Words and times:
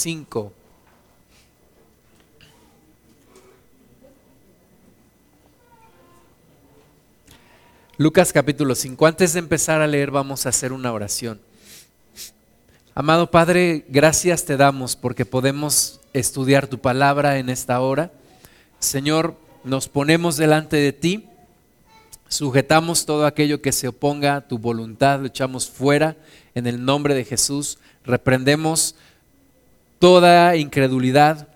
5. 0.00 0.50
Lucas 7.98 8.32
capítulo 8.32 8.74
5. 8.74 9.06
Antes 9.06 9.34
de 9.34 9.40
empezar 9.40 9.82
a 9.82 9.86
leer 9.86 10.10
vamos 10.10 10.46
a 10.46 10.48
hacer 10.48 10.72
una 10.72 10.90
oración. 10.94 11.38
Amado 12.94 13.30
Padre, 13.30 13.84
gracias 13.88 14.46
te 14.46 14.56
damos 14.56 14.96
porque 14.96 15.26
podemos 15.26 16.00
estudiar 16.14 16.66
tu 16.66 16.78
palabra 16.78 17.36
en 17.36 17.50
esta 17.50 17.78
hora. 17.80 18.10
Señor, 18.78 19.36
nos 19.64 19.88
ponemos 19.88 20.38
delante 20.38 20.78
de 20.78 20.94
ti, 20.94 21.28
sujetamos 22.26 23.04
todo 23.04 23.26
aquello 23.26 23.60
que 23.60 23.72
se 23.72 23.88
oponga 23.88 24.36
a 24.36 24.48
tu 24.48 24.56
voluntad, 24.56 25.20
lo 25.20 25.26
echamos 25.26 25.68
fuera 25.68 26.16
en 26.54 26.66
el 26.66 26.82
nombre 26.82 27.14
de 27.14 27.26
Jesús, 27.26 27.76
reprendemos 28.02 28.94
toda 30.00 30.56
incredulidad, 30.56 31.46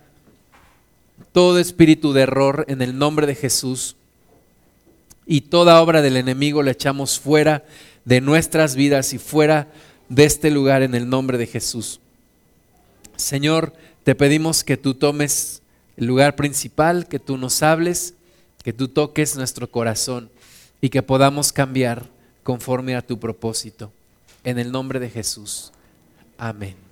todo 1.33 1.59
espíritu 1.59 2.13
de 2.13 2.23
error 2.23 2.65
en 2.69 2.83
el 2.83 2.97
nombre 2.97 3.27
de 3.27 3.35
Jesús 3.35 3.97
y 5.27 5.41
toda 5.41 5.81
obra 5.81 6.03
del 6.03 6.17
enemigo 6.17 6.63
la 6.63 6.71
echamos 6.71 7.19
fuera 7.19 7.65
de 8.05 8.21
nuestras 8.21 8.77
vidas 8.77 9.15
y 9.15 9.19
fuera 9.19 9.69
de 10.11 10.25
este 10.25 10.51
lugar 10.51 10.83
en 10.83 10.95
el 10.95 11.09
nombre 11.09 11.39
de 11.39 11.47
Jesús. 11.47 12.01
Señor, 13.17 13.73
te 14.05 14.15
pedimos 14.15 14.63
que 14.63 14.77
tú 14.77 14.93
tomes 14.95 15.63
el 15.97 16.05
lugar 16.07 16.37
principal, 16.37 17.09
que 17.09 17.19
tú 17.19 17.39
nos 17.39 17.63
hables, 17.63 18.13
que 18.63 18.75
tú 18.75 18.89
toques 18.89 19.37
nuestro 19.37 19.71
corazón 19.71 20.29
y 20.83 20.91
que 20.91 21.03
podamos 21.03 21.51
cambiar 21.51 22.07
conforme 22.43 22.95
a 22.95 23.03
tu 23.03 23.19
propósito. 23.19 23.91
En 24.43 24.59
el 24.59 24.71
nombre 24.71 25.01
de 25.01 25.09
Jesús. 25.09 25.73
Amén. 26.37 26.84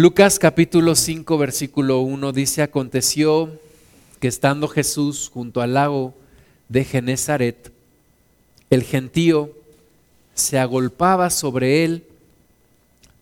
Lucas 0.00 0.38
capítulo 0.38 0.96
5 0.96 1.36
versículo 1.36 2.00
1 2.00 2.32
dice, 2.32 2.62
aconteció 2.62 3.60
que 4.18 4.28
estando 4.28 4.66
Jesús 4.66 5.30
junto 5.30 5.60
al 5.60 5.74
lago 5.74 6.14
de 6.70 6.86
Genezaret, 6.86 7.70
el 8.70 8.82
gentío 8.82 9.50
se 10.32 10.58
agolpaba 10.58 11.28
sobre 11.28 11.84
él 11.84 12.06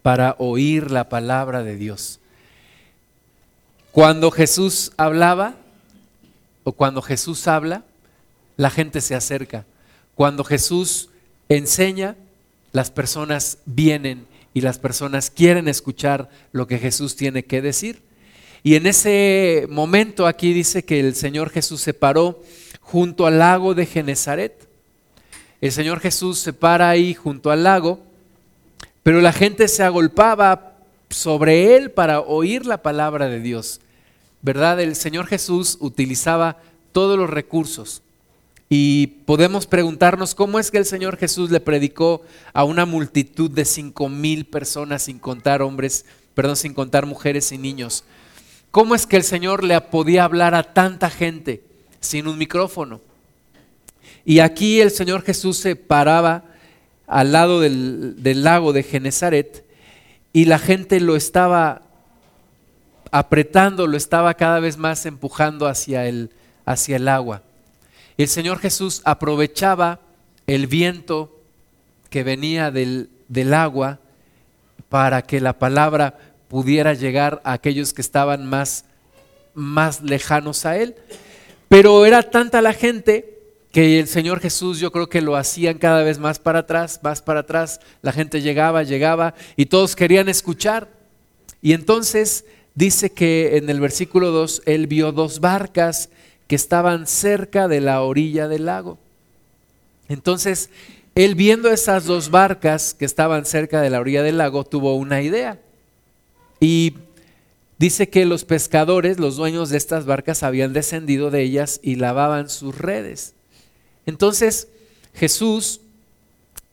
para 0.02 0.36
oír 0.38 0.92
la 0.92 1.08
palabra 1.08 1.64
de 1.64 1.74
Dios. 1.74 2.20
Cuando 3.90 4.30
Jesús 4.30 4.92
hablaba, 4.96 5.56
o 6.62 6.70
cuando 6.70 7.02
Jesús 7.02 7.48
habla, 7.48 7.82
la 8.56 8.70
gente 8.70 9.00
se 9.00 9.16
acerca. 9.16 9.66
Cuando 10.14 10.44
Jesús 10.44 11.08
enseña, 11.48 12.14
las 12.70 12.92
personas 12.92 13.58
vienen 13.66 14.27
y 14.54 14.60
las 14.60 14.78
personas 14.78 15.30
quieren 15.30 15.68
escuchar 15.68 16.30
lo 16.52 16.66
que 16.66 16.78
Jesús 16.78 17.16
tiene 17.16 17.44
que 17.44 17.62
decir. 17.62 18.02
Y 18.62 18.74
en 18.74 18.86
ese 18.86 19.66
momento 19.68 20.26
aquí 20.26 20.52
dice 20.52 20.84
que 20.84 21.00
el 21.00 21.14
Señor 21.14 21.50
Jesús 21.50 21.80
se 21.80 21.94
paró 21.94 22.42
junto 22.80 23.26
al 23.26 23.38
lago 23.38 23.74
de 23.74 23.86
Genezaret. 23.86 24.68
El 25.60 25.72
Señor 25.72 26.00
Jesús 26.00 26.38
se 26.38 26.52
para 26.52 26.88
ahí 26.88 27.14
junto 27.14 27.50
al 27.50 27.64
lago, 27.64 28.00
pero 29.02 29.20
la 29.20 29.32
gente 29.32 29.68
se 29.68 29.82
agolpaba 29.82 30.76
sobre 31.10 31.76
él 31.76 31.90
para 31.90 32.20
oír 32.20 32.66
la 32.66 32.82
palabra 32.82 33.28
de 33.28 33.40
Dios. 33.40 33.80
¿Verdad? 34.42 34.80
El 34.80 34.94
Señor 34.94 35.26
Jesús 35.26 35.78
utilizaba 35.80 36.58
todos 36.92 37.18
los 37.18 37.28
recursos. 37.28 38.02
Y 38.68 39.06
podemos 39.24 39.66
preguntarnos 39.66 40.34
cómo 40.34 40.58
es 40.58 40.70
que 40.70 40.78
el 40.78 40.84
Señor 40.84 41.16
Jesús 41.16 41.50
le 41.50 41.60
predicó 41.60 42.22
a 42.52 42.64
una 42.64 42.84
multitud 42.84 43.50
de 43.50 43.64
cinco 43.64 44.08
mil 44.08 44.44
personas 44.44 45.04
sin 45.04 45.18
contar 45.18 45.62
hombres, 45.62 46.04
perdón, 46.34 46.56
sin 46.56 46.74
contar 46.74 47.06
mujeres 47.06 47.50
y 47.52 47.58
niños. 47.58 48.04
¿Cómo 48.70 48.94
es 48.94 49.06
que 49.06 49.16
el 49.16 49.24
Señor 49.24 49.64
le 49.64 49.80
podía 49.80 50.24
hablar 50.24 50.54
a 50.54 50.74
tanta 50.74 51.08
gente 51.08 51.62
sin 52.00 52.28
un 52.28 52.36
micrófono? 52.36 53.00
Y 54.24 54.40
aquí 54.40 54.80
el 54.80 54.90
Señor 54.90 55.22
Jesús 55.22 55.56
se 55.56 55.74
paraba 55.74 56.44
al 57.06 57.32
lado 57.32 57.60
del, 57.60 58.42
lago 58.42 58.74
de 58.74 58.82
Genezaret 58.82 59.64
y 60.34 60.44
la 60.44 60.58
gente 60.58 61.00
lo 61.00 61.16
estaba 61.16 61.80
apretando, 63.10 63.86
lo 63.86 63.96
estaba 63.96 64.34
cada 64.34 64.60
vez 64.60 64.76
más 64.76 65.06
empujando 65.06 65.66
hacia 65.66 66.06
el, 66.06 66.30
hacia 66.66 66.96
el 66.96 67.08
agua. 67.08 67.42
El 68.18 68.26
Señor 68.26 68.58
Jesús 68.58 69.00
aprovechaba 69.04 70.00
el 70.48 70.66
viento 70.66 71.40
que 72.10 72.24
venía 72.24 72.72
del, 72.72 73.10
del 73.28 73.54
agua 73.54 74.00
para 74.88 75.22
que 75.22 75.40
la 75.40 75.52
palabra 75.52 76.18
pudiera 76.48 76.94
llegar 76.94 77.40
a 77.44 77.52
aquellos 77.52 77.92
que 77.92 78.00
estaban 78.00 78.44
más, 78.44 78.86
más 79.54 80.02
lejanos 80.02 80.66
a 80.66 80.76
Él. 80.76 80.96
Pero 81.68 82.04
era 82.04 82.24
tanta 82.24 82.60
la 82.60 82.72
gente 82.72 83.38
que 83.70 84.00
el 84.00 84.08
Señor 84.08 84.40
Jesús 84.40 84.80
yo 84.80 84.90
creo 84.90 85.08
que 85.08 85.20
lo 85.20 85.36
hacían 85.36 85.78
cada 85.78 86.02
vez 86.02 86.18
más 86.18 86.40
para 86.40 86.60
atrás, 86.60 86.98
más 87.04 87.22
para 87.22 87.40
atrás. 87.40 87.78
La 88.02 88.10
gente 88.10 88.42
llegaba, 88.42 88.82
llegaba 88.82 89.34
y 89.54 89.66
todos 89.66 89.94
querían 89.94 90.28
escuchar. 90.28 90.88
Y 91.62 91.72
entonces 91.72 92.46
dice 92.74 93.12
que 93.12 93.58
en 93.58 93.70
el 93.70 93.78
versículo 93.78 94.32
2 94.32 94.62
él 94.66 94.88
vio 94.88 95.12
dos 95.12 95.38
barcas 95.38 96.10
que 96.48 96.56
estaban 96.56 97.06
cerca 97.06 97.68
de 97.68 97.80
la 97.80 98.02
orilla 98.02 98.48
del 98.48 98.66
lago. 98.66 98.98
Entonces, 100.08 100.70
él 101.14 101.34
viendo 101.34 101.70
esas 101.70 102.04
dos 102.04 102.30
barcas 102.30 102.94
que 102.94 103.04
estaban 103.04 103.44
cerca 103.44 103.80
de 103.80 103.90
la 103.90 104.00
orilla 104.00 104.22
del 104.22 104.38
lago, 104.38 104.64
tuvo 104.64 104.96
una 104.96 105.22
idea. 105.22 105.60
Y 106.58 106.94
dice 107.78 108.08
que 108.08 108.24
los 108.24 108.44
pescadores, 108.44 109.20
los 109.20 109.36
dueños 109.36 109.68
de 109.68 109.76
estas 109.76 110.06
barcas, 110.06 110.42
habían 110.42 110.72
descendido 110.72 111.30
de 111.30 111.42
ellas 111.42 111.78
y 111.82 111.96
lavaban 111.96 112.48
sus 112.48 112.76
redes. 112.76 113.34
Entonces 114.06 114.68
Jesús, 115.14 115.80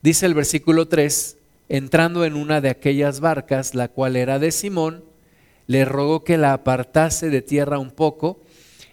dice 0.01 0.25
el 0.25 0.33
versículo 0.33 0.87
3, 0.87 1.37
entrando 1.67 2.23
en 2.23 2.35
una 2.35 2.61
de 2.61 2.69
aquellas 2.69 3.19
barcas, 3.19 3.75
la 3.75 3.87
cual 3.87 4.15
era 4.15 4.39
de 4.39 4.51
Simón, 4.51 5.03
le 5.67 5.83
rogó 5.83 6.23
que 6.23 6.37
la 6.37 6.53
apartase 6.53 7.29
de 7.29 7.41
tierra 7.41 7.79
un 7.79 7.89
poco 7.89 8.39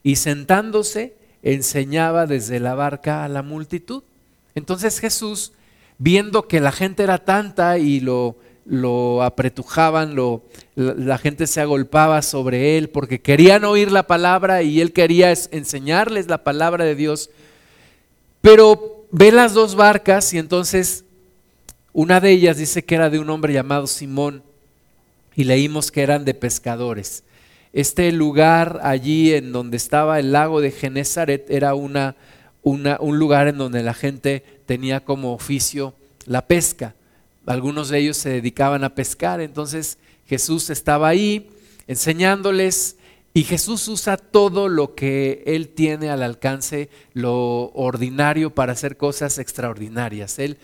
y 0.03 0.17
sentándose 0.17 1.15
enseñaba 1.43 2.27
desde 2.27 2.61
la 2.61 2.75
barca 2.75 3.25
a 3.25 3.29
la 3.29 3.43
multitud. 3.43 4.03
Entonces 4.55 4.99
Jesús, 4.99 5.53
viendo 5.99 6.49
que 6.49 6.61
la 6.61 6.73
gente 6.73 7.03
era 7.03 7.19
tanta 7.19 7.79
y 7.79 8.01
lo 8.01 8.37
lo 8.65 9.23
apretujaban, 9.23 10.15
lo, 10.15 10.43
la, 10.77 11.19
gente 11.19 11.47
se 11.47 11.61
agolpaba 11.61 12.23
sobre 12.23 12.79
él 12.79 12.91
porque 12.91 13.21
querían 13.21 13.65
oír 13.65 13.91
la 13.91 14.07
palabra 14.07 14.62
y 14.62 14.81
él 14.81 14.93
quería 14.93 15.33
enseñarles 15.51 16.29
la 16.29 16.45
palabra 16.45 16.85
de 16.85 16.95
Dios. 16.95 17.31
Pero 18.41 19.05
ve 19.11 19.33
las 19.33 19.55
dos 19.55 19.75
barcas 19.75 20.33
y 20.33 20.39
entonces 20.39 21.05
una 21.93 22.21
de 22.21 22.31
ellas 22.31 22.57
dice 22.57 22.85
que 22.85 22.95
era 22.95 23.11
de 23.11 23.19
un 23.19 23.31
hombre 23.31 23.53
llamado 23.53 23.87
Simón 23.87 24.43
y 25.35 25.45
leímos 25.45 25.91
que 25.91 26.03
eran 26.03 26.25
de 26.25 26.35
pescadores. 26.35 27.25
Este 27.72 28.12
lugar 28.12 28.81
allí 28.83 29.33
en 29.33 29.53
donde 29.53 29.77
estaba 29.77 30.19
el 30.19 30.33
lago 30.33 30.60
de 30.60 30.71
Genezaret 30.71 31.50
era 31.50 31.75
una, 31.75 32.16
un 32.62 33.19
lugar 33.19 33.49
en 33.49 33.59
donde 33.59 33.83
la 33.83 33.94
gente 33.94 34.44
tenía 34.66 35.05
como 35.05 35.33
oficio 35.33 35.94
la 36.27 36.47
pesca 36.47 36.94
algunos 37.47 37.88
de 37.88 37.99
ellos 37.99 38.16
se 38.16 38.31
dedicaban 38.31 38.84
a 38.84 38.94
pescar, 38.94 39.41
entonces 39.41 39.99
Jesús 40.27 40.71
estaba 40.71 41.09
ahí 41.09 41.50
enseñándoles 41.87 42.97
y 43.34 43.44
Jesús 43.44 43.88
usa 43.88 44.16
todo 44.19 44.69
lo 44.69 44.94
que 44.94 45.43
Él 45.47 45.69
tiene 45.69 46.11
al 46.11 46.22
alcance, 46.22 46.91
lo 47.15 47.71
ordinario 47.72 48.55
para 48.55 48.72
hacer 48.72 48.97
cosas 48.97 49.38
extraordinarias. 49.38 50.38
Él 50.38 50.59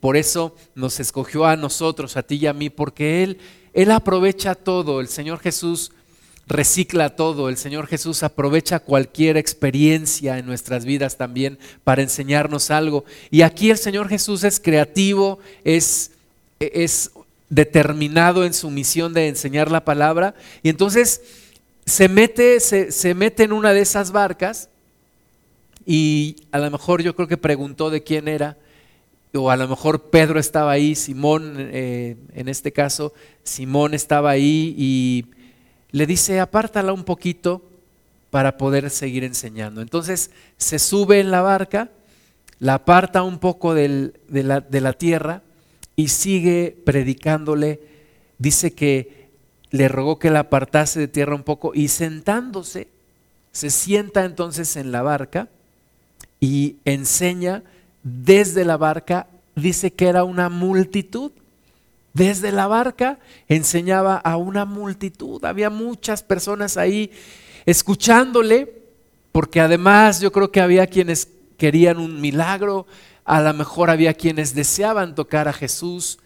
por 0.00 0.16
eso 0.16 0.54
nos 0.74 1.00
escogió 1.00 1.44
a 1.46 1.56
nosotros, 1.56 2.16
a 2.16 2.22
ti 2.22 2.36
y 2.36 2.46
a 2.46 2.52
mí, 2.52 2.70
porque 2.70 3.24
Él, 3.24 3.38
Él 3.72 3.90
aprovecha 3.90 4.54
todo. 4.54 5.00
El 5.00 5.08
Señor 5.08 5.40
Jesús 5.40 5.90
recicla 6.46 7.16
todo. 7.16 7.48
El 7.48 7.56
Señor 7.56 7.86
Jesús 7.86 8.22
aprovecha 8.22 8.80
cualquier 8.80 9.36
experiencia 9.36 10.38
en 10.38 10.46
nuestras 10.46 10.84
vidas 10.84 11.16
también 11.16 11.58
para 11.84 12.02
enseñarnos 12.02 12.70
algo. 12.70 13.04
Y 13.30 13.42
aquí 13.42 13.70
el 13.70 13.78
Señor 13.78 14.08
Jesús 14.08 14.44
es 14.44 14.60
creativo, 14.60 15.38
es 15.64 16.12
es 16.72 17.10
determinado 17.48 18.44
en 18.44 18.54
su 18.54 18.70
misión 18.70 19.12
de 19.12 19.28
enseñar 19.28 19.70
la 19.70 19.84
palabra 19.84 20.34
y 20.62 20.68
entonces 20.68 21.22
se 21.84 22.08
mete, 22.08 22.60
se, 22.60 23.14
mete 23.14 23.42
en 23.42 23.52
una 23.52 23.72
de 23.72 23.80
esas 23.80 24.12
barcas 24.12 24.68
y 25.84 26.36
a 26.52 26.58
lo 26.58 26.70
mejor 26.70 27.02
yo 27.02 27.16
creo 27.16 27.26
que 27.26 27.36
preguntó 27.36 27.90
de 27.90 28.02
quién 28.02 28.28
era, 28.28 28.56
o 29.34 29.50
a 29.50 29.56
lo 29.56 29.66
mejor 29.66 30.10
Pedro 30.10 30.38
estaba 30.38 30.70
ahí, 30.70 30.94
Simón, 30.94 31.54
eh, 31.58 32.16
en 32.34 32.48
este 32.48 32.72
caso, 32.72 33.12
Simón 33.42 33.94
estaba 33.94 34.30
ahí 34.30 34.74
y 34.78 35.24
le 35.92 36.06
dice, 36.06 36.40
apártala 36.40 36.92
un 36.92 37.04
poquito 37.04 37.62
para 38.30 38.56
poder 38.56 38.90
seguir 38.90 39.24
enseñando. 39.24 39.80
Entonces 39.82 40.30
se 40.56 40.78
sube 40.78 41.20
en 41.20 41.30
la 41.30 41.42
barca, 41.42 41.90
la 42.58 42.74
aparta 42.74 43.22
un 43.22 43.38
poco 43.38 43.74
de, 43.74 44.12
la, 44.28 44.60
de 44.60 44.80
la 44.80 44.92
tierra 44.94 45.42
y 45.94 46.08
sigue 46.08 46.76
predicándole 46.84 47.92
dice 48.42 48.72
que 48.72 49.28
le 49.70 49.86
rogó 49.86 50.18
que 50.18 50.30
la 50.30 50.40
apartase 50.40 50.98
de 50.98 51.08
tierra 51.08 51.36
un 51.36 51.44
poco 51.44 51.72
y 51.74 51.88
sentándose, 51.88 52.88
se 53.52 53.70
sienta 53.70 54.24
entonces 54.24 54.76
en 54.76 54.90
la 54.90 55.02
barca 55.02 55.48
y 56.40 56.76
enseña 56.84 57.62
desde 58.02 58.64
la 58.64 58.76
barca, 58.76 59.28
dice 59.54 59.92
que 59.92 60.08
era 60.08 60.24
una 60.24 60.48
multitud. 60.48 61.30
Desde 62.14 62.52
la 62.52 62.66
barca 62.66 63.18
enseñaba 63.48 64.16
a 64.16 64.36
una 64.36 64.64
multitud, 64.64 65.44
había 65.44 65.70
muchas 65.70 66.22
personas 66.22 66.76
ahí 66.76 67.10
escuchándole, 67.64 68.82
porque 69.32 69.60
además 69.60 70.20
yo 70.20 70.30
creo 70.30 70.50
que 70.50 70.60
había 70.60 70.86
quienes 70.86 71.28
querían 71.56 71.98
un 71.98 72.20
milagro, 72.20 72.86
a 73.24 73.40
lo 73.40 73.54
mejor 73.54 73.88
había 73.88 74.14
quienes 74.14 74.54
deseaban 74.54 75.14
tocar 75.14 75.48
a 75.48 75.52
Jesús 75.52 76.18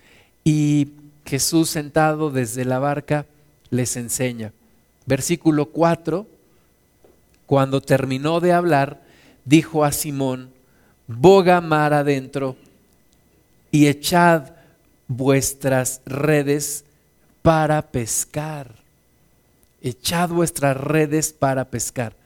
y 0.43 0.89
Jesús 1.25 1.71
sentado 1.71 2.31
desde 2.31 2.65
la 2.65 2.79
barca 2.79 3.27
les 3.71 3.97
enseña. 3.97 4.53
Versículo 5.05 5.67
4, 5.67 6.27
cuando 7.47 7.81
terminó 7.81 8.41
de 8.41 8.53
hablar, 8.53 9.03
dijo 9.45 9.85
a 9.85 9.93
Simón, 9.93 10.51
boga 11.07 11.61
mar 11.61 11.93
adentro 11.93 12.57
y 13.71 13.87
echad 13.87 14.56
vuestras 15.09 16.01
redes 16.07 16.85
para 17.43 17.83
pescar. 17.91 18.75
Echad 19.83 20.31
vuestras 20.31 20.77
redes 20.77 21.33
para 21.33 21.67
pescar. 21.67 22.17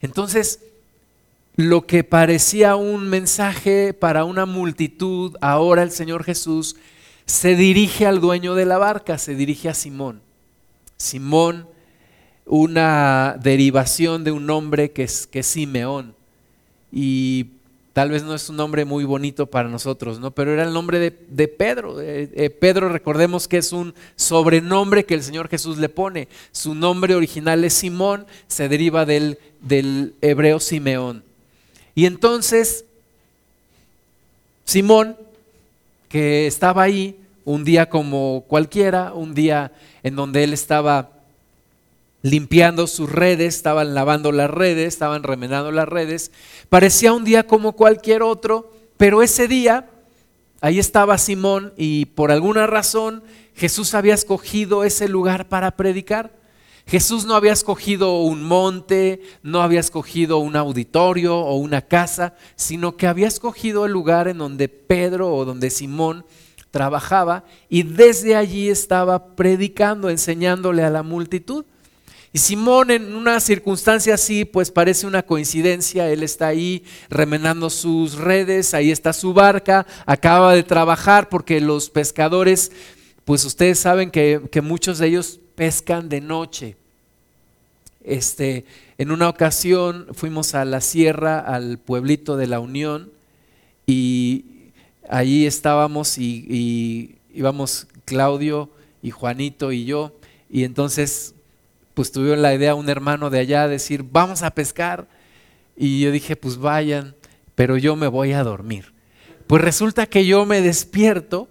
Entonces, 0.00 0.60
lo 1.56 1.86
que 1.86 2.04
parecía 2.04 2.76
un 2.76 3.08
mensaje 3.08 3.94
para 3.94 4.24
una 4.24 4.46
multitud, 4.46 5.36
ahora 5.40 5.82
el 5.82 5.90
Señor 5.90 6.24
Jesús 6.24 6.76
se 7.26 7.56
dirige 7.56 8.06
al 8.06 8.20
dueño 8.20 8.54
de 8.54 8.66
la 8.66 8.78
barca, 8.78 9.18
se 9.18 9.34
dirige 9.34 9.68
a 9.68 9.74
Simón. 9.74 10.20
Simón, 10.96 11.68
una 12.46 13.38
derivación 13.42 14.24
de 14.24 14.32
un 14.32 14.46
nombre 14.46 14.92
que 14.92 15.04
es, 15.04 15.26
que 15.26 15.42
Simeón. 15.42 16.14
Y 16.90 17.46
tal 17.92 18.10
vez 18.10 18.22
no 18.22 18.34
es 18.34 18.48
un 18.48 18.56
nombre 18.56 18.84
muy 18.84 19.04
bonito 19.04 19.46
para 19.46 19.68
nosotros, 19.68 20.18
¿no? 20.18 20.30
Pero 20.30 20.52
era 20.52 20.64
el 20.64 20.72
nombre 20.72 20.98
de, 20.98 21.48
Pedro. 21.48 22.00
Eh, 22.00 22.50
Pedro, 22.50 22.88
recordemos 22.88 23.48
que 23.48 23.58
es 23.58 23.72
un 23.72 23.94
sobrenombre 24.16 25.04
que 25.04 25.14
el 25.14 25.22
Señor 25.22 25.48
Jesús 25.48 25.78
le 25.78 25.88
pone. 25.88 26.28
Su 26.52 26.74
nombre 26.74 27.14
original 27.14 27.64
es 27.64 27.74
Simón, 27.74 28.26
se 28.46 28.68
deriva 28.68 29.04
del, 29.04 29.38
del 29.60 30.14
hebreo 30.22 30.58
Simeón. 30.58 31.22
Y 31.94 32.06
entonces, 32.06 32.86
Simón, 34.64 35.16
que 36.08 36.46
estaba 36.46 36.82
ahí, 36.82 37.18
un 37.44 37.64
día 37.64 37.90
como 37.90 38.44
cualquiera, 38.48 39.12
un 39.12 39.34
día 39.34 39.72
en 40.02 40.16
donde 40.16 40.44
él 40.44 40.52
estaba 40.52 41.10
limpiando 42.22 42.86
sus 42.86 43.10
redes, 43.10 43.56
estaban 43.56 43.94
lavando 43.94 44.32
las 44.32 44.50
redes, 44.50 44.88
estaban 44.88 45.22
remendando 45.22 45.70
las 45.72 45.88
redes. 45.88 46.30
Parecía 46.68 47.12
un 47.12 47.24
día 47.24 47.46
como 47.46 47.72
cualquier 47.72 48.22
otro, 48.22 48.72
pero 48.96 49.22
ese 49.22 49.48
día 49.48 49.90
ahí 50.60 50.78
estaba 50.78 51.18
Simón 51.18 51.72
y 51.76 52.06
por 52.06 52.30
alguna 52.30 52.66
razón 52.66 53.24
Jesús 53.54 53.94
había 53.94 54.14
escogido 54.14 54.84
ese 54.84 55.08
lugar 55.08 55.48
para 55.48 55.72
predicar. 55.72 56.40
Jesús 56.86 57.24
no 57.24 57.34
había 57.34 57.52
escogido 57.52 58.20
un 58.20 58.42
monte, 58.42 59.22
no 59.42 59.62
había 59.62 59.80
escogido 59.80 60.38
un 60.38 60.56
auditorio 60.56 61.38
o 61.38 61.56
una 61.56 61.82
casa, 61.82 62.34
sino 62.56 62.96
que 62.96 63.06
había 63.06 63.28
escogido 63.28 63.86
el 63.86 63.92
lugar 63.92 64.28
en 64.28 64.38
donde 64.38 64.68
Pedro 64.68 65.32
o 65.34 65.44
donde 65.44 65.70
Simón 65.70 66.24
trabajaba 66.70 67.44
y 67.68 67.84
desde 67.84 68.34
allí 68.34 68.68
estaba 68.68 69.36
predicando, 69.36 70.10
enseñándole 70.10 70.82
a 70.82 70.90
la 70.90 71.02
multitud. 71.02 71.64
Y 72.32 72.38
Simón 72.38 72.90
en 72.90 73.14
una 73.14 73.40
circunstancia 73.40 74.14
así, 74.14 74.44
pues 74.44 74.70
parece 74.70 75.06
una 75.06 75.22
coincidencia, 75.22 76.10
él 76.10 76.22
está 76.22 76.46
ahí 76.46 76.84
remenando 77.10 77.68
sus 77.68 78.14
redes, 78.14 78.72
ahí 78.72 78.90
está 78.90 79.12
su 79.12 79.34
barca, 79.34 79.86
acaba 80.06 80.54
de 80.54 80.62
trabajar 80.62 81.28
porque 81.28 81.60
los 81.60 81.90
pescadores, 81.90 82.72
pues 83.24 83.44
ustedes 83.44 83.78
saben 83.78 84.10
que, 84.10 84.40
muchos 84.62 84.98
de 84.98 85.08
ellos 85.08 85.40
pescan 85.54 86.08
de 86.08 86.22
noche. 86.22 86.76
Este, 88.02 88.64
en 88.96 89.12
una 89.12 89.28
ocasión 89.28 90.06
fuimos 90.12 90.54
a 90.54 90.64
la 90.64 90.80
sierra, 90.80 91.38
al 91.38 91.78
pueblito 91.78 92.36
de 92.36 92.46
la 92.46 92.60
Unión, 92.60 93.12
y 93.86 94.46
Allí 95.08 95.46
estábamos 95.46 96.16
y, 96.16 97.16
íbamos 97.34 97.86
Claudio 98.04 98.70
y 99.02 99.10
Juanito 99.10 99.72
y 99.72 99.84
yo, 99.84 100.12
y 100.48 100.64
entonces 100.64 101.34
pues 101.94 102.12
tuvieron 102.12 102.42
la 102.42 102.54
idea 102.54 102.74
un 102.74 102.88
hermano 102.88 103.30
de 103.30 103.40
allá 103.40 103.68
decir, 103.68 104.04
vamos 104.10 104.42
a 104.42 104.50
pescar. 104.50 105.06
Y 105.76 106.00
yo 106.00 106.10
dije, 106.10 106.36
pues 106.36 106.58
vayan, 106.58 107.14
pero 107.54 107.76
yo 107.76 107.96
me 107.96 108.06
voy 108.06 108.32
a 108.32 108.44
dormir. 108.44 108.92
Pues 109.46 109.62
resulta 109.62 110.06
que 110.06 110.26
yo 110.26 110.46
me 110.46 110.60
despierto 110.60 111.48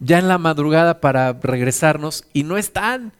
ya 0.00 0.18
en 0.18 0.28
la 0.28 0.38
madrugada 0.38 1.00
para 1.00 1.32
regresarnos 1.32 2.24
y 2.32 2.42
no 2.42 2.56
están, 2.56 3.12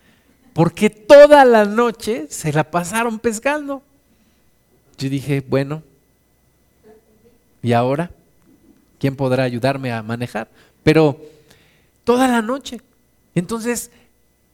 porque 0.53 0.91
toda 0.91 1.45
la 1.45 1.65
noche 1.65 2.27
se 2.31 2.53
la 2.53 2.71
pasaron 2.71 3.19
pescando. 3.19 3.83
Yo 4.99 5.09
dije, 5.09 5.45
bueno, 5.47 5.83
¿y 7.63 7.73
ahora? 7.73 8.11
¿Quién 8.99 9.15
podrá 9.17 9.45
ayudarme 9.45 9.93
a 9.93 10.03
manejar? 10.03 10.49
Pero 10.83 11.21
toda 12.05 12.27
la 12.27 12.43
noche. 12.43 12.81
Entonces, 13.35 13.91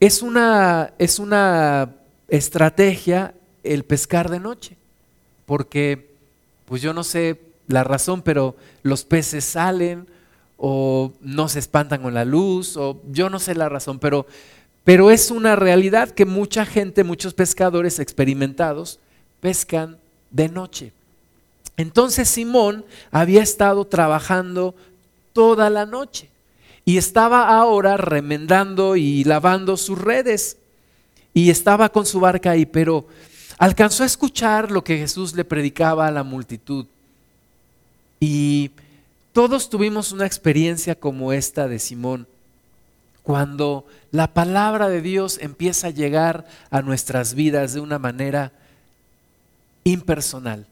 es 0.00 0.20
una, 0.20 0.92
es 0.98 1.18
una 1.18 1.90
estrategia 2.28 3.34
el 3.62 3.84
pescar 3.84 4.30
de 4.30 4.40
noche, 4.40 4.76
porque, 5.46 6.10
pues 6.66 6.82
yo 6.82 6.92
no 6.92 7.04
sé 7.04 7.40
la 7.66 7.84
razón, 7.84 8.22
pero 8.22 8.56
los 8.82 9.04
peces 9.04 9.44
salen 9.44 10.06
o 10.56 11.12
no 11.20 11.48
se 11.48 11.58
espantan 11.58 12.02
con 12.02 12.14
la 12.14 12.24
luz, 12.24 12.76
o 12.76 13.00
yo 13.10 13.30
no 13.30 13.38
sé 13.38 13.54
la 13.54 13.68
razón, 13.68 13.98
pero, 13.98 14.26
pero 14.84 15.10
es 15.10 15.30
una 15.30 15.56
realidad 15.56 16.10
que 16.10 16.24
mucha 16.24 16.64
gente, 16.64 17.04
muchos 17.04 17.34
pescadores 17.34 17.98
experimentados, 17.98 19.00
pescan 19.40 19.98
de 20.30 20.48
noche. 20.48 20.92
Entonces 21.76 22.28
Simón 22.28 22.84
había 23.10 23.42
estado 23.42 23.84
trabajando 23.86 24.74
toda 25.32 25.70
la 25.70 25.86
noche 25.86 26.28
y 26.84 26.98
estaba 26.98 27.48
ahora 27.48 27.96
remendando 27.96 28.96
y 28.96 29.24
lavando 29.24 29.76
sus 29.76 29.98
redes 29.98 30.58
y 31.34 31.50
estaba 31.50 31.90
con 31.90 32.06
su 32.06 32.20
barca 32.20 32.52
ahí, 32.52 32.64
pero 32.64 33.06
alcanzó 33.58 34.04
a 34.04 34.06
escuchar 34.06 34.70
lo 34.70 34.84
que 34.84 34.96
Jesús 34.96 35.34
le 35.34 35.44
predicaba 35.44 36.06
a 36.06 36.12
la 36.12 36.22
multitud. 36.22 36.86
Y 38.20 38.70
todos 39.32 39.68
tuvimos 39.68 40.12
una 40.12 40.26
experiencia 40.26 40.94
como 40.94 41.32
esta 41.32 41.66
de 41.66 41.80
Simón, 41.80 42.28
cuando 43.24 43.84
la 44.12 44.32
palabra 44.32 44.88
de 44.88 45.02
Dios 45.02 45.38
empieza 45.40 45.88
a 45.88 45.90
llegar 45.90 46.46
a 46.70 46.82
nuestras 46.82 47.34
vidas 47.34 47.74
de 47.74 47.80
una 47.80 47.98
manera 47.98 48.52
impersonal 49.82 50.66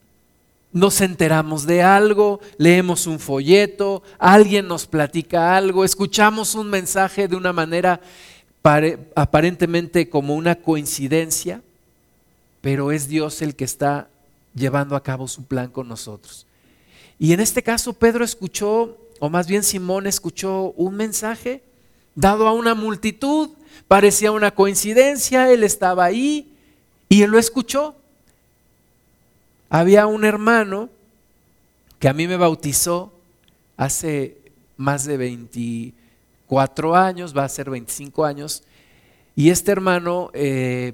nos 0.73 1.03
enteramos 1.03 1.67
de 1.67 1.83
algo, 1.83 2.41
leemos 2.57 3.07
un 3.07 3.19
folleto, 3.19 4.03
alguien 4.19 4.67
nos 4.67 4.87
platica 4.87 5.55
algo, 5.55 5.85
escuchamos 5.85 6.55
un 6.55 6.71
mensaje 6.71 7.29
de 7.29 7.37
una 7.37 7.53
manera 7.53 8.01
aparentemente 9.15 10.09
como 10.09 10.35
una 10.35 10.57
coincidencia, 10.57 11.63
pero 12.61 12.93
es 12.93 13.09
Dios 13.09 13.43
el 13.43 13.57
que 13.57 13.65
está 13.65 14.09
llevando 14.55 14.95
a 14.95 15.03
cabo 15.03 15.27
su 15.27 15.45
plan 15.45 15.69
con 15.69 15.89
nosotros. 15.89 16.47
Y 17.19 17.33
en 17.33 17.41
este 17.41 17.63
caso 17.63 17.93
Pedro 17.93 18.25
escuchó, 18.25 18.97
o 19.19 19.29
más 19.29 19.47
bien 19.47 19.63
Simón 19.63 20.07
escuchó 20.07 20.73
un 20.77 20.95
mensaje 20.95 21.63
dado 22.15 22.47
a 22.47 22.53
una 22.53 22.75
multitud, 22.75 23.51
parecía 23.89 24.33
una 24.33 24.53
coincidencia, 24.53 25.51
él 25.51 25.65
estaba 25.65 26.05
ahí 26.05 26.53
y 27.09 27.23
él 27.23 27.31
lo 27.31 27.39
escuchó 27.39 27.97
había 29.75 30.07
un 30.07 30.27
hermano 30.27 30.91
que 31.99 32.07
a 32.07 32.13
mí 32.13 32.29
me 32.29 32.37
bautizó 32.37 33.11
hace 33.79 34.37
más 34.77 35.07
de 35.07 35.17
24 36.53 36.95
años, 36.95 37.37
va 37.37 37.45
a 37.45 37.49
ser 37.49 37.71
25 37.71 38.25
años, 38.25 38.63
y 39.35 39.49
este 39.49 39.73
hermano, 39.73 40.31
eh, 40.35 40.93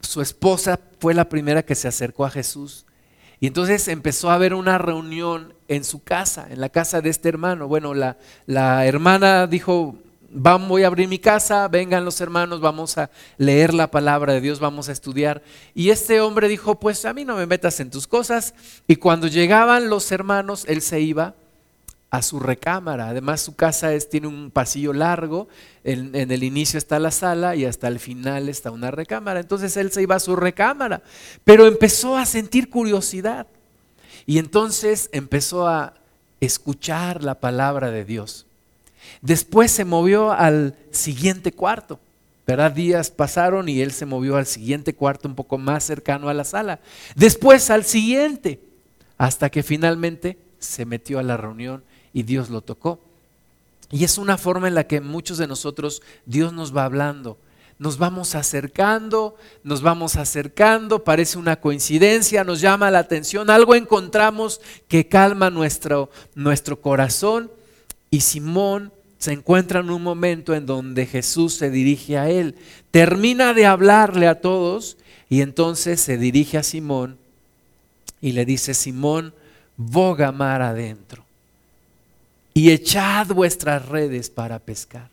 su 0.00 0.20
esposa 0.20 0.78
fue 0.98 1.14
la 1.14 1.28
primera 1.28 1.62
que 1.62 1.74
se 1.74 1.88
acercó 1.88 2.26
a 2.26 2.30
Jesús. 2.30 2.84
Y 3.40 3.46
entonces 3.46 3.88
empezó 3.88 4.30
a 4.30 4.34
haber 4.34 4.52
una 4.52 4.76
reunión 4.76 5.54
en 5.68 5.84
su 5.84 6.02
casa, 6.02 6.46
en 6.50 6.60
la 6.60 6.68
casa 6.68 7.00
de 7.00 7.08
este 7.08 7.30
hermano. 7.30 7.66
Bueno, 7.66 7.94
la, 7.94 8.18
la 8.46 8.86
hermana 8.86 9.46
dijo, 9.46 9.96
voy 10.30 10.82
a 10.82 10.86
abrir 10.88 11.08
mi 11.08 11.18
casa, 11.18 11.66
vengan 11.68 12.04
los 12.04 12.20
hermanos, 12.20 12.60
vamos 12.60 12.98
a 12.98 13.10
leer 13.38 13.72
la 13.72 13.90
palabra 13.90 14.34
de 14.34 14.42
Dios, 14.42 14.60
vamos 14.60 14.90
a 14.90 14.92
estudiar. 14.92 15.42
Y 15.74 15.88
este 15.90 16.20
hombre 16.20 16.46
dijo, 16.46 16.78
pues 16.78 17.04
a 17.06 17.14
mí 17.14 17.24
no 17.24 17.36
me 17.36 17.46
metas 17.46 17.80
en 17.80 17.90
tus 17.90 18.06
cosas. 18.06 18.54
Y 18.86 18.96
cuando 18.96 19.26
llegaban 19.26 19.88
los 19.88 20.12
hermanos, 20.12 20.64
él 20.68 20.82
se 20.82 21.00
iba 21.00 21.34
a 22.12 22.20
su 22.20 22.38
recámara. 22.38 23.08
Además 23.08 23.40
su 23.40 23.56
casa 23.56 23.94
es, 23.94 24.10
tiene 24.10 24.26
un 24.26 24.50
pasillo 24.50 24.92
largo, 24.92 25.48
en, 25.82 26.14
en, 26.14 26.30
el 26.30 26.44
inicio 26.44 26.76
está 26.76 26.98
la 26.98 27.10
sala 27.10 27.56
y 27.56 27.64
hasta 27.64 27.88
el 27.88 27.98
final 27.98 28.50
está 28.50 28.70
una 28.70 28.90
recámara. 28.90 29.40
Entonces 29.40 29.78
él 29.78 29.90
se 29.90 30.02
iba 30.02 30.14
a 30.14 30.20
su 30.20 30.36
recámara, 30.36 31.02
pero 31.42 31.66
empezó 31.66 32.18
a 32.18 32.26
sentir 32.26 32.68
curiosidad 32.68 33.46
y 34.26 34.36
entonces 34.36 35.08
empezó 35.12 35.66
a 35.66 35.94
escuchar 36.38 37.24
la 37.24 37.40
palabra 37.40 37.90
de 37.90 38.04
Dios. 38.04 38.44
Después 39.22 39.70
se 39.70 39.86
movió 39.86 40.32
al 40.32 40.76
siguiente 40.90 41.50
cuarto. 41.50 41.98
¿verdad? 42.46 42.72
Días 42.72 43.10
pasaron 43.10 43.70
y 43.70 43.80
él 43.80 43.92
se 43.92 44.04
movió 44.04 44.36
al 44.36 44.46
siguiente 44.46 44.94
cuarto 44.94 45.28
un 45.28 45.34
poco 45.34 45.56
más 45.56 45.84
cercano 45.84 46.28
a 46.28 46.34
la 46.34 46.44
sala. 46.44 46.80
Después 47.14 47.70
al 47.70 47.84
siguiente, 47.84 48.60
hasta 49.16 49.48
que 49.48 49.62
finalmente 49.62 50.36
se 50.58 50.84
metió 50.84 51.18
a 51.18 51.22
la 51.22 51.38
reunión 51.38 51.82
y 52.12 52.22
Dios 52.22 52.50
lo 52.50 52.60
tocó. 52.60 52.98
Y 53.90 54.04
es 54.04 54.16
una 54.16 54.38
forma 54.38 54.68
en 54.68 54.74
la 54.74 54.86
que 54.86 55.00
muchos 55.00 55.38
de 55.38 55.46
nosotros 55.46 56.02
Dios 56.24 56.52
nos 56.52 56.74
va 56.74 56.84
hablando. 56.84 57.36
Nos 57.78 57.98
vamos 57.98 58.34
acercando, 58.34 59.36
nos 59.64 59.82
vamos 59.82 60.16
acercando, 60.16 61.04
parece 61.04 61.36
una 61.36 61.56
coincidencia, 61.56 62.44
nos 62.44 62.60
llama 62.60 62.90
la 62.90 63.00
atención, 63.00 63.50
algo 63.50 63.74
encontramos 63.74 64.60
que 64.88 65.08
calma 65.08 65.50
nuestro, 65.50 66.10
nuestro 66.34 66.80
corazón. 66.80 67.50
Y 68.10 68.20
Simón 68.20 68.92
se 69.18 69.32
encuentra 69.32 69.80
en 69.80 69.90
un 69.90 70.02
momento 70.02 70.54
en 70.54 70.64
donde 70.64 71.06
Jesús 71.06 71.54
se 71.54 71.70
dirige 71.70 72.18
a 72.18 72.30
él, 72.30 72.56
termina 72.90 73.52
de 73.52 73.66
hablarle 73.66 74.26
a 74.26 74.40
todos 74.40 74.96
y 75.28 75.42
entonces 75.42 76.00
se 76.00 76.18
dirige 76.18 76.58
a 76.58 76.62
Simón 76.62 77.18
y 78.20 78.32
le 78.32 78.44
dice, 78.44 78.74
Simón, 78.74 79.34
boga 79.76 80.32
mar 80.32 80.62
adentro 80.62 81.21
y 82.54 82.70
echad 82.70 83.28
vuestras 83.28 83.86
redes 83.86 84.30
para 84.30 84.58
pescar. 84.58 85.08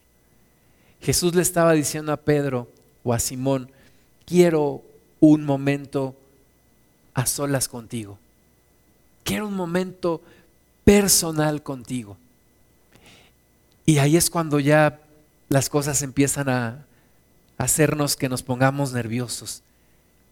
Jesús 1.02 1.34
le 1.36 1.42
estaba 1.42 1.74
diciendo 1.74 2.12
a 2.12 2.18
Pedro 2.18 2.68
o 3.04 3.14
a 3.14 3.20
Simón, 3.20 3.72
quiero 4.26 4.84
un 5.20 5.46
momento 5.46 6.16
a 7.14 7.26
solas 7.26 7.68
contigo. 7.68 8.18
Quiero 9.24 9.48
un 9.48 9.56
momento 9.56 10.22
personal 10.84 11.64
contigo. 11.64 12.18
Y 13.86 13.98
ahí 14.00 14.18
es 14.18 14.30
cuando 14.30 14.60
ya 14.60 15.00
las 15.50 15.70
cosas 15.70 16.02
empiezan 16.02 16.50
a 16.50 16.86
hacernos 17.58 18.16
que 18.16 18.30
nos 18.30 18.44
pongamos 18.44 18.94
nerviosos. 18.94 19.64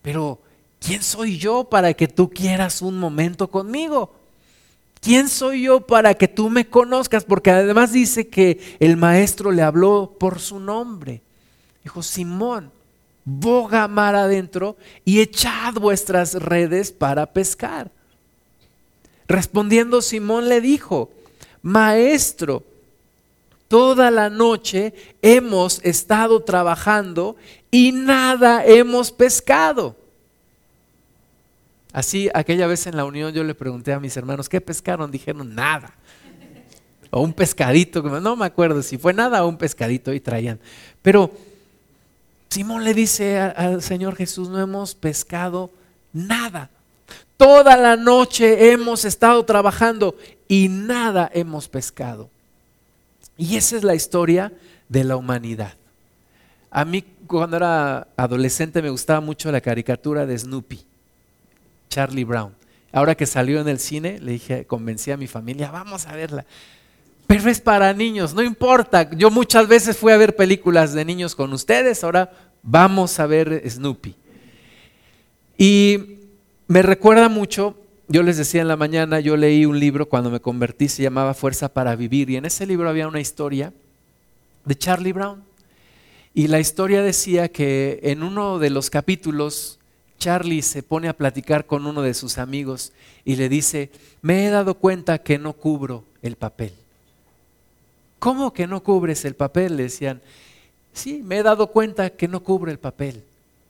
Pero, 0.02 0.40
¿quién 0.80 1.04
soy 1.04 1.38
yo 1.38 1.66
para 1.66 1.94
que 1.94 2.08
tú 2.08 2.30
quieras 2.30 2.82
un 2.82 3.00
momento 3.00 3.50
conmigo? 3.50 4.14
¿Quién 5.08 5.30
soy 5.30 5.62
yo 5.62 5.80
para 5.80 6.16
que 6.16 6.28
tú 6.28 6.50
me 6.50 6.68
conozcas? 6.68 7.24
Porque 7.24 7.50
además 7.50 7.94
dice 7.94 8.28
que 8.28 8.76
el 8.82 8.98
maestro 8.98 9.54
le 9.54 9.62
habló 9.62 10.18
por 10.20 10.42
su 10.42 10.60
nombre. 10.60 11.22
Dijo, 11.82 12.04
Simón, 12.04 12.74
boga 13.24 13.88
mar 13.88 14.16
adentro 14.16 14.76
y 15.06 15.22
echad 15.22 15.76
vuestras 15.76 16.34
redes 16.34 16.92
para 16.92 17.26
pescar. 17.26 17.90
Respondiendo 19.30 20.02
Simón 20.02 20.50
le 20.50 20.60
dijo, 20.60 21.10
Maestro, 21.62 22.66
toda 23.70 24.12
la 24.12 24.30
noche 24.30 24.94
hemos 25.22 25.80
estado 25.86 26.44
trabajando 26.44 27.38
y 27.72 27.94
nada 27.94 28.66
hemos 28.66 29.14
pescado. 29.14 29.96
Así, 31.98 32.30
aquella 32.36 32.68
vez 32.68 32.86
en 32.86 32.96
la 32.96 33.06
unión 33.06 33.34
yo 33.34 33.44
le 33.44 33.56
pregunté 33.56 33.92
a 33.92 34.00
mis 34.00 34.16
hermanos, 34.16 34.48
¿qué 34.48 34.62
pescaron? 34.62 35.10
Dijeron, 35.10 35.56
nada. 35.56 35.96
O 37.10 37.22
un 37.22 37.34
pescadito, 37.34 38.04
no 38.04 38.36
me 38.36 38.46
acuerdo 38.46 38.84
si 38.84 39.00
fue 39.00 39.14
nada 39.14 39.44
o 39.44 39.48
un 39.48 39.58
pescadito 39.58 40.14
y 40.14 40.20
traían. 40.20 40.60
Pero 41.02 41.32
Simón 42.50 42.84
le 42.84 42.94
dice 42.94 43.40
al 43.40 43.82
Señor 43.82 44.16
Jesús, 44.16 44.48
no 44.48 44.62
hemos 44.62 44.94
pescado 44.94 45.72
nada. 46.14 46.70
Toda 47.36 47.76
la 47.76 47.96
noche 47.96 48.72
hemos 48.72 49.04
estado 49.04 49.44
trabajando 49.44 50.16
y 50.48 50.68
nada 50.70 51.32
hemos 51.34 51.68
pescado. 51.68 52.30
Y 53.40 53.56
esa 53.56 53.76
es 53.76 53.84
la 53.84 53.96
historia 53.96 54.54
de 54.88 55.04
la 55.04 55.16
humanidad. 55.16 55.74
A 56.70 56.86
mí 56.86 57.04
cuando 57.26 57.58
era 57.58 58.08
adolescente 58.16 58.84
me 58.84 58.92
gustaba 58.92 59.20
mucho 59.20 59.52
la 59.52 59.62
caricatura 59.62 60.28
de 60.28 60.38
Snoopy. 60.38 60.86
Charlie 61.90 62.24
Brown. 62.24 62.54
Ahora 62.92 63.16
que 63.16 63.26
salió 63.26 63.60
en 63.60 63.68
el 63.68 63.80
cine, 63.80 64.20
le 64.20 64.34
dije, 64.34 64.66
convencí 64.66 65.12
a 65.12 65.18
mi 65.18 65.28
familia, 65.28 65.72
vamos 65.72 66.08
a 66.08 66.16
verla. 66.16 66.46
Pero 67.28 67.50
es 67.50 67.60
para 67.60 67.94
niños, 67.94 68.34
no 68.34 68.42
importa. 68.42 69.10
Yo 69.12 69.30
muchas 69.30 69.68
veces 69.68 69.98
fui 69.98 70.14
a 70.14 70.18
ver 70.18 70.36
películas 70.36 70.94
de 70.94 71.04
niños 71.04 71.36
con 71.36 71.52
ustedes, 71.52 72.04
ahora 72.04 72.32
vamos 72.64 73.20
a 73.20 73.28
ver 73.28 73.62
Snoopy. 73.70 74.16
Y 75.58 76.20
me 76.68 76.82
recuerda 76.82 77.28
mucho, 77.28 77.76
yo 78.08 78.24
les 78.24 78.38
decía 78.38 78.62
en 78.62 78.68
la 78.70 78.78
mañana, 78.78 79.20
yo 79.20 79.36
leí 79.36 79.66
un 79.66 79.80
libro 79.80 80.08
cuando 80.08 80.30
me 80.30 80.40
convertí, 80.40 80.88
se 80.88 81.04
llamaba 81.04 81.34
Fuerza 81.34 81.68
para 81.68 81.96
Vivir, 81.96 82.30
y 82.30 82.38
en 82.38 82.46
ese 82.46 82.66
libro 82.66 82.90
había 82.90 83.08
una 83.08 83.20
historia 83.20 83.74
de 84.64 84.76
Charlie 84.76 85.14
Brown. 85.14 85.44
Y 86.34 86.48
la 86.48 86.60
historia 86.60 87.02
decía 87.02 87.50
que 87.50 88.00
en 88.04 88.24
uno 88.24 88.60
de 88.60 88.70
los 88.70 88.90
capítulos 88.90 89.77
Charlie 90.20 90.62
se 90.62 90.84
pone 90.84 91.08
a 91.08 91.16
platicar 91.16 91.66
con 91.66 91.86
uno 91.86 92.02
de 92.02 92.14
sus 92.14 92.38
amigos 92.38 92.92
y 93.24 93.36
le 93.36 93.50
dice, 93.50 93.92
me 94.22 94.46
he 94.46 94.50
dado 94.50 94.76
cuenta 94.76 95.20
que 95.20 95.38
no 95.38 95.54
cubro 95.54 96.04
el 96.22 96.36
papel. 96.36 96.74
¿Cómo 98.20 98.52
que 98.52 98.68
no 98.68 98.82
cubres 98.82 99.26
el 99.26 99.36
papel? 99.36 99.78
Le 99.78 99.84
decían, 99.84 100.22
sí, 100.94 101.22
me 101.24 101.38
he 101.38 101.44
dado 101.44 101.68
cuenta 101.68 102.10
que 102.10 102.28
no 102.28 102.42
cubro 102.42 102.72
el 102.72 102.80
papel. 102.80 103.24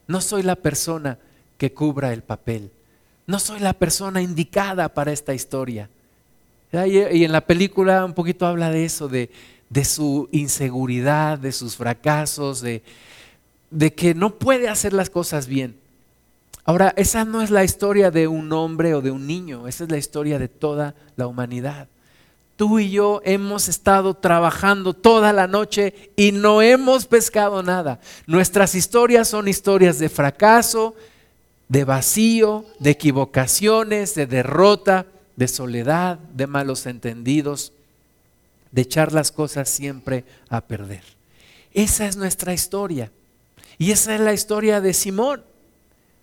No 0.08 0.22
soy 0.22 0.44
la 0.44 0.56
persona 0.56 1.20
que 1.58 1.74
cubra 1.74 2.13
el 2.13 2.24
papel. 2.24 2.72
No 3.25 3.39
soy 3.39 3.60
la 3.60 3.74
persona 3.74 4.22
indicada 4.22 4.88
para 4.89 5.12
esta 5.12 5.34
historia. 5.34 5.89
Y 6.72 7.24
en 7.24 7.32
la 7.32 7.42
película 7.42 8.06
un 8.06 8.13
poquito 8.13 8.46
habla 8.46 8.72
de 8.72 8.86
eso, 8.86 9.10
de, 9.10 9.30
su 9.84 10.30
inseguridad, 10.32 11.38
de 11.38 11.51
sus 11.51 11.75
fracasos, 11.75 12.62
de 12.62 13.94
que 13.94 14.13
no 14.13 14.36
puede 14.36 14.70
hacer 14.70 14.94
las 14.94 15.10
cosas 15.10 15.48
bien. 15.48 15.75
Ahora, 16.68 16.94
esa 16.98 17.24
no 17.24 17.42
es 17.42 17.50
la 17.50 17.64
historia 17.64 18.12
de 18.12 18.28
un 18.28 18.52
hombre 18.52 18.94
o 18.94 19.02
de 19.02 19.10
un 19.10 19.26
niño, 19.26 19.70
esa 19.70 19.86
es 19.86 19.90
la 19.90 19.98
historia 19.98 20.38
de 20.38 20.50
toda 20.50 20.96
la 21.16 21.26
humanidad. 21.26 21.88
Tú 22.58 22.78
y 22.80 22.90
yo 22.90 23.22
hemos 23.24 23.70
estado 23.70 24.16
trabajando 24.16 24.94
toda 24.94 25.32
la 25.32 25.48
noche 25.48 26.12
y 26.18 26.34
no 26.34 26.62
hemos 26.62 27.06
pescado 27.06 27.64
nada. 27.64 28.02
Nuestras 28.26 28.76
historias 28.76 29.30
son 29.30 29.48
historias 29.48 29.98
de 29.98 30.10
fracaso, 30.10 30.94
de 31.70 31.86
vacío, 31.86 32.66
de 32.80 32.90
equivocaciones, 32.90 34.14
de 34.14 34.28
derrota, 34.28 35.06
de 35.38 35.48
soledad, 35.48 36.20
de 36.34 36.48
malos 36.48 36.86
entendidos, 36.86 37.72
de 38.74 38.82
echar 38.82 39.14
las 39.14 39.32
cosas 39.32 39.70
siempre 39.70 40.26
a 40.50 40.60
perder. 40.60 41.04
Esa 41.74 42.08
es 42.08 42.18
nuestra 42.18 42.54
historia. 42.54 43.10
Y 43.78 43.92
esa 43.92 44.16
es 44.16 44.20
la 44.20 44.34
historia 44.34 44.82
de 44.82 44.94
Simón. 44.94 45.44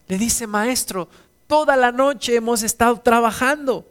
Le 0.09 0.19
dice, 0.19 0.47
maestro, 0.47 1.09
toda 1.47 1.77
la 1.77 1.93
noche 1.93 2.37
hemos 2.37 2.63
estado 2.63 3.01
trabajando 3.01 3.87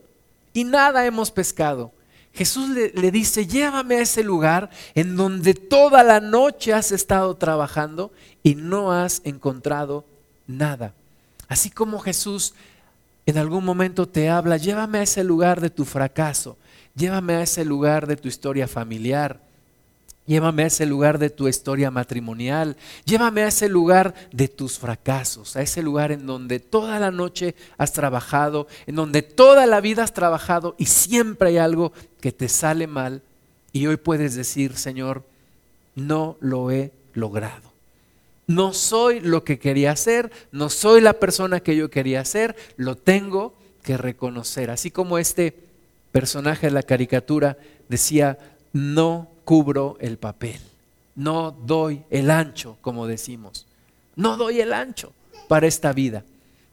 y 0.53 0.63
nada 0.63 1.05
hemos 1.05 1.31
pescado. 1.31 1.91
Jesús 2.33 2.69
le, 2.69 2.89
le, 2.89 3.11
dice, 3.11 3.45
llévame 3.45 3.95
a 3.95 4.01
ese 4.01 4.23
lugar 4.23 4.69
en 4.95 5.15
donde 5.15 5.53
toda 5.53 6.03
la 6.03 6.19
noche 6.19 6.73
has 6.73 6.91
estado 6.91 7.35
trabajando 7.35 8.11
y 8.41 8.55
no 8.55 8.91
has 8.91 9.21
encontrado 9.23 10.03
nada. 10.47 10.93
Así 11.47 11.69
como 11.69 11.99
Jesús 11.99 12.53
en 13.25 13.37
algún 13.37 13.63
momento 13.63 14.07
te 14.07 14.29
habla, 14.29 14.57
llévame 14.57 14.99
a 14.99 15.03
ese 15.03 15.23
lugar 15.23 15.61
de 15.61 15.69
tu 15.69 15.85
fracaso, 15.85 16.57
llévame 16.95 17.35
a 17.35 17.43
ese 17.43 17.63
lugar 17.63 18.07
de 18.07 18.17
tu 18.17 18.27
historia 18.27 18.67
familiar, 18.67 19.39
Llévame 20.25 20.63
a 20.63 20.67
ese 20.67 20.85
lugar 20.85 21.19
de 21.19 21.29
tu 21.29 21.49
historia 21.49 21.91
matrimonial. 21.91 22.77
Llévame 23.03 23.43
a 23.43 23.47
ese 23.47 23.67
lugar 23.67 24.13
de 24.31 24.47
tus 24.47 24.79
fracasos, 24.79 25.57
a 25.57 25.61
ese 25.61 25.83
lugar 25.83 26.13
en 26.13 26.25
donde 26.25 26.59
toda 26.59 26.97
la 26.99 27.11
noche 27.11 27.55
has 27.77 27.91
trabajado, 27.91 28.67
en 28.87 28.95
donde 28.95 29.21
toda 29.21 29.65
la 29.65 29.81
vida 29.81 30.03
has 30.03 30.13
trabajado 30.13 30.75
y 30.77 30.85
siempre 30.85 31.49
hay 31.49 31.57
algo 31.57 31.91
que 32.21 32.31
te 32.31 32.47
sale 32.47 32.87
mal 32.87 33.21
y 33.73 33.87
hoy 33.87 33.97
puedes 33.97 34.35
decir, 34.35 34.77
Señor, 34.77 35.23
no 35.95 36.37
lo 36.39 36.71
he 36.71 36.91
logrado. 37.13 37.73
No 38.47 38.73
soy 38.73 39.19
lo 39.19 39.43
que 39.43 39.59
quería 39.59 39.95
ser, 39.95 40.31
no 40.51 40.69
soy 40.69 41.01
la 41.01 41.13
persona 41.13 41.59
que 41.59 41.75
yo 41.75 41.89
quería 41.89 42.23
ser, 42.23 42.55
lo 42.77 42.95
tengo 42.95 43.53
que 43.83 43.97
reconocer. 43.97 44.69
Así 44.69 44.89
como 44.89 45.17
este 45.17 45.53
personaje 46.11 46.67
de 46.67 46.73
la 46.73 46.83
caricatura 46.83 47.57
decía, 47.89 48.37
no 48.71 49.32
cubro 49.43 49.97
el 49.99 50.17
papel. 50.17 50.59
No 51.15 51.51
doy 51.51 52.03
el 52.09 52.31
ancho, 52.31 52.77
como 52.81 53.07
decimos. 53.07 53.65
No 54.15 54.37
doy 54.37 54.61
el 54.61 54.73
ancho 54.73 55.13
para 55.47 55.67
esta 55.67 55.93
vida. 55.93 56.23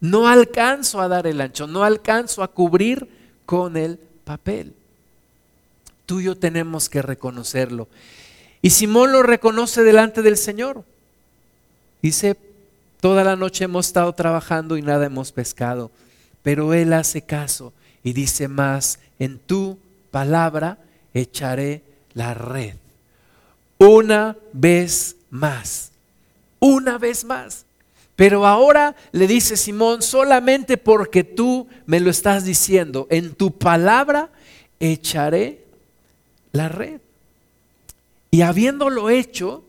No 0.01 0.29
alcanzo 0.29 1.01
a 1.01 1.09
dar 1.09 1.27
el 1.27 1.41
ancho, 1.41 1.67
no 1.67 1.85
alcanzo 1.85 2.43
a 2.43 2.49
cubrir 2.49 3.09
con 3.45 3.77
el 3.77 3.99
papel. 4.25 4.75
Tú 6.07 6.21
y 6.21 6.25
yo 6.25 6.37
tenemos 6.37 6.89
que 6.89 7.03
reconocerlo. 7.03 7.89
Y 8.63 8.71
Simón 8.71 9.13
lo 9.13 9.23
reconoce 9.23 9.83
delante 9.83 10.23
del 10.23 10.37
Señor. 10.37 10.85
Dice, 12.03 12.37
toda 13.01 13.25
la 13.25 13.37
noche 13.37 13.65
hemos 13.65 13.87
estado 13.87 14.13
trabajando 14.15 14.77
y 14.77 14.83
nada 14.83 15.07
hemos 15.07 15.33
pescado, 15.33 15.91
pero 16.43 16.73
él 16.73 16.93
hace 16.93 17.23
caso 17.23 17.73
y 18.03 18.15
dice 18.15 18.49
más, 18.49 18.99
en 19.19 19.39
tu 19.39 19.79
palabra 20.11 20.79
echaré 21.13 21.83
la 22.15 22.35
red. 22.35 22.75
Una 23.79 24.37
vez 24.53 25.17
más, 25.31 25.91
una 26.59 26.99
vez 26.99 27.25
más. 27.25 27.65
Pero 28.17 28.47
ahora 28.47 28.97
le 29.13 29.27
dice 29.27 29.57
Simón, 29.57 30.03
solamente 30.03 30.77
porque 30.77 31.25
tú 31.25 31.67
me 31.87 32.01
lo 32.01 32.11
estás 32.11 32.45
diciendo, 32.45 33.07
en 33.11 33.35
tu 33.35 33.53
palabra 33.53 34.29
echaré 34.79 35.65
la 36.53 36.69
red. 36.69 37.01
Y 38.31 38.43
habiéndolo 38.43 39.09
hecho, 39.09 39.65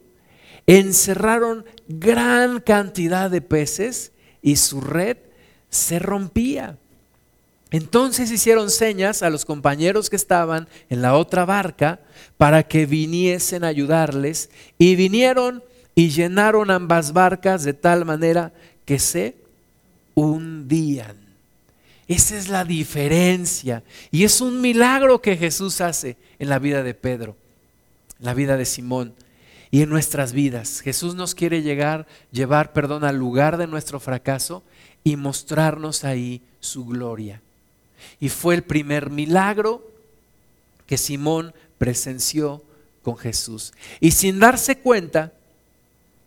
encerraron 0.68 1.66
gran 1.88 2.60
cantidad 2.60 3.32
de 3.32 3.42
peces 3.42 4.12
y 4.42 4.58
su 4.58 4.82
red 4.82 5.18
se 5.70 6.00
rompía. 6.00 6.78
Entonces 7.72 8.30
hicieron 8.32 8.70
señas 8.70 9.24
a 9.24 9.30
los 9.30 9.46
compañeros 9.46 10.10
que 10.10 10.18
estaban 10.18 10.68
en 10.90 11.02
la 11.02 11.16
otra 11.16 11.46
barca 11.46 12.02
para 12.38 12.64
que 12.64 12.86
viniesen 12.86 13.64
a 13.64 13.68
ayudarles 13.68 14.50
y 14.78 14.96
vinieron 14.98 15.64
y 15.96 16.10
llenaron 16.10 16.70
ambas 16.70 17.14
barcas 17.14 17.64
de 17.64 17.74
tal 17.74 18.04
manera 18.04 18.52
que 18.84 19.00
se 19.00 19.36
hundían. 20.16 21.16
Esa 22.10 22.36
es 22.36 22.50
la 22.50 22.66
diferencia 22.66 23.84
y 24.12 24.26
es 24.26 24.42
un 24.42 24.60
milagro 24.60 25.22
que 25.22 25.38
Jesús 25.38 25.80
hace 25.80 26.18
en 26.40 26.50
la 26.50 26.60
vida 26.60 26.84
de 26.84 26.94
Pedro, 26.94 27.38
en 28.20 28.26
la 28.26 28.34
vida 28.34 28.58
de 28.58 28.66
Simón 28.66 29.14
y 29.70 29.82
en 29.82 29.90
nuestras 29.90 30.34
vidas. 30.34 30.82
Jesús 30.82 31.16
nos 31.16 31.36
quiere 31.36 31.62
llegar, 31.62 32.06
llevar, 32.34 32.74
perdón, 32.74 33.06
al 33.06 33.16
lugar 33.16 33.56
de 33.56 33.68
nuestro 33.68 34.02
fracaso 34.02 34.62
y 35.06 35.16
mostrarnos 35.16 36.04
ahí 36.04 36.42
su 36.60 36.86
gloria. 36.86 37.42
Y 38.20 38.30
fue 38.30 38.56
el 38.56 38.64
primer 38.64 39.10
milagro 39.10 39.86
que 40.86 40.98
Simón 40.98 41.54
presenció 41.78 42.64
con 43.02 43.18
Jesús. 43.18 43.74
Y 44.00 44.12
sin 44.12 44.40
darse 44.40 44.80
cuenta, 44.80 45.34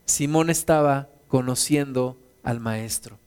Simón 0.06 0.50
estaba 0.50 1.08
conociendo 1.28 2.16
al 2.42 2.60
Maestro. 2.60 3.18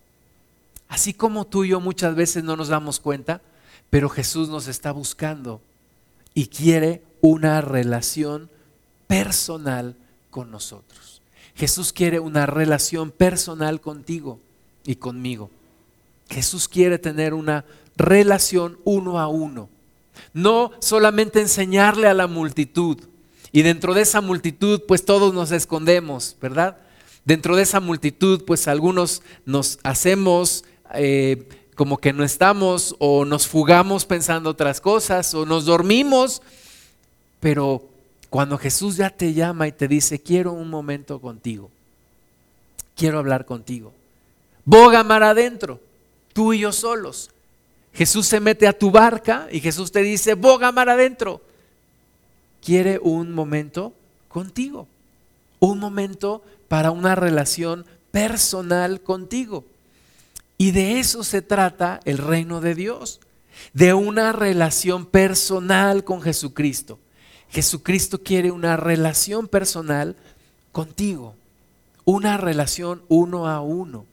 Así 0.90 1.14
como 1.14 1.46
tú 1.46 1.64
y 1.64 1.70
yo 1.70 1.80
muchas 1.80 2.16
veces 2.16 2.44
no 2.44 2.56
nos 2.56 2.70
damos 2.70 3.00
cuenta, 3.00 3.42
pero 3.90 4.10
Jesús 4.10 4.50
nos 4.50 4.68
está 4.68 4.92
buscando 4.92 5.62
y 6.34 6.48
quiere 6.48 7.02
una 7.22 7.62
relación 7.62 8.50
personal 9.08 9.96
con 10.30 10.52
nosotros. 10.52 11.22
Jesús 11.56 11.92
quiere 11.92 12.20
una 12.20 12.46
relación 12.46 13.12
personal 13.12 13.82
contigo 13.82 14.40
y 14.86 14.96
conmigo. 14.96 15.50
Jesús 16.30 16.68
quiere 16.68 17.00
tener 17.00 17.34
una 17.34 17.66
relación 17.98 18.80
uno 18.84 19.20
a 19.20 19.28
uno. 19.28 19.70
No 20.34 20.72
solamente 20.80 21.42
enseñarle 21.42 22.08
a 22.08 22.14
la 22.14 22.28
multitud. 22.28 22.98
Y 23.52 23.64
dentro 23.64 23.94
de 23.94 24.02
esa 24.02 24.22
multitud, 24.22 24.82
pues 24.88 25.04
todos 25.04 25.34
nos 25.34 25.52
escondemos, 25.52 26.38
¿verdad? 26.42 26.78
Dentro 27.26 27.56
de 27.56 27.64
esa 27.64 27.80
multitud, 27.80 28.44
pues 28.46 28.68
algunos 28.68 29.22
nos 29.46 29.80
hacemos 29.84 30.64
eh, 30.94 31.48
como 31.76 31.98
que 31.98 32.14
no 32.14 32.24
estamos 32.24 32.96
o 33.00 33.26
nos 33.26 33.48
fugamos 33.48 34.06
pensando 34.06 34.50
otras 34.50 34.80
cosas 34.80 35.34
o 35.34 35.46
nos 35.46 35.66
dormimos. 35.66 36.42
Pero 37.40 37.84
cuando 38.30 38.58
Jesús 38.58 38.98
ya 38.98 39.10
te 39.10 39.34
llama 39.34 39.68
y 39.68 39.72
te 39.72 39.88
dice, 39.88 40.22
quiero 40.22 40.52
un 40.52 40.70
momento 40.70 41.20
contigo, 41.20 41.70
quiero 42.96 43.20
hablar 43.20 43.46
contigo, 43.46 43.94
boga 44.66 45.04
mar 45.04 45.24
adentro, 45.24 45.80
tú 46.34 46.54
y 46.54 46.60
yo 46.60 46.72
solos. 46.72 47.32
Jesús 47.98 48.28
se 48.28 48.40
mete 48.40 48.68
a 48.68 48.78
tu 48.78 48.92
barca 48.92 49.48
y 49.52 49.60
Jesús 49.60 49.92
te 49.92 50.04
dice, 50.04 50.36
boga 50.36 50.72
mar 50.72 50.88
adentro. 50.88 51.42
Quiere 52.64 53.00
un 53.02 53.34
momento 53.34 53.92
contigo, 54.28 54.88
un 55.60 55.80
momento 55.80 56.44
para 56.68 56.92
una 56.92 57.16
relación 57.16 57.88
personal 58.12 59.02
contigo. 59.02 59.66
Y 60.60 60.72
de 60.72 61.00
eso 61.00 61.24
se 61.24 61.42
trata 61.42 62.00
el 62.06 62.20
reino 62.20 62.62
de 62.62 62.76
Dios, 62.76 63.20
de 63.74 63.96
una 63.96 64.32
relación 64.32 65.08
personal 65.08 66.04
con 66.04 66.22
Jesucristo. 66.22 67.00
Jesucristo 67.50 68.22
quiere 68.22 68.52
una 68.52 68.78
relación 68.78 69.48
personal 69.48 70.16
contigo, 70.72 71.34
una 72.06 72.38
relación 72.38 73.02
uno 73.08 73.48
a 73.48 73.60
uno, 73.62 74.06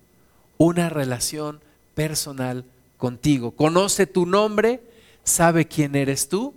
una 0.57 0.89
relación 0.89 1.61
personal 1.95 2.65
contigo. 3.05 3.51
Conoce 3.51 4.07
tu 4.07 4.25
nombre, 4.25 4.81
sabe 5.25 5.67
quién 5.67 5.95
eres 5.95 6.27
tú 6.31 6.55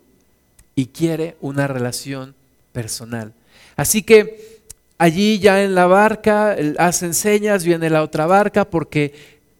y 0.76 0.86
quiere 0.86 1.36
una 1.42 1.68
relación 1.68 2.36
personal. 2.72 3.34
Así 3.76 4.02
que 4.02 4.62
allí 4.98 5.40
ya 5.40 5.62
en 5.66 5.76
la 5.76 5.88
barca 5.88 6.56
hacen 6.78 7.14
señas, 7.14 7.66
viene 7.66 7.90
la 7.90 8.02
otra 8.02 8.28
barca 8.28 8.64
porque 8.64 9.14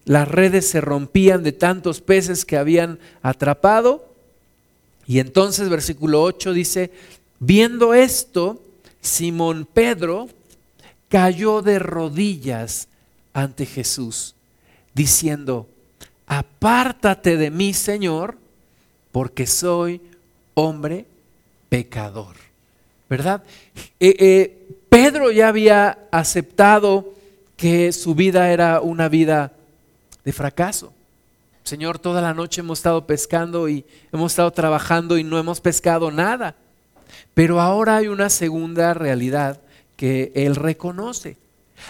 las 0.06 0.26
redes 0.28 0.66
se 0.66 0.80
rompían 0.80 1.42
de 1.42 1.52
tantos 1.52 2.00
peces 2.00 2.46
que 2.46 2.56
habían 2.56 2.98
atrapado. 3.20 4.08
Y 5.06 5.18
entonces 5.18 5.68
versículo 5.68 6.22
8 6.22 6.54
dice, 6.54 6.90
viendo 7.38 7.92
esto, 7.92 8.62
Simón 9.02 9.68
Pedro 9.70 10.30
cayó 11.10 11.60
de 11.60 11.80
rodillas 11.80 12.88
ante 13.34 13.66
Jesús, 13.66 14.34
diciendo, 14.94 15.68
apártate 16.28 17.38
de 17.38 17.50
mí, 17.50 17.72
Señor, 17.72 18.36
porque 19.10 19.46
soy 19.46 20.00
hombre 20.54 21.06
pecador. 21.68 22.36
¿Verdad? 23.08 23.42
Eh, 23.98 24.14
eh, 24.18 24.68
Pedro 24.90 25.30
ya 25.30 25.48
había 25.48 25.98
aceptado 26.12 27.14
que 27.56 27.92
su 27.92 28.14
vida 28.14 28.52
era 28.52 28.80
una 28.80 29.08
vida 29.08 29.52
de 30.24 30.32
fracaso. 30.32 30.92
Señor, 31.64 31.98
toda 31.98 32.20
la 32.20 32.34
noche 32.34 32.60
hemos 32.60 32.78
estado 32.78 33.06
pescando 33.06 33.68
y 33.68 33.84
hemos 34.12 34.32
estado 34.32 34.50
trabajando 34.50 35.16
y 35.16 35.24
no 35.24 35.38
hemos 35.38 35.60
pescado 35.60 36.10
nada. 36.10 36.54
Pero 37.32 37.60
ahora 37.60 37.96
hay 37.96 38.08
una 38.08 38.28
segunda 38.28 38.92
realidad 38.92 39.60
que 39.96 40.30
él 40.34 40.56
reconoce. 40.56 41.36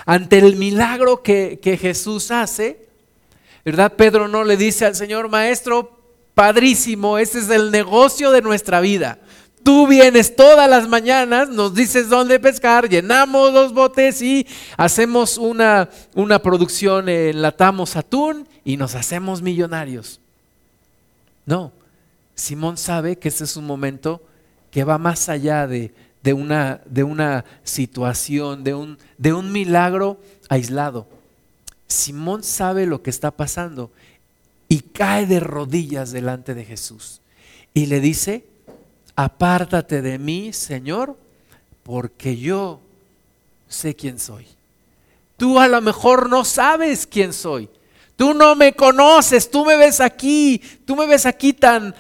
Ante 0.07 0.39
el 0.39 0.57
milagro 0.57 1.23
que, 1.23 1.59
que 1.61 1.77
Jesús 1.77 2.31
hace, 2.31 2.88
¿Verdad? 3.65 3.93
Pedro 3.95 4.29
no 4.29 4.45
le 4.45 4.57
dice 4.57 4.87
al 4.87 4.95
Señor, 4.95 5.29
maestro, 5.29 5.99
padrísimo, 6.35 7.19
ese 7.19 7.41
es 7.41 7.51
el 7.51 7.71
negocio 7.71 8.31
de 8.31 8.43
nuestra 8.43 8.81
vida. 8.81 9.19
Tú 9.65 9.87
vienes 9.87 10.37
todas 10.37 10.71
las 10.71 10.89
mañanas, 10.89 11.49
nos 11.49 11.75
dices 11.75 12.09
dónde 12.09 12.39
pescar, 12.39 12.89
llenamos 12.89 13.53
los 13.53 13.75
botes 13.75 14.23
y 14.23 14.47
hacemos 14.77 15.37
una, 15.37 15.91
una 16.15 16.39
producción, 16.41 17.09
enlatamos 17.09 17.97
atún 17.97 18.49
y 18.65 18.77
nos 18.77 18.95
hacemos 18.95 19.43
millonarios. 19.43 20.21
No, 21.45 21.73
Simón 22.35 22.77
sabe 22.77 23.17
que 23.17 23.29
ese 23.29 23.45
es 23.45 23.57
un 23.57 23.67
momento 23.67 24.23
que 24.71 24.85
va 24.85 24.97
más 24.97 25.29
allá 25.29 25.67
de, 25.67 25.93
una, 26.33 26.81
de 26.87 27.03
una, 27.03 27.45
situación, 27.65 28.63
de 28.63 28.75
un, 28.75 28.99
de 29.17 29.33
un 29.33 29.51
milagro 29.51 30.21
aislado. 30.49 31.09
Simón 31.89 32.43
sabe 32.43 32.87
lo 32.87 33.03
que 33.03 33.11
está 33.11 33.31
pasando 33.31 33.91
y 34.69 34.81
cae 34.81 35.27
de 35.27 35.41
rodillas 35.41 36.13
delante 36.13 36.55
de 36.55 36.65
Jesús 36.65 37.21
y 37.73 37.87
le 37.87 38.01
dice, 38.01 38.45
apártate 39.17 40.03
de 40.03 40.19
mí, 40.19 40.53
Señor, 40.53 41.17
porque 41.83 42.37
yo 42.37 42.81
sé 43.69 43.97
quién 43.97 44.19
soy. 44.19 44.47
Tú 45.37 45.59
a 45.59 45.69
lo 45.69 45.81
mejor 45.81 46.29
no 46.29 46.45
sabes 46.45 47.07
quién 47.07 47.33
soy. 47.33 47.69
Tú 48.17 48.35
no 48.35 48.55
me 48.57 48.75
conoces, 48.75 49.51
tú 49.51 49.65
me 49.65 49.77
ves 49.77 50.01
aquí, 50.01 50.61
tú 50.85 50.97
me 50.97 51.07
ves 51.07 51.25
aquí 51.25 51.53
tan 51.53 51.95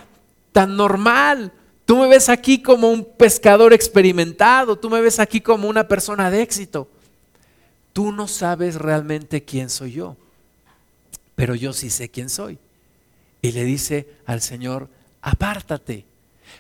tan 0.52 0.76
normal. 0.76 1.52
Tú 1.84 1.96
me 1.96 2.06
ves 2.06 2.28
aquí 2.28 2.60
como 2.60 2.90
un 2.90 3.02
pescador 3.02 3.72
experimentado, 3.72 4.76
tú 4.76 4.90
me 4.90 5.00
ves 5.00 5.18
aquí 5.20 5.40
como 5.40 5.68
una 5.68 5.88
persona 5.88 6.30
de 6.30 6.42
éxito 6.42 6.86
tú 7.98 8.12
no 8.12 8.28
sabes 8.28 8.76
realmente 8.76 9.42
quién 9.42 9.68
soy 9.68 9.90
yo, 9.90 10.16
pero 11.34 11.56
yo 11.56 11.72
sí 11.72 11.90
sé 11.90 12.08
quién 12.08 12.28
soy. 12.28 12.56
Y 13.42 13.50
le 13.50 13.64
dice 13.64 14.06
al 14.24 14.40
Señor, 14.40 14.88
apártate, 15.20 16.04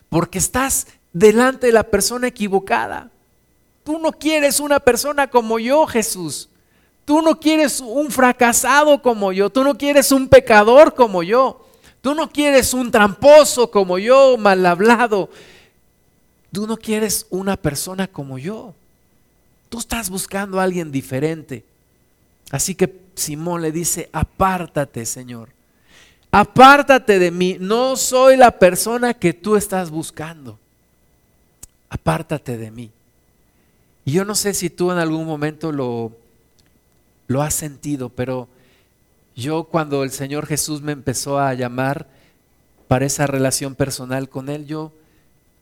porque 0.08 0.38
estás 0.38 0.88
delante 1.12 1.68
de 1.68 1.72
la 1.72 1.84
persona 1.84 2.26
equivocada. 2.26 3.12
Tú 3.84 4.00
no 4.00 4.10
quieres 4.10 4.58
una 4.58 4.80
persona 4.80 5.30
como 5.30 5.60
yo, 5.60 5.86
Jesús. 5.86 6.48
Tú 7.04 7.22
no 7.22 7.38
quieres 7.38 7.78
un 7.78 8.10
fracasado 8.10 9.00
como 9.00 9.30
yo. 9.30 9.48
Tú 9.48 9.62
no 9.62 9.78
quieres 9.78 10.10
un 10.10 10.26
pecador 10.26 10.92
como 10.96 11.22
yo. 11.22 11.68
Tú 12.00 12.16
no 12.16 12.28
quieres 12.28 12.74
un 12.74 12.90
tramposo 12.90 13.70
como 13.70 13.96
yo, 14.00 14.36
mal 14.38 14.66
hablado. 14.66 15.30
Tú 16.50 16.66
no 16.66 16.76
quieres 16.76 17.26
una 17.30 17.56
persona 17.56 18.08
como 18.08 18.38
yo. 18.38 18.74
Tú 19.68 19.78
estás 19.78 20.10
buscando 20.10 20.58
a 20.58 20.64
alguien 20.64 20.90
diferente. 20.90 21.64
Así 22.50 22.74
que 22.74 23.00
Simón 23.14 23.62
le 23.62 23.72
dice, 23.72 24.08
apártate, 24.12 25.04
Señor. 25.04 25.50
Apártate 26.30 27.18
de 27.18 27.30
mí. 27.30 27.56
No 27.60 27.96
soy 27.96 28.36
la 28.36 28.58
persona 28.58 29.14
que 29.14 29.32
tú 29.32 29.56
estás 29.56 29.90
buscando. 29.90 30.58
Apártate 31.90 32.56
de 32.56 32.70
mí. 32.70 32.90
Y 34.04 34.12
yo 34.12 34.24
no 34.24 34.34
sé 34.34 34.54
si 34.54 34.70
tú 34.70 34.90
en 34.90 34.98
algún 34.98 35.26
momento 35.26 35.72
lo, 35.72 36.12
lo 37.26 37.42
has 37.42 37.54
sentido, 37.54 38.08
pero 38.08 38.48
yo 39.36 39.64
cuando 39.64 40.02
el 40.02 40.10
Señor 40.10 40.46
Jesús 40.46 40.80
me 40.80 40.92
empezó 40.92 41.38
a 41.38 41.52
llamar 41.54 42.06
para 42.88 43.04
esa 43.04 43.26
relación 43.26 43.74
personal 43.74 44.28
con 44.28 44.48
Él, 44.48 44.66
yo 44.66 44.92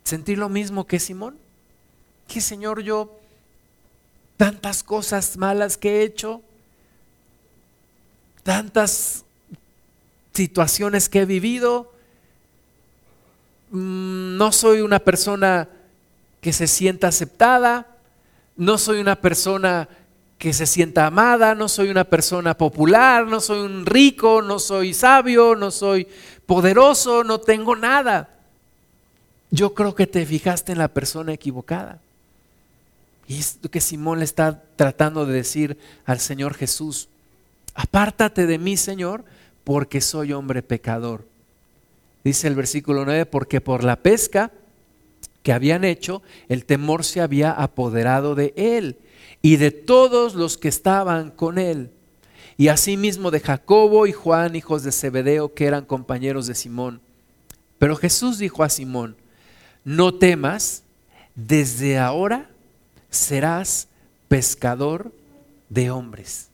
sentí 0.05 0.37
lo 0.37 0.49
mismo 0.49 0.87
que 0.87 1.01
Simón. 1.01 1.37
Que 2.29 2.40
Señor, 2.40 2.83
yo 2.83 3.19
tantas 4.37 4.83
cosas 4.83 5.37
malas 5.37 5.77
que 5.77 6.01
he 6.01 6.03
hecho, 6.03 6.42
tantas 8.42 9.25
situaciones 10.33 11.09
que 11.09 11.22
he 11.22 11.25
vivido, 11.25 11.92
mm, 13.70 14.37
no 14.37 14.53
soy 14.53 14.81
una 14.81 14.99
persona 14.99 15.68
que 16.40 16.53
se 16.53 16.66
sienta 16.66 17.09
aceptada, 17.09 17.87
no 18.57 18.79
soy 18.79 19.01
una 19.01 19.16
persona 19.16 19.88
que 20.38 20.53
se 20.53 20.66
sienta 20.66 21.07
amada, 21.07 21.55
no 21.55 21.68
soy 21.68 21.88
una 21.88 22.05
persona 22.05 22.57
popular, 22.57 23.27
no 23.27 23.40
soy 23.40 23.61
un 23.61 23.87
rico, 23.87 24.42
no 24.42 24.59
soy 24.59 24.92
sabio, 24.92 25.57
no 25.57 25.70
soy 25.70 26.07
poderoso, 26.44 27.25
no 27.25 27.40
tengo 27.40 27.75
nada. 27.75 28.29
Yo 29.51 29.72
creo 29.75 29.94
que 29.94 30.07
te 30.07 30.27
fijaste 30.27 30.72
en 30.72 30.79
la 30.79 30.88
persona 30.88 31.33
equivocada. 31.33 32.01
Y 33.29 33.39
es 33.39 33.59
lo 33.62 33.71
que 33.71 33.81
Simón 33.81 34.21
le 34.21 34.25
está 34.25 34.62
tratando 34.77 35.27
de 35.27 35.35
decir 35.35 35.79
al 36.05 36.21
Señor 36.21 36.55
Jesús. 36.55 37.09
Apártate 37.75 38.47
de 38.47 38.59
mí, 38.59 38.77
Señor, 38.77 39.25
porque 39.65 40.01
soy 40.01 40.33
hombre 40.33 40.62
pecador. 40.62 41.27
Dice 42.23 42.49
el 42.49 42.55
versículo 42.55 43.05
9, 43.05 43.27
porque 43.27 43.61
por 43.61 43.85
la 43.85 43.97
pesca 43.97 44.53
que 45.43 45.53
habían 45.53 45.85
hecho, 45.85 46.23
el 46.49 46.65
temor 46.65 47.05
se 47.05 47.21
había 47.21 47.53
apoderado 47.53 48.35
de 48.35 48.53
él 48.57 48.97
y 49.43 49.57
de 49.57 49.71
todos 49.71 50.35
los 50.35 50.59
que 50.59 50.69
estaban 50.69 51.31
con 51.31 51.59
él. 51.59 51.91
Y 52.57 52.69
asimismo 52.69 53.31
de 53.31 53.41
Jacobo 53.41 54.07
y 54.07 54.12
Juan, 54.12 54.57
hijos 54.57 54.83
de 54.83 54.93
Zebedeo, 54.93 55.53
que 55.55 55.67
eran 55.67 55.85
compañeros 55.85 56.47
de 56.47 56.55
Simón. 56.55 57.01
Pero 57.79 57.97
Jesús 57.97 58.39
dijo 58.39 58.65
a 58.65 58.71
Simón, 58.71 59.17
no 59.85 60.15
temas, 60.15 60.83
desde 61.35 61.99
ahora 61.99 62.51
serás 63.11 63.88
pescador 64.29 65.12
de 65.69 65.90
hombres. 65.90 66.49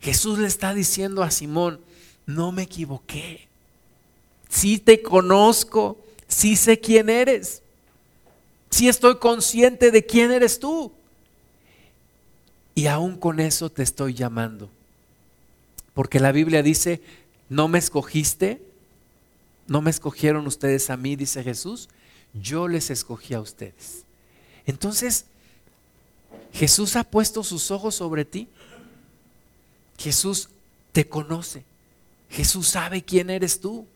Jesús 0.00 0.38
le 0.38 0.46
está 0.46 0.74
diciendo 0.74 1.22
a 1.22 1.30
Simón, 1.30 1.80
no 2.26 2.52
me 2.52 2.62
equivoqué. 2.62 3.48
Sí 4.48 4.78
te 4.78 5.02
conozco, 5.02 5.98
sí 6.26 6.56
sé 6.56 6.80
quién 6.80 7.08
eres. 7.08 7.62
Sí 8.70 8.88
estoy 8.88 9.18
consciente 9.18 9.90
de 9.90 10.04
quién 10.04 10.30
eres 10.30 10.58
tú. 10.58 10.92
Y 12.74 12.86
aún 12.86 13.16
con 13.16 13.40
eso 13.40 13.70
te 13.70 13.82
estoy 13.82 14.14
llamando. 14.14 14.70
Porque 15.92 16.20
la 16.20 16.32
Biblia 16.32 16.62
dice, 16.62 17.02
no 17.48 17.68
me 17.68 17.78
escogiste, 17.78 18.62
no 19.66 19.82
me 19.82 19.90
escogieron 19.90 20.46
ustedes 20.46 20.88
a 20.88 20.96
mí, 20.96 21.16
dice 21.16 21.42
Jesús, 21.42 21.88
yo 22.32 22.68
les 22.68 22.90
escogí 22.90 23.34
a 23.34 23.40
ustedes. 23.40 24.04
Entonces, 24.66 25.26
Jesús 26.52 26.96
ha 26.96 27.04
puesto 27.04 27.42
sus 27.44 27.70
ojos 27.70 27.94
sobre 27.94 28.24
ti. 28.24 28.48
Jesús 29.98 30.48
te 30.92 31.08
conoce. 31.08 31.64
Jesús 32.30 32.68
sabe 32.68 33.02
quién 33.02 33.30
eres 33.30 33.60
tú. 33.60 33.86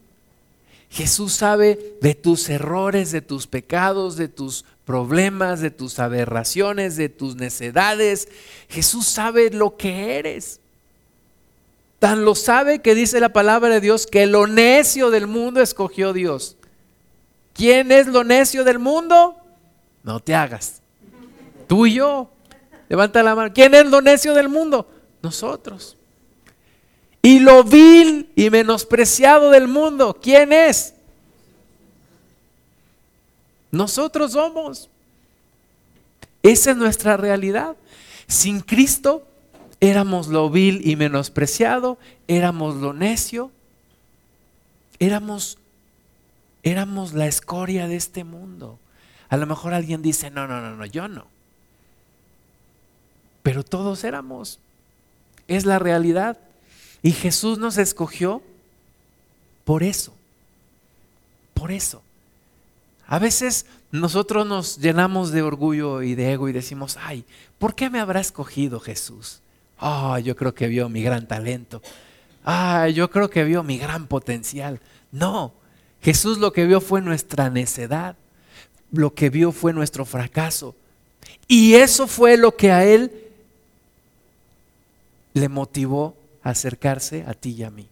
Jesús 0.90 1.32
sabe 1.32 1.96
de 2.00 2.14
tus 2.14 2.48
errores, 2.48 3.10
de 3.10 3.20
tus 3.20 3.46
pecados, 3.46 4.16
de 4.16 4.28
tus 4.28 4.64
problemas, 4.84 5.60
de 5.60 5.70
tus 5.70 5.98
aberraciones, 5.98 6.96
de 6.96 7.08
tus 7.08 7.36
necedades. 7.36 8.28
Jesús 8.68 9.06
sabe 9.06 9.50
lo 9.50 9.76
que 9.76 10.18
eres. 10.18 10.60
Tan 11.98 12.24
lo 12.24 12.34
sabe 12.34 12.80
que 12.80 12.94
dice 12.94 13.18
la 13.18 13.32
palabra 13.32 13.70
de 13.70 13.80
Dios 13.80 14.06
que 14.06 14.26
lo 14.26 14.46
necio 14.46 15.10
del 15.10 15.26
mundo 15.26 15.60
escogió 15.60 16.12
Dios. 16.12 16.56
¿Quién 17.54 17.90
es 17.90 18.06
lo 18.06 18.24
necio 18.24 18.62
del 18.62 18.78
mundo? 18.78 19.36
No 20.02 20.20
te 20.20 20.34
hagas. 20.34 20.82
Tú 21.66 21.86
y 21.86 21.94
yo. 21.94 22.33
Levanta 22.88 23.22
la 23.22 23.34
mano. 23.34 23.52
¿Quién 23.52 23.74
es 23.74 23.86
lo 23.86 24.00
necio 24.00 24.34
del 24.34 24.48
mundo? 24.48 24.88
Nosotros. 25.22 25.96
Y 27.22 27.40
lo 27.40 27.64
vil 27.64 28.30
y 28.36 28.50
menospreciado 28.50 29.50
del 29.50 29.66
mundo, 29.66 30.18
¿quién 30.22 30.52
es? 30.52 30.94
Nosotros 33.70 34.32
somos. 34.32 34.90
Esa 36.42 36.72
es 36.72 36.76
nuestra 36.76 37.16
realidad. 37.16 37.76
Sin 38.26 38.60
Cristo 38.60 39.26
éramos 39.80 40.28
lo 40.28 40.50
vil 40.50 40.86
y 40.86 40.96
menospreciado, 40.96 41.98
éramos 42.28 42.76
lo 42.76 42.92
necio, 42.92 43.50
éramos 44.98 45.58
éramos 46.62 47.12
la 47.12 47.26
escoria 47.26 47.88
de 47.88 47.96
este 47.96 48.24
mundo. 48.24 48.78
A 49.28 49.36
lo 49.36 49.46
mejor 49.46 49.74
alguien 49.74 50.02
dice, 50.02 50.30
"No, 50.30 50.46
no, 50.46 50.60
no, 50.60 50.76
no, 50.76 50.86
yo 50.86 51.08
no." 51.08 51.33
Pero 53.44 53.62
todos 53.62 54.02
éramos. 54.04 54.58
Es 55.46 55.66
la 55.66 55.78
realidad. 55.78 56.38
Y 57.02 57.12
Jesús 57.12 57.58
nos 57.58 57.76
escogió 57.76 58.42
por 59.66 59.82
eso. 59.82 60.14
Por 61.52 61.70
eso. 61.70 62.02
A 63.06 63.18
veces 63.18 63.66
nosotros 63.92 64.46
nos 64.46 64.78
llenamos 64.78 65.30
de 65.30 65.42
orgullo 65.42 66.00
y 66.00 66.14
de 66.14 66.32
ego 66.32 66.48
y 66.48 66.52
decimos, 66.52 66.96
ay, 66.98 67.26
¿por 67.58 67.74
qué 67.74 67.90
me 67.90 68.00
habrá 68.00 68.18
escogido 68.18 68.80
Jesús? 68.80 69.40
Ah, 69.78 70.18
yo 70.20 70.34
creo 70.36 70.54
que 70.54 70.66
vio 70.66 70.88
mi 70.88 71.02
gran 71.02 71.28
talento. 71.28 71.82
Ah, 72.46 72.88
yo 72.88 73.10
creo 73.10 73.28
que 73.28 73.44
vio 73.44 73.62
mi 73.62 73.76
gran 73.76 74.06
potencial. 74.06 74.80
No, 75.12 75.52
Jesús 76.00 76.38
lo 76.38 76.54
que 76.54 76.64
vio 76.64 76.80
fue 76.80 77.02
nuestra 77.02 77.50
necedad. 77.50 78.16
Lo 78.90 79.12
que 79.12 79.28
vio 79.28 79.52
fue 79.52 79.74
nuestro 79.74 80.06
fracaso. 80.06 80.74
Y 81.46 81.74
eso 81.74 82.06
fue 82.06 82.38
lo 82.38 82.56
que 82.56 82.72
a 82.72 82.86
Él 82.86 83.23
le 85.34 85.48
motivó 85.48 86.16
a 86.42 86.50
acercarse 86.50 87.24
a 87.26 87.34
ti 87.34 87.50
y 87.50 87.62
a 87.64 87.70
mí. 87.70 87.88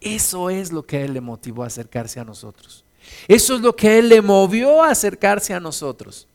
Eso 0.00 0.50
es 0.50 0.72
lo 0.72 0.84
que 0.84 0.98
a 0.98 1.00
Él 1.02 1.14
le 1.14 1.20
motivó 1.20 1.64
a 1.64 1.66
acercarse 1.66 2.20
a 2.20 2.24
nosotros. 2.24 2.84
Eso 3.28 3.56
es 3.56 3.60
lo 3.60 3.74
que 3.74 3.98
Él 3.98 4.08
le 4.08 4.22
movió 4.22 4.82
a 4.82 4.90
acercarse 4.90 5.52
a 5.52 5.60
nosotros. 5.60 6.26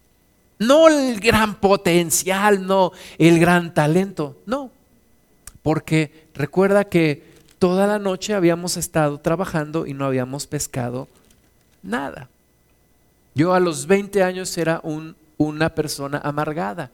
No 0.60 0.88
el 0.88 1.20
gran 1.20 1.56
potencial, 1.56 2.66
no 2.66 2.92
el 3.18 3.40
gran 3.40 3.74
talento, 3.74 4.38
no. 4.46 4.70
Porque 5.64 6.28
recuerda 6.34 6.86
que 6.86 7.24
toda 7.60 7.88
la 7.88 8.00
noche 8.00 8.34
habíamos 8.34 8.78
estado 8.78 9.20
trabajando 9.20 9.86
y 9.86 9.94
no 9.94 10.06
habíamos 10.06 10.48
pescado 10.48 11.08
nada. 11.84 12.30
Yo 13.34 13.54
a 13.54 13.60
los 13.60 13.88
20 13.88 14.24
años 14.24 14.58
era 14.58 14.82
un, 14.84 15.16
una 15.38 15.74
persona 15.74 16.20
amargada. 16.24 16.92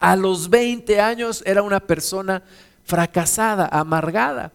A 0.00 0.16
los 0.16 0.48
20 0.48 1.00
años 1.00 1.42
era 1.46 1.62
una 1.62 1.78
persona 1.78 2.42
fracasada, 2.84 3.68
amargada. 3.70 4.50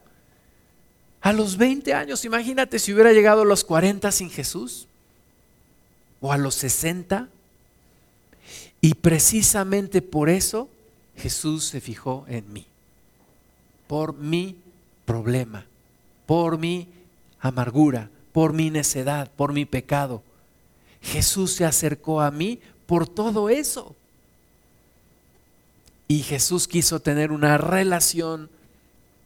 A 1.22 1.32
los 1.32 1.58
20 1.58 1.94
años, 1.94 2.26
imagínate 2.26 2.80
si 2.80 2.94
hubiera 2.94 3.14
llegado 3.14 3.44
a 3.44 3.46
los 3.46 3.64
40 3.64 4.12
sin 4.12 4.30
Jesús 4.30 4.88
o 6.20 6.32
a 6.32 6.38
los 6.38 6.56
60. 6.56 7.30
Y 8.82 8.96
precisamente 8.96 10.02
por 10.02 10.30
eso 10.30 10.68
Jesús 11.16 11.66
se 11.66 11.80
fijó 11.80 12.26
en 12.28 12.52
mí, 12.52 12.66
por 13.88 14.16
mi 14.16 14.56
problema, 15.06 15.66
por 16.26 16.58
mi 16.58 16.88
amargura, 17.40 18.10
por 18.32 18.54
mi 18.54 18.70
necedad, 18.70 19.32
por 19.36 19.54
mi 19.54 19.66
pecado. 19.66 20.22
Jesús 21.02 21.54
se 21.54 21.66
acercó 21.66 22.22
a 22.22 22.32
mí 22.32 22.60
por 22.86 23.08
todo 23.08 23.50
eso. 23.50 23.96
Y 26.08 26.20
Jesús 26.20 26.68
quiso 26.68 27.00
tener 27.00 27.32
una 27.32 27.58
relación 27.58 28.50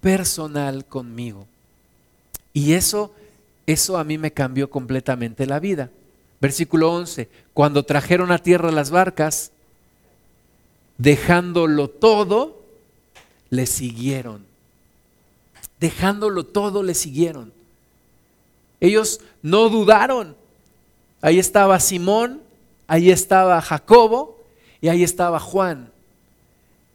personal 0.02 0.86
conmigo. 0.86 1.48
Y 2.54 2.74
eso, 2.74 3.14
eso 3.66 3.98
a 3.98 4.04
mí 4.04 4.18
me 4.18 4.32
cambió 4.32 4.70
completamente 4.70 5.46
la 5.46 5.60
vida. 5.60 5.90
Versículo 6.40 6.92
11, 6.94 7.30
cuando 7.54 7.84
trajeron 7.84 8.32
a 8.32 8.38
tierra 8.38 8.72
las 8.72 8.92
barcas, 8.92 9.52
dejándolo 10.98 11.90
todo, 11.90 12.62
le 13.50 13.66
siguieron. 13.66 14.46
Dejándolo 15.80 16.46
todo, 16.46 16.82
le 16.82 16.94
siguieron. 16.94 17.52
Ellos 18.80 19.20
no 19.42 19.70
dudaron. 19.70 20.36
Ahí 21.22 21.40
estaba 21.40 21.80
Simón 21.80 22.42
ahí 22.90 23.12
estaba 23.12 23.62
Jacobo 23.62 24.36
y 24.82 24.90
ahí 24.90 25.04
estaba 25.04 25.40
Juan. 25.40 25.92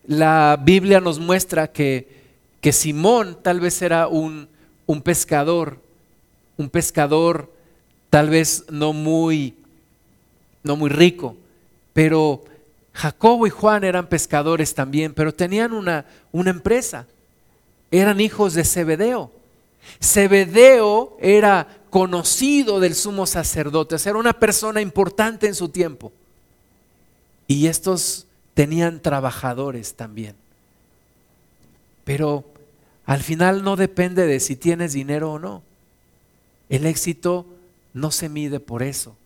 La 0.06 0.58
Biblia 0.60 1.00
nos 1.00 1.18
muestra 1.18 1.72
que, 1.72 2.08
que 2.60 2.72
Simón 2.72 3.38
tal 3.42 3.60
vez 3.60 3.80
era 3.82 4.08
un, 4.08 4.48
un 4.86 5.02
pescador, 5.02 5.80
un 6.56 6.68
pescador 6.68 7.52
tal 8.10 8.30
vez 8.30 8.64
no 8.70 8.92
muy, 8.92 9.56
no 10.62 10.76
muy 10.76 10.90
rico, 10.90 11.36
pero 11.92 12.44
Jacobo 12.92 13.46
y 13.46 13.50
Juan 13.50 13.82
eran 13.82 14.08
pescadores 14.08 14.74
también, 14.74 15.14
pero 15.14 15.34
tenían 15.34 15.72
una, 15.72 16.06
una 16.30 16.50
empresa. 16.50 17.06
Eran 17.90 18.20
hijos 18.20 18.54
de 18.54 18.64
Zebedeo. 18.64 19.30
Zebedeo 20.02 21.16
era 21.20 21.66
conocido 21.90 22.80
del 22.80 22.94
sumo 22.94 23.26
sacerdote, 23.26 23.96
era 24.04 24.18
una 24.18 24.32
persona 24.32 24.80
importante 24.80 25.46
en 25.46 25.54
su 25.54 25.68
tiempo. 25.68 26.12
Y 27.46 27.66
estos 27.66 28.26
tenían 28.54 29.00
trabajadores 29.00 29.94
también. 29.94 30.36
Pero 32.04 32.44
al 33.06 33.20
final 33.22 33.62
no 33.62 33.76
depende 33.76 34.26
de 34.26 34.40
si 34.40 34.56
tienes 34.56 34.92
dinero 34.92 35.32
o 35.32 35.38
no. 35.38 35.62
El 36.68 36.86
éxito 36.86 37.46
no 37.92 38.10
se 38.10 38.28
mide 38.28 38.60
por 38.60 38.82
eso. 38.82 39.16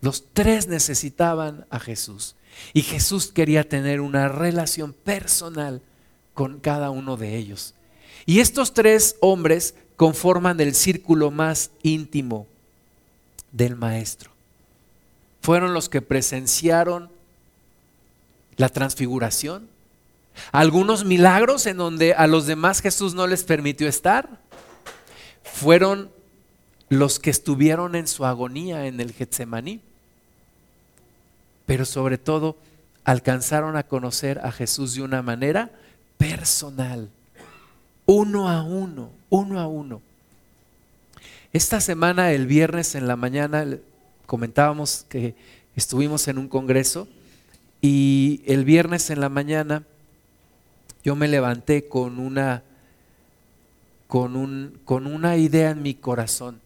Los 0.00 0.24
tres 0.32 0.68
necesitaban 0.68 1.66
a 1.70 1.80
Jesús. 1.80 2.36
Y 2.72 2.82
Jesús 2.82 3.28
quería 3.32 3.68
tener 3.68 4.00
una 4.00 4.28
relación 4.28 4.92
personal 4.92 5.82
con 6.34 6.60
cada 6.60 6.90
uno 6.90 7.16
de 7.16 7.36
ellos. 7.36 7.74
Y 8.26 8.40
estos 8.40 8.74
tres 8.74 9.16
hombres 9.20 9.74
conforman 9.96 10.60
el 10.60 10.74
círculo 10.74 11.30
más 11.30 11.70
íntimo 11.82 12.46
del 13.52 13.74
Maestro. 13.74 14.30
Fueron 15.40 15.74
los 15.74 15.88
que 15.88 16.02
presenciaron 16.02 17.10
la 18.58 18.68
transfiguración, 18.68 19.68
algunos 20.52 21.04
milagros 21.04 21.64
en 21.66 21.78
donde 21.78 22.12
a 22.12 22.26
los 22.26 22.46
demás 22.46 22.82
Jesús 22.82 23.14
no 23.14 23.26
les 23.26 23.44
permitió 23.44 23.88
estar. 23.88 24.28
Fueron 25.42 26.10
los 26.88 27.18
que 27.18 27.30
estuvieron 27.30 27.94
en 27.94 28.06
su 28.06 28.26
agonía 28.26 28.86
en 28.86 29.00
el 29.00 29.12
Getsemaní. 29.12 29.80
Pero 31.66 31.84
sobre 31.84 32.18
todo 32.18 32.56
alcanzaron 33.04 33.76
a 33.76 33.84
conocer 33.84 34.40
a 34.42 34.52
Jesús 34.52 34.94
de 34.94 35.02
una 35.02 35.22
manera 35.22 35.70
personal, 36.16 37.10
uno 38.06 38.48
a 38.48 38.62
uno, 38.62 39.10
uno 39.30 39.60
a 39.60 39.66
uno. 39.66 40.02
Esta 41.52 41.80
semana, 41.80 42.32
el 42.32 42.46
viernes 42.46 42.94
en 42.94 43.06
la 43.06 43.16
mañana, 43.16 43.66
comentábamos 44.26 45.06
que 45.08 45.34
estuvimos 45.76 46.26
en 46.28 46.38
un 46.38 46.48
congreso 46.48 47.08
y 47.80 48.42
el 48.46 48.64
viernes 48.64 49.10
en 49.10 49.20
la 49.20 49.28
mañana 49.28 49.84
yo 51.04 51.14
me 51.14 51.28
levanté 51.28 51.88
con 51.88 52.18
una, 52.18 52.62
con, 54.06 54.36
un, 54.36 54.78
con 54.84 55.06
una 55.06 55.36
idea 55.36 55.70
en 55.70 55.82
mi 55.82 55.94
corazón. 55.94 56.60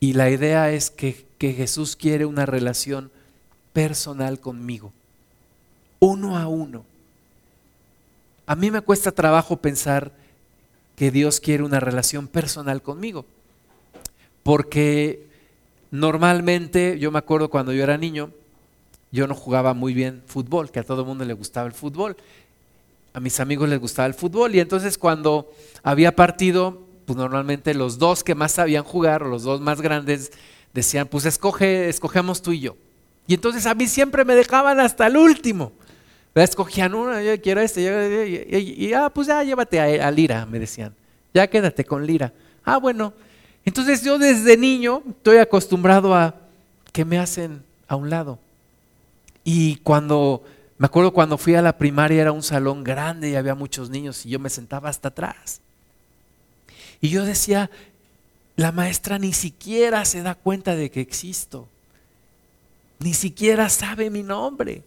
Y 0.00 0.14
la 0.14 0.30
idea 0.30 0.70
es 0.70 0.90
que, 0.90 1.24
que 1.38 1.52
Jesús 1.52 1.96
quiere 1.96 2.26
una 2.26 2.44
relación 2.44 3.10
personal 3.72 4.40
conmigo, 4.40 4.92
uno 6.00 6.36
a 6.36 6.48
uno. 6.48 6.84
A 8.46 8.56
mí 8.56 8.70
me 8.70 8.82
cuesta 8.82 9.12
trabajo 9.12 9.56
pensar 9.56 10.12
que 10.96 11.10
Dios 11.10 11.40
quiere 11.40 11.62
una 11.62 11.80
relación 11.80 12.28
personal 12.28 12.82
conmigo, 12.82 13.24
porque 14.42 15.26
normalmente, 15.90 16.98
yo 16.98 17.10
me 17.10 17.20
acuerdo 17.20 17.48
cuando 17.48 17.72
yo 17.72 17.82
era 17.82 17.96
niño, 17.96 18.30
yo 19.14 19.28
no 19.28 19.34
jugaba 19.34 19.74
muy 19.74 19.94
bien 19.94 20.22
fútbol, 20.26 20.70
que 20.70 20.80
a 20.80 20.82
todo 20.82 21.02
el 21.02 21.06
mundo 21.06 21.24
le 21.24 21.34
gustaba 21.34 21.68
el 21.68 21.72
fútbol, 21.72 22.16
a 23.12 23.20
mis 23.20 23.38
amigos 23.38 23.68
les 23.68 23.78
gustaba 23.78 24.06
el 24.06 24.14
fútbol 24.14 24.56
y 24.56 24.60
entonces 24.60 24.98
cuando 24.98 25.48
había 25.84 26.16
partido, 26.16 26.82
pues 27.06 27.16
normalmente 27.16 27.72
los 27.74 27.98
dos 27.98 28.24
que 28.24 28.34
más 28.34 28.52
sabían 28.52 28.82
jugar 28.82 29.22
los 29.22 29.44
dos 29.44 29.60
más 29.60 29.80
grandes 29.80 30.32
decían, 30.72 31.06
pues 31.06 31.24
escoge, 31.26 31.88
escogemos 31.88 32.42
tú 32.42 32.50
y 32.50 32.60
yo. 32.60 32.76
Y 33.28 33.34
entonces 33.34 33.66
a 33.66 33.74
mí 33.74 33.86
siempre 33.86 34.24
me 34.24 34.34
dejaban 34.34 34.80
hasta 34.80 35.06
el 35.06 35.16
último. 35.16 35.70
Escogían 36.34 36.94
uno, 36.94 37.20
yo 37.22 37.40
quiero 37.40 37.60
este, 37.60 37.80
y, 38.58 38.92
ah, 38.92 39.08
pues 39.14 39.28
ya 39.28 39.44
llévate 39.44 39.80
a, 39.80 40.10
Lira, 40.10 40.44
me 40.44 40.58
decían. 40.58 40.92
Ya 41.32 41.46
quédate 41.46 41.84
con 41.84 42.04
Lira. 42.04 42.32
Ah, 42.64 42.78
bueno. 42.78 43.14
Entonces 43.64 44.02
yo 44.02 44.18
desde 44.18 44.56
niño 44.56 45.02
estoy 45.08 45.38
acostumbrado 45.38 46.14
a 46.14 46.34
que 46.92 47.04
me 47.04 47.18
hacen 47.18 47.62
a 47.86 47.94
un 47.94 48.10
lado. 48.10 48.40
Y 49.44 49.76
cuando 49.76 50.42
me 50.76 50.86
acuerdo 50.86 51.12
cuando 51.12 51.38
fui 51.38 51.54
a 51.54 51.62
la 51.62 51.78
primaria 51.78 52.22
era 52.22 52.32
un 52.32 52.42
salón 52.42 52.82
grande 52.82 53.30
y 53.30 53.36
había 53.36 53.54
muchos 53.54 53.90
niños 53.90 54.26
y 54.26 54.30
yo 54.30 54.38
me 54.38 54.50
sentaba 54.50 54.88
hasta 54.88 55.08
atrás. 55.08 55.60
Y 57.00 57.10
yo 57.10 57.24
decía, 57.24 57.70
la 58.56 58.72
maestra 58.72 59.18
ni 59.18 59.32
siquiera 59.32 60.04
se 60.04 60.22
da 60.22 60.34
cuenta 60.34 60.74
de 60.74 60.90
que 60.90 61.00
existo. 61.00 61.68
Ni 62.98 63.14
siquiera 63.14 63.68
sabe 63.68 64.10
mi 64.10 64.22
nombre. 64.22 64.82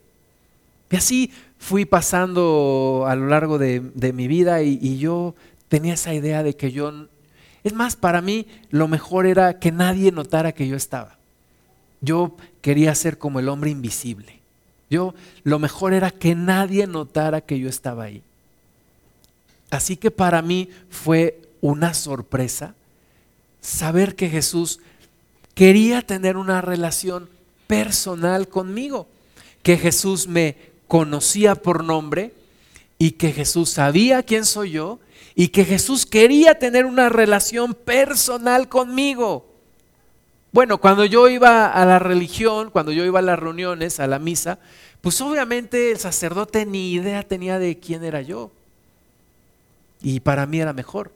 Y 0.89 0.95
así 0.95 1.31
fui 1.57 1.85
pasando 1.85 3.05
a 3.07 3.15
lo 3.15 3.27
largo 3.27 3.57
de, 3.57 3.81
mi 4.13 4.27
vida 4.27 4.61
y, 4.63 4.79
y 4.81 4.97
yo 4.97 5.35
tenía 5.69 5.93
esa 5.93 6.13
idea 6.13 6.43
de 6.43 6.55
que 6.55 6.71
yo... 6.71 7.07
Es 7.63 7.73
más, 7.73 7.95
para 7.95 8.21
mí 8.21 8.47
lo 8.69 8.87
mejor 8.87 9.25
era 9.25 9.59
que 9.59 9.71
nadie 9.71 10.11
notara 10.11 10.53
que 10.53 10.67
yo 10.67 10.75
estaba. 10.75 11.17
Yo 12.01 12.37
quería 12.61 12.93
ser 12.95 13.17
como 13.17 13.39
el 13.39 13.49
hombre 13.49 13.69
invisible. 13.69 14.36
Yo 14.89 15.13
lo 15.43 15.59
mejor 15.59 15.93
era 15.93 16.11
que 16.11 16.35
nadie 16.35 16.87
notara 16.87 17.41
que 17.41 17.59
yo 17.59 17.69
estaba 17.69 18.03
ahí. 18.03 18.21
Así 19.69 19.97
que 19.97 20.11
para 20.11 20.41
mí 20.41 20.69
fue 20.89 21.41
una 21.61 21.93
sorpresa 21.93 22.73
saber 23.61 24.15
que 24.15 24.29
Jesús 24.29 24.79
quería 25.53 26.01
tener 26.01 26.37
una 26.37 26.61
relación 26.61 27.29
personal 27.67 28.47
conmigo, 28.47 29.07
que 29.63 29.77
Jesús 29.77 30.27
me 30.27 30.55
conocía 30.87 31.55
por 31.55 31.83
nombre 31.83 32.33
y 32.97 33.11
que 33.11 33.33
Jesús 33.33 33.71
sabía 33.71 34.23
quién 34.23 34.45
soy 34.45 34.71
yo 34.71 34.99
y 35.35 35.49
que 35.49 35.65
Jesús 35.65 36.05
quería 36.05 36.57
tener 36.57 36.85
una 36.85 37.09
relación 37.09 37.73
personal 37.73 38.69
conmigo. 38.69 39.46
Bueno, 40.51 40.77
cuando 40.77 41.05
yo 41.05 41.27
iba 41.27 41.67
a 41.67 41.85
la 41.85 41.99
religión, 41.99 42.69
cuando 42.71 42.91
yo 42.91 43.03
iba 43.03 43.19
a 43.19 43.23
las 43.23 43.37
reuniones, 43.37 43.99
a 43.99 44.07
la 44.07 44.17
misa, 44.17 44.59
pues 45.01 45.19
obviamente 45.21 45.91
el 45.91 45.99
sacerdote 45.99 46.65
ni 46.65 46.93
idea 46.93 47.23
tenía 47.23 47.59
de 47.59 47.77
quién 47.79 48.03
era 48.03 48.21
yo. 48.21 48.51
Y 50.01 50.19
para 50.21 50.45
mí 50.45 50.59
era 50.59 50.73
mejor. 50.73 51.11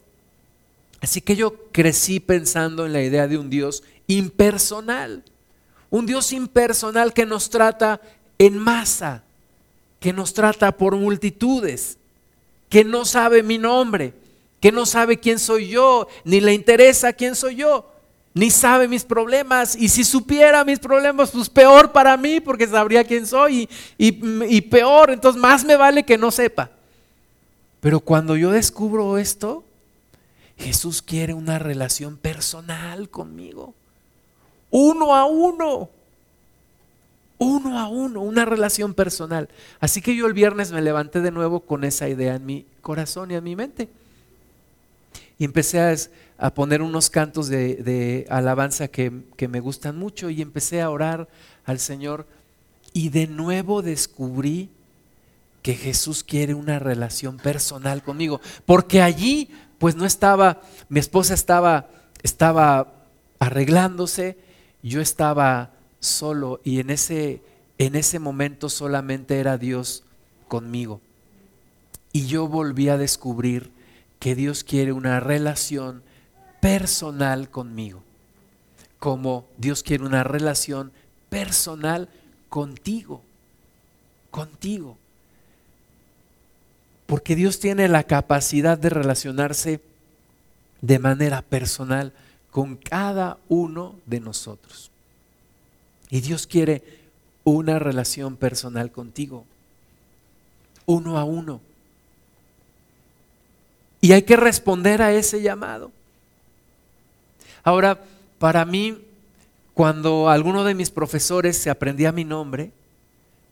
Así 1.01 1.21
que 1.21 1.35
yo 1.35 1.55
crecí 1.71 2.19
pensando 2.19 2.85
en 2.85 2.93
la 2.93 3.01
idea 3.01 3.27
de 3.27 3.37
un 3.37 3.49
Dios 3.49 3.83
impersonal. 4.07 5.23
Un 5.89 6.05
Dios 6.05 6.31
impersonal 6.33 7.13
que 7.13 7.25
nos 7.25 7.49
trata 7.49 8.01
en 8.37 8.57
masa, 8.57 9.23
que 9.99 10.13
nos 10.13 10.33
trata 10.33 10.71
por 10.73 10.95
multitudes, 10.95 11.97
que 12.69 12.83
no 12.83 13.05
sabe 13.05 13.43
mi 13.43 13.57
nombre, 13.57 14.13
que 14.59 14.71
no 14.71 14.85
sabe 14.85 15.19
quién 15.19 15.39
soy 15.39 15.69
yo, 15.69 16.07
ni 16.23 16.39
le 16.39 16.53
interesa 16.53 17.13
quién 17.13 17.35
soy 17.35 17.55
yo 17.55 17.90
ni 18.33 18.49
sabe 18.49 18.87
mis 18.87 19.03
problemas. 19.03 19.75
Y 19.75 19.89
si 19.89 20.03
supiera 20.03 20.63
mis 20.63 20.79
problemas, 20.79 21.31
pues 21.31 21.49
peor 21.49 21.91
para 21.91 22.17
mí, 22.17 22.39
porque 22.39 22.67
sabría 22.67 23.03
quién 23.03 23.27
soy. 23.27 23.69
Y, 23.97 24.61
peor, 24.61 25.11
entonces 25.11 25.41
más 25.41 25.63
me 25.65 25.75
vale 25.75 26.03
que 26.03 26.17
no 26.17 26.31
sepa. 26.31 26.71
Pero 27.79 27.99
cuando 27.99 28.35
yo 28.35 28.51
descubro 28.51 29.17
esto, 29.17 29.63
Jesús 30.57 31.01
quiere 31.01 31.33
una 31.33 31.59
relación 31.59 32.17
personal 32.17 33.09
conmigo. 33.09 33.73
Uno 34.69 35.15
a 35.15 35.25
uno. 35.25 35.89
Uno 37.39 37.79
a 37.79 37.87
uno, 37.87 38.21
una 38.21 38.45
relación 38.45 38.93
personal. 38.93 39.49
Así 39.79 39.99
que 39.99 40.15
yo 40.15 40.27
el 40.27 40.33
viernes 40.33 40.71
me 40.71 40.81
levanté 40.81 41.21
de 41.21 41.31
nuevo 41.31 41.61
con 41.61 41.83
esa 41.83 42.07
idea 42.07 42.35
en 42.35 42.45
mi 42.45 42.67
corazón 42.81 43.31
y 43.31 43.35
en 43.35 43.43
mi 43.43 43.55
mente. 43.55 43.89
Y 45.41 45.45
empecé 45.45 45.79
a, 45.79 45.95
a 46.37 46.53
poner 46.53 46.83
unos 46.83 47.09
cantos 47.09 47.47
de, 47.47 48.27
alabanza 48.29 48.89
que, 48.89 49.09
me 49.49 49.59
gustan 49.59 49.97
mucho 49.97 50.29
y 50.29 50.39
empecé 50.39 50.83
a 50.83 50.91
orar 50.91 51.27
al 51.65 51.79
Señor 51.79 52.27
y 52.93 53.09
de 53.09 53.25
nuevo 53.25 53.81
descubrí 53.81 54.69
que 55.63 55.73
Jesús 55.73 56.23
quiere 56.23 56.53
una 56.53 56.77
relación 56.77 57.37
personal 57.37 58.03
conmigo, 58.03 58.39
porque 58.67 59.01
allí 59.01 59.49
pues 59.79 59.95
no 59.95 60.05
estaba, 60.05 60.61
mi 60.89 60.99
esposa 60.99 61.33
estaba, 61.33 61.89
estaba 62.21 62.93
arreglándose, 63.39 64.37
yo 64.83 65.01
estaba 65.01 65.71
solo 65.99 66.61
y 66.63 66.81
en 66.81 66.91
ese, 66.91 67.41
en 67.79 67.95
ese 67.95 68.19
momento 68.19 68.69
solamente 68.69 69.39
era 69.39 69.57
Dios 69.57 70.03
conmigo. 70.47 71.01
Y 72.11 72.27
yo 72.27 72.47
volví 72.47 72.89
a 72.89 72.97
descubrir 72.99 73.80
que 74.21 74.35
Dios 74.35 74.63
quiere 74.63 74.93
una 74.93 75.19
relación 75.19 76.03
personal 76.59 77.49
conmigo, 77.49 78.03
como 78.99 79.47
Dios 79.57 79.81
quiere 79.81 80.05
una 80.05 80.23
relación 80.23 80.91
personal 81.29 82.07
contigo, 82.47 83.23
contigo. 84.29 84.95
Porque 87.07 87.35
Dios 87.35 87.59
tiene 87.59 87.87
la 87.87 88.03
capacidad 88.03 88.77
de 88.77 88.91
relacionarse 88.91 89.81
de 90.81 90.99
manera 90.99 91.41
personal 91.41 92.13
con 92.51 92.75
cada 92.75 93.39
uno 93.49 93.95
de 94.05 94.19
nosotros. 94.19 94.91
Y 96.11 96.21
Dios 96.21 96.45
quiere 96.45 96.83
una 97.43 97.79
relación 97.79 98.37
personal 98.37 98.91
contigo, 98.91 99.45
uno 100.85 101.17
a 101.17 101.23
uno. 101.23 101.59
Y 104.01 104.13
hay 104.13 104.23
que 104.23 104.35
responder 104.35 105.01
a 105.01 105.13
ese 105.13 105.41
llamado. 105.41 105.91
Ahora, 107.63 108.03
para 108.39 108.65
mí, 108.65 108.97
cuando 109.75 110.29
alguno 110.29 110.63
de 110.63 110.73
mis 110.73 110.89
profesores 110.89 111.57
se 111.57 111.69
aprendía 111.69 112.11
mi 112.11 112.25
nombre, 112.25 112.71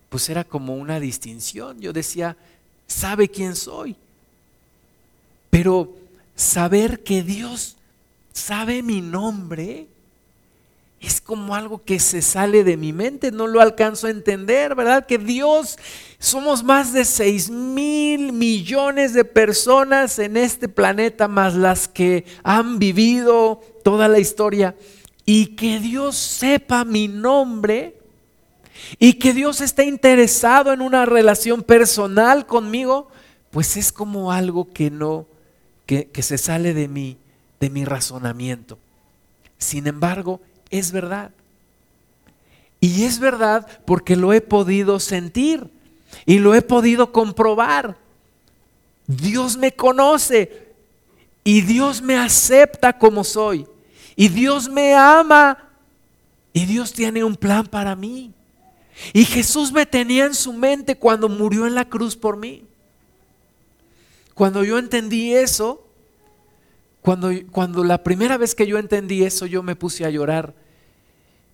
pues 0.09 0.27
era 0.29 0.43
como 0.43 0.75
una 0.75 0.99
distinción. 0.99 1.79
Yo 1.79 1.93
decía, 1.93 2.35
sabe 2.88 3.29
quién 3.29 3.55
soy. 3.55 3.95
Pero 5.51 5.95
saber 6.35 7.03
que 7.03 7.21
Dios 7.23 7.77
sabe 8.33 8.81
mi 8.81 9.01
nombre 9.01 9.88
es 11.01 11.21
como 11.21 11.55
algo 11.55 11.81
que 11.83 11.99
se 11.99 12.21
sale 12.21 12.63
de 12.63 12.75
mi 12.75 12.91
mente, 12.91 13.31
no 13.31 13.47
lo 13.47 13.62
alcanzo 13.62 14.07
a 14.07 14.09
entender, 14.09 14.75
¿verdad? 14.75 15.05
Que 15.05 15.17
Dios, 15.17 15.77
somos 16.19 16.63
más 16.63 16.91
de 16.91 17.05
6 17.05 17.49
mil 17.49 18.33
millones 18.33 19.13
de 19.13 19.23
personas 19.23 20.19
en 20.19 20.35
este 20.35 20.67
planeta, 20.67 21.29
más 21.29 21.55
las 21.55 21.88
que 21.88 22.25
han 22.43 22.79
vivido 22.79 23.62
toda 23.83 24.09
la 24.09 24.19
historia, 24.19 24.75
y 25.25 25.55
que 25.55 25.79
Dios 25.79 26.17
sepa 26.17 26.83
mi 26.83 27.07
nombre, 27.07 27.95
y 28.97 29.13
que 29.13 29.33
Dios 29.33 29.62
esté 29.62 29.85
interesado 29.85 30.73
en 30.73 30.81
una 30.81 31.05
relación 31.05 31.63
personal 31.63 32.45
conmigo, 32.45 33.07
pues 33.51 33.77
es 33.77 33.93
como 33.93 34.33
algo 34.33 34.69
que 34.73 34.91
no, 34.91 35.27
que, 35.85 36.07
que 36.07 36.23
se 36.23 36.38
sale 36.38 36.73
de 36.73 36.89
mí, 36.89 37.17
de 37.62 37.69
mi 37.69 37.85
razonamiento. 37.85 38.77
Sin 39.57 39.88
embargo, 39.88 40.41
es 40.69 40.91
verdad. 40.91 41.32
Y 42.79 43.03
es 43.03 43.19
verdad 43.19 43.67
porque 43.86 44.15
lo 44.15 44.34
he 44.34 44.41
podido 44.41 44.99
sentir 44.99 45.69
y 46.25 46.39
lo 46.39 46.55
he 46.55 46.62
podido 46.62 47.12
comprobar. 47.12 47.97
Dios 49.05 49.58
me 49.58 49.73
conoce 49.73 50.69
y 51.43 51.62
Dios 51.62 52.01
me 52.01 52.15
acepta 52.15 52.97
como 52.97 53.23
soy. 53.23 53.67
Y 54.15 54.27
Dios 54.29 54.69
me 54.69 54.93
ama 54.93 55.58
y 56.53 56.65
Dios 56.65 56.93
tiene 56.93 57.23
un 57.23 57.36
plan 57.36 57.65
para 57.65 57.95
mí. 57.95 58.34
Y 59.13 59.25
Jesús 59.25 59.71
me 59.71 59.86
tenía 59.86 60.25
en 60.25 60.36
su 60.36 60.53
mente 60.53 60.97
cuando 60.97 61.29
murió 61.29 61.65
en 61.65 61.75
la 61.75 61.86
cruz 61.86 62.15
por 62.15 62.38
mí. 62.38 62.63
Cuando 64.34 64.63
yo 64.63 64.77
entendí 64.77 65.34
eso, 65.34 65.86
cuando, 67.01 67.31
cuando 67.51 67.83
la 67.83 68.03
primera 68.03 68.38
vez 68.38 68.55
que 68.55 68.67
yo 68.67 68.77
entendí 68.77 69.23
eso, 69.23 69.45
yo 69.45 69.63
me 69.63 69.75
puse 69.75 70.05
a 70.05 70.09
llorar. 70.09 70.53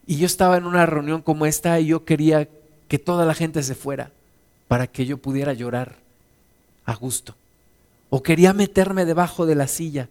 Y 0.08 0.18
yo 0.18 0.26
estaba 0.26 0.58
en 0.58 0.66
una 0.66 0.86
reunión 0.86 1.22
como 1.22 1.46
esta 1.46 1.80
y 1.80 1.88
yo 1.88 2.06
quería 2.06 2.48
que 2.88 3.00
toda 3.00 3.26
la 3.26 3.34
gente 3.34 3.64
se 3.64 3.76
fuera 3.76 4.12
para 4.68 4.88
que 4.88 5.06
yo 5.06 5.18
pudiera 5.18 5.54
llorar 5.54 5.98
a 6.86 6.96
gusto. 6.96 7.36
O 8.10 8.22
quería 8.22 8.54
meterme 8.54 9.06
debajo 9.06 9.46
de 9.46 9.56
la 9.56 9.68
silla 9.68 10.10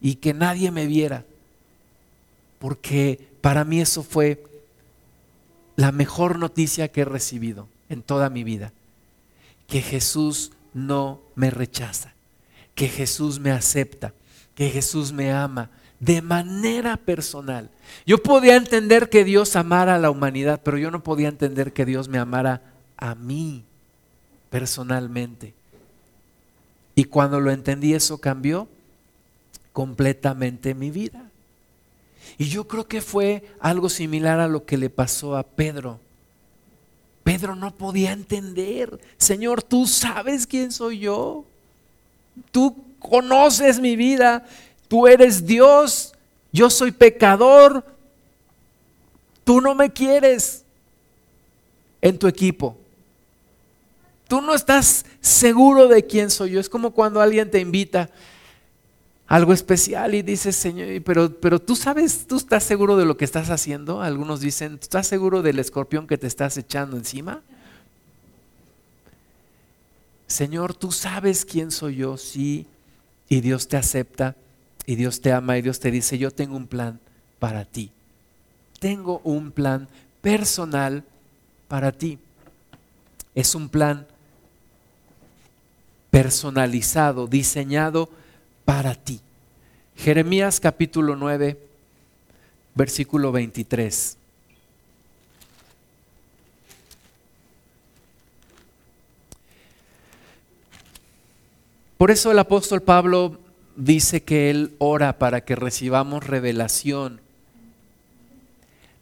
y 0.00 0.16
que 0.16 0.34
nadie 0.34 0.70
me 0.70 0.86
viera. 0.86 1.24
Porque 2.58 3.28
para 3.40 3.64
mí 3.64 3.80
eso 3.80 4.02
fue 4.02 4.44
la 5.76 5.92
mejor 5.92 6.38
noticia 6.38 6.88
que 6.88 7.02
he 7.02 7.04
recibido 7.04 7.68
en 7.88 8.02
toda 8.02 8.28
mi 8.28 8.44
vida. 8.44 8.72
Que 9.66 9.82
Jesús 9.82 10.52
no 10.74 11.20
me 11.36 11.50
rechaza, 11.50 12.12
que 12.74 12.88
Jesús 12.88 13.38
me 13.38 13.50
acepta, 13.50 14.12
que 14.60 14.68
Jesús 14.68 15.10
me 15.10 15.32
ama 15.32 15.70
de 16.00 16.20
manera 16.20 16.98
personal. 16.98 17.70
Yo 18.04 18.22
podía 18.22 18.56
entender 18.56 19.08
que 19.08 19.24
Dios 19.24 19.56
amara 19.56 19.94
a 19.94 19.98
la 19.98 20.10
humanidad, 20.10 20.60
pero 20.62 20.76
yo 20.76 20.90
no 20.90 21.02
podía 21.02 21.28
entender 21.28 21.72
que 21.72 21.86
Dios 21.86 22.08
me 22.08 22.18
amara 22.18 22.60
a 22.98 23.14
mí 23.14 23.64
personalmente. 24.50 25.54
Y 26.94 27.04
cuando 27.04 27.40
lo 27.40 27.50
entendí 27.50 27.94
eso 27.94 28.18
cambió 28.18 28.68
completamente 29.72 30.74
mi 30.74 30.90
vida. 30.90 31.30
Y 32.36 32.50
yo 32.50 32.68
creo 32.68 32.86
que 32.86 33.00
fue 33.00 33.42
algo 33.60 33.88
similar 33.88 34.40
a 34.40 34.48
lo 34.48 34.66
que 34.66 34.76
le 34.76 34.90
pasó 34.90 35.38
a 35.38 35.42
Pedro. 35.42 36.00
Pedro 37.24 37.56
no 37.56 37.74
podía 37.74 38.12
entender, 38.12 39.00
Señor, 39.16 39.62
tú 39.62 39.86
sabes 39.86 40.46
quién 40.46 40.70
soy 40.70 40.98
yo. 40.98 41.46
Tú 42.52 42.89
conoces 43.00 43.80
mi 43.80 43.96
vida, 43.96 44.46
tú 44.86 45.08
eres 45.08 45.44
Dios, 45.46 46.14
yo 46.52 46.70
soy 46.70 46.92
pecador, 46.92 47.84
tú 49.42 49.60
no 49.60 49.74
me 49.74 49.92
quieres 49.92 50.64
en 52.00 52.18
tu 52.18 52.28
equipo. 52.28 52.76
Tú 54.28 54.40
no 54.40 54.54
estás 54.54 55.04
seguro 55.20 55.88
de 55.88 56.06
quién 56.06 56.30
soy 56.30 56.52
yo. 56.52 56.60
Es 56.60 56.68
como 56.68 56.92
cuando 56.92 57.20
alguien 57.20 57.50
te 57.50 57.58
invita 57.58 58.10
a 59.26 59.36
algo 59.36 59.52
especial 59.52 60.14
y 60.14 60.22
dices, 60.22 60.54
Señor, 60.54 61.02
pero, 61.02 61.34
pero 61.40 61.60
tú 61.60 61.74
sabes, 61.74 62.26
tú 62.28 62.36
estás 62.36 62.62
seguro 62.62 62.96
de 62.96 63.06
lo 63.06 63.16
que 63.16 63.24
estás 63.24 63.50
haciendo. 63.50 64.02
Algunos 64.02 64.40
dicen, 64.40 64.78
¿estás 64.80 65.08
seguro 65.08 65.42
del 65.42 65.58
escorpión 65.58 66.06
que 66.06 66.16
te 66.16 66.28
estás 66.28 66.56
echando 66.56 66.96
encima? 66.96 67.42
Señor, 70.28 70.74
tú 70.74 70.92
sabes 70.92 71.44
quién 71.44 71.72
soy 71.72 71.96
yo, 71.96 72.16
sí, 72.16 72.68
y 73.30 73.40
Dios 73.40 73.68
te 73.68 73.78
acepta 73.78 74.36
y 74.84 74.96
Dios 74.96 75.20
te 75.22 75.32
ama 75.32 75.56
y 75.56 75.62
Dios 75.62 75.78
te 75.80 75.90
dice, 75.90 76.18
yo 76.18 76.32
tengo 76.32 76.56
un 76.56 76.66
plan 76.66 76.98
para 77.38 77.64
ti. 77.64 77.92
Tengo 78.80 79.20
un 79.24 79.52
plan 79.52 79.88
personal 80.20 81.04
para 81.68 81.92
ti. 81.92 82.18
Es 83.36 83.54
un 83.54 83.68
plan 83.68 84.06
personalizado, 86.10 87.28
diseñado 87.28 88.10
para 88.64 88.96
ti. 88.96 89.20
Jeremías 89.96 90.58
capítulo 90.58 91.14
9, 91.14 91.56
versículo 92.74 93.30
23. 93.30 94.16
Por 102.00 102.10
eso 102.10 102.32
el 102.32 102.38
apóstol 102.38 102.80
Pablo 102.80 103.38
dice 103.76 104.22
que 104.22 104.48
él 104.48 104.74
ora 104.78 105.18
para 105.18 105.42
que 105.42 105.54
recibamos 105.54 106.26
revelación 106.26 107.20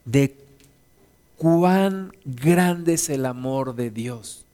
de 0.05 0.35
cuán 1.37 2.13
grande 2.25 2.95
es 2.95 3.09
el 3.09 3.25
amor 3.25 3.77
de 3.77 3.91
Dios. 3.93 4.45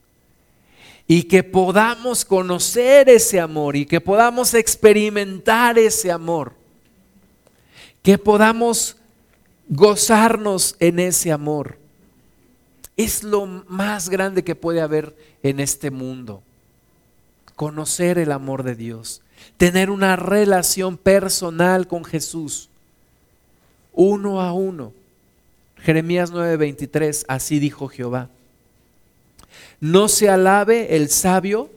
Y 1.07 1.23
que 1.23 1.41
podamos 1.41 2.23
conocer 2.23 3.09
ese 3.09 3.39
amor 3.39 3.75
y 3.75 3.87
que 3.87 3.99
podamos 3.99 4.53
experimentar 4.53 5.79
ese 5.79 6.11
amor. 6.11 6.53
Que 8.03 8.19
podamos 8.19 8.95
gozarnos 9.69 10.75
en 10.79 10.99
ese 10.99 11.31
amor. 11.31 11.79
Es 12.95 13.23
lo 13.23 13.47
más 13.47 14.07
grande 14.07 14.43
que 14.43 14.53
puede 14.53 14.81
haber 14.81 15.15
en 15.41 15.59
este 15.59 15.89
mundo 15.89 16.43
conocer 17.55 18.17
el 18.17 18.31
amor 18.31 18.63
de 18.63 18.75
Dios, 18.75 19.21
tener 19.57 19.89
una 19.89 20.15
relación 20.15 20.97
personal 20.97 21.87
con 21.87 22.03
Jesús, 22.03 22.69
uno 23.93 24.41
a 24.41 24.53
uno. 24.53 24.93
Jeremías 25.77 26.31
9:23, 26.31 27.25
así 27.27 27.59
dijo 27.59 27.87
Jehová. 27.87 28.29
No 29.79 30.07
se 30.07 30.29
alabe 30.29 30.95
el 30.95 31.09
sabio 31.09 31.69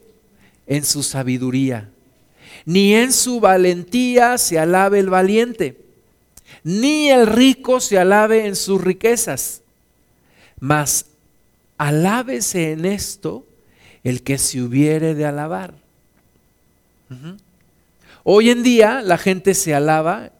en 0.67 0.83
su 0.83 1.03
sabiduría, 1.03 1.89
ni 2.65 2.93
en 2.93 3.13
su 3.13 3.39
valentía 3.39 4.37
se 4.37 4.59
alabe 4.59 4.99
el 4.99 5.09
valiente, 5.09 5.77
ni 6.63 7.09
el 7.09 7.27
rico 7.27 7.79
se 7.79 7.97
alabe 7.97 8.47
en 8.47 8.55
sus 8.55 8.81
riquezas, 8.81 9.61
mas 10.59 11.05
alábese 11.77 12.71
en 12.71 12.85
esto 12.85 13.45
el 14.03 14.23
que 14.23 14.37
se 14.37 14.61
hubiere 14.61 15.15
de 15.15 15.25
alabar. 15.25 15.73
Hoy 18.23 18.49
en 18.49 18.63
día 18.63 19.01
la 19.01 19.17
gente 19.17 19.53
se 19.53 19.73
alaba 19.73 20.31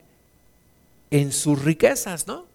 en 1.11 1.31
sus 1.31 1.63
riquezas, 1.63 2.27
¿no? 2.27 2.45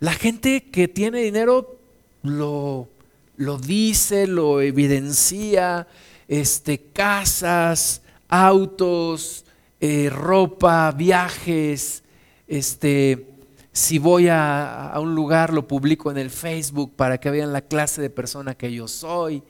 La 0.00 0.12
gente 0.12 0.64
que 0.70 0.88
tiene 0.88 1.20
dinero 1.20 1.78
lo, 2.22 2.88
lo 3.36 3.58
dice, 3.58 4.26
lo 4.26 4.60
evidencia, 4.60 5.86
este, 6.26 6.78
casas, 6.92 8.02
autos, 8.28 9.44
eh, 9.80 10.08
ropa, 10.10 10.90
viajes, 10.92 12.02
este, 12.48 13.28
Si 13.72 13.98
voy 13.98 14.28
a, 14.28 14.88
a 14.88 15.00
un 15.00 15.14
lugar, 15.14 15.52
lo 15.52 15.66
publico 15.66 16.10
en 16.10 16.18
el 16.18 16.30
Facebook 16.30 16.92
para 16.94 17.18
que 17.18 17.30
vean 17.30 17.52
la 17.52 17.62
clase 17.62 18.02
de 18.02 18.10
persona 18.10 18.54
que 18.54 18.72
yo 18.72 18.86
soy, 18.86 19.42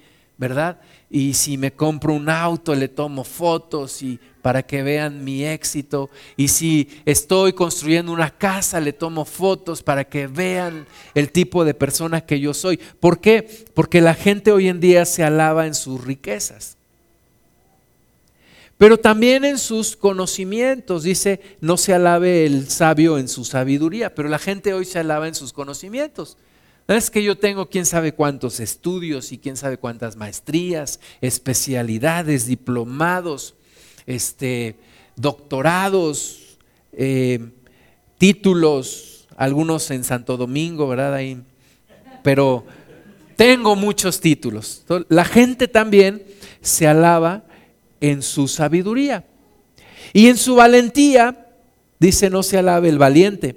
¿verdad? 0.42 0.80
Y 1.08 1.34
si 1.34 1.56
me 1.56 1.70
compro 1.72 2.12
un 2.14 2.28
auto, 2.28 2.74
le 2.74 2.88
tomo 2.88 3.22
fotos 3.22 4.02
y 4.02 4.18
para 4.42 4.64
que 4.64 4.82
vean 4.82 5.22
mi 5.22 5.44
éxito. 5.44 6.10
Y 6.36 6.48
si 6.48 6.88
estoy 7.04 7.52
construyendo 7.52 8.10
una 8.10 8.28
casa, 8.28 8.80
le 8.80 8.92
tomo 8.92 9.24
fotos 9.24 9.84
para 9.84 10.02
que 10.02 10.26
vean 10.26 10.84
el 11.14 11.30
tipo 11.30 11.64
de 11.64 11.74
persona 11.74 12.22
que 12.22 12.40
yo 12.40 12.54
soy. 12.54 12.80
¿Por 12.98 13.20
qué? 13.20 13.66
Porque 13.72 14.00
la 14.00 14.14
gente 14.14 14.50
hoy 14.50 14.66
en 14.66 14.80
día 14.80 15.04
se 15.04 15.22
alaba 15.22 15.68
en 15.68 15.76
sus 15.76 16.02
riquezas 16.02 16.76
pero 18.78 18.98
también 18.98 19.44
en 19.44 19.58
sus 19.58 19.94
conocimientos. 19.94 21.04
Dice, 21.04 21.40
no 21.60 21.76
se 21.76 21.94
alabe 21.94 22.44
el 22.46 22.68
sabio 22.68 23.16
en 23.16 23.28
su 23.28 23.44
sabiduría, 23.44 24.12
pero 24.12 24.28
la 24.28 24.40
gente 24.40 24.74
hoy 24.74 24.84
se 24.84 24.98
alaba 24.98 25.28
en 25.28 25.36
sus 25.36 25.52
conocimientos. 25.52 26.36
No 26.88 26.94
es 26.94 27.10
que 27.10 27.22
yo 27.22 27.38
tengo 27.38 27.68
quién 27.68 27.86
sabe 27.86 28.12
cuántos 28.12 28.60
estudios 28.60 29.32
y 29.32 29.38
quién 29.38 29.56
sabe 29.56 29.78
cuántas 29.78 30.16
maestrías, 30.16 31.00
especialidades, 31.20 32.46
diplomados, 32.46 33.54
este, 34.06 34.76
doctorados, 35.16 36.58
eh, 36.92 37.40
títulos, 38.18 39.26
algunos 39.36 39.90
en 39.90 40.04
Santo 40.04 40.36
Domingo, 40.36 40.88
¿verdad? 40.88 41.14
Ahí. 41.14 41.40
Pero 42.22 42.64
tengo 43.36 43.76
muchos 43.76 44.20
títulos. 44.20 44.84
La 45.08 45.24
gente 45.24 45.68
también 45.68 46.22
se 46.60 46.86
alaba 46.86 47.44
en 48.00 48.22
su 48.22 48.48
sabiduría. 48.48 49.24
Y 50.12 50.28
en 50.28 50.36
su 50.36 50.56
valentía, 50.56 51.48
dice, 51.98 52.28
no 52.28 52.42
se 52.42 52.58
alabe 52.58 52.88
el 52.88 52.98
valiente. 52.98 53.56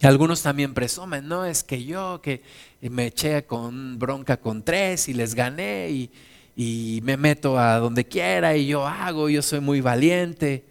Y 0.00 0.06
algunos 0.06 0.42
también 0.42 0.74
presumen, 0.74 1.26
no, 1.26 1.46
es 1.46 1.64
que 1.64 1.84
yo 1.84 2.20
que 2.22 2.42
me 2.82 3.06
eché 3.06 3.44
con 3.44 3.98
bronca 3.98 4.36
con 4.36 4.62
tres 4.62 5.08
y 5.08 5.14
les 5.14 5.34
gané 5.34 5.88
y, 5.90 6.10
y 6.54 7.00
me 7.02 7.16
meto 7.16 7.58
a 7.58 7.78
donde 7.78 8.04
quiera 8.04 8.56
y 8.56 8.66
yo 8.66 8.86
hago, 8.86 9.30
yo 9.30 9.40
soy 9.42 9.60
muy 9.60 9.80
valiente. 9.80 10.64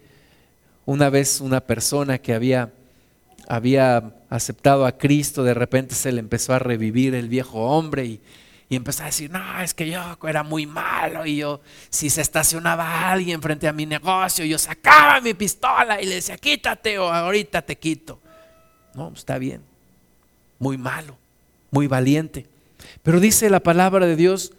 Una 0.84 1.10
vez 1.10 1.40
una 1.40 1.60
persona 1.60 2.18
que 2.18 2.34
había, 2.34 2.72
había 3.48 4.14
aceptado 4.30 4.86
a 4.86 4.96
Cristo, 4.96 5.42
de 5.42 5.54
repente 5.54 5.96
se 5.96 6.12
le 6.12 6.20
empezó 6.20 6.54
a 6.54 6.60
revivir 6.60 7.14
el 7.14 7.28
viejo 7.28 7.58
hombre 7.58 8.04
y 8.04 8.20
y 8.68 8.74
empezó 8.74 9.04
a 9.04 9.06
decir, 9.06 9.30
no, 9.30 9.60
es 9.60 9.74
que 9.74 9.88
yo 9.88 10.18
era 10.26 10.42
muy 10.42 10.66
malo 10.66 11.24
y 11.24 11.36
yo, 11.36 11.60
si 11.88 12.10
se 12.10 12.20
estacionaba 12.20 13.10
alguien 13.10 13.40
frente 13.40 13.68
a 13.68 13.72
mi 13.72 13.86
negocio, 13.86 14.44
yo 14.44 14.58
sacaba 14.58 15.20
mi 15.20 15.34
pistola 15.34 16.02
y 16.02 16.06
le 16.06 16.16
decía, 16.16 16.36
quítate 16.36 16.98
o 16.98 17.08
ahorita 17.08 17.62
te 17.62 17.78
quito. 17.78 18.20
No, 18.96 19.12
está 19.14 19.38
bien, 19.38 19.60
muy 20.58 20.78
malo, 20.78 21.16
muy 21.70 21.86
valiente. 21.86 22.46
Pero 23.02 23.20
dice 23.20 23.50
la 23.50 23.60
palabra 23.60 24.06
de 24.06 24.16
Dios 24.16 24.52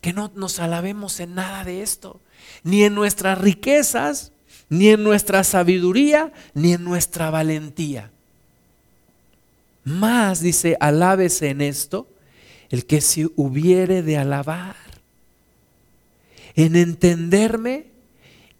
que 0.00 0.12
no 0.12 0.30
nos 0.34 0.58
alabemos 0.60 1.20
en 1.20 1.34
nada 1.34 1.64
de 1.64 1.82
esto, 1.82 2.20
ni 2.62 2.84
en 2.84 2.94
nuestras 2.94 3.38
riquezas, 3.38 4.32
ni 4.68 4.90
en 4.90 5.02
nuestra 5.02 5.42
sabiduría, 5.44 6.32
ni 6.54 6.74
en 6.74 6.84
nuestra 6.84 7.30
valentía. 7.30 8.10
Más 9.84 10.40
dice, 10.40 10.76
alábese 10.80 11.48
en 11.48 11.60
esto 11.60 12.06
el 12.70 12.86
que 12.86 13.00
se 13.00 13.28
hubiere 13.36 14.02
de 14.02 14.16
alabar, 14.16 14.76
en 16.54 16.76
entenderme 16.76 17.86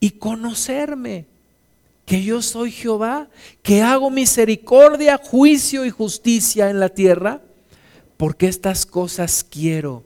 y 0.00 0.12
conocerme, 0.12 1.26
que 2.10 2.24
yo 2.24 2.42
soy 2.42 2.72
Jehová, 2.72 3.28
que 3.62 3.82
hago 3.82 4.10
misericordia, 4.10 5.16
juicio 5.16 5.84
y 5.84 5.90
justicia 5.90 6.68
en 6.68 6.80
la 6.80 6.88
tierra, 6.88 7.40
porque 8.16 8.48
estas 8.48 8.84
cosas 8.84 9.46
quiero, 9.48 10.02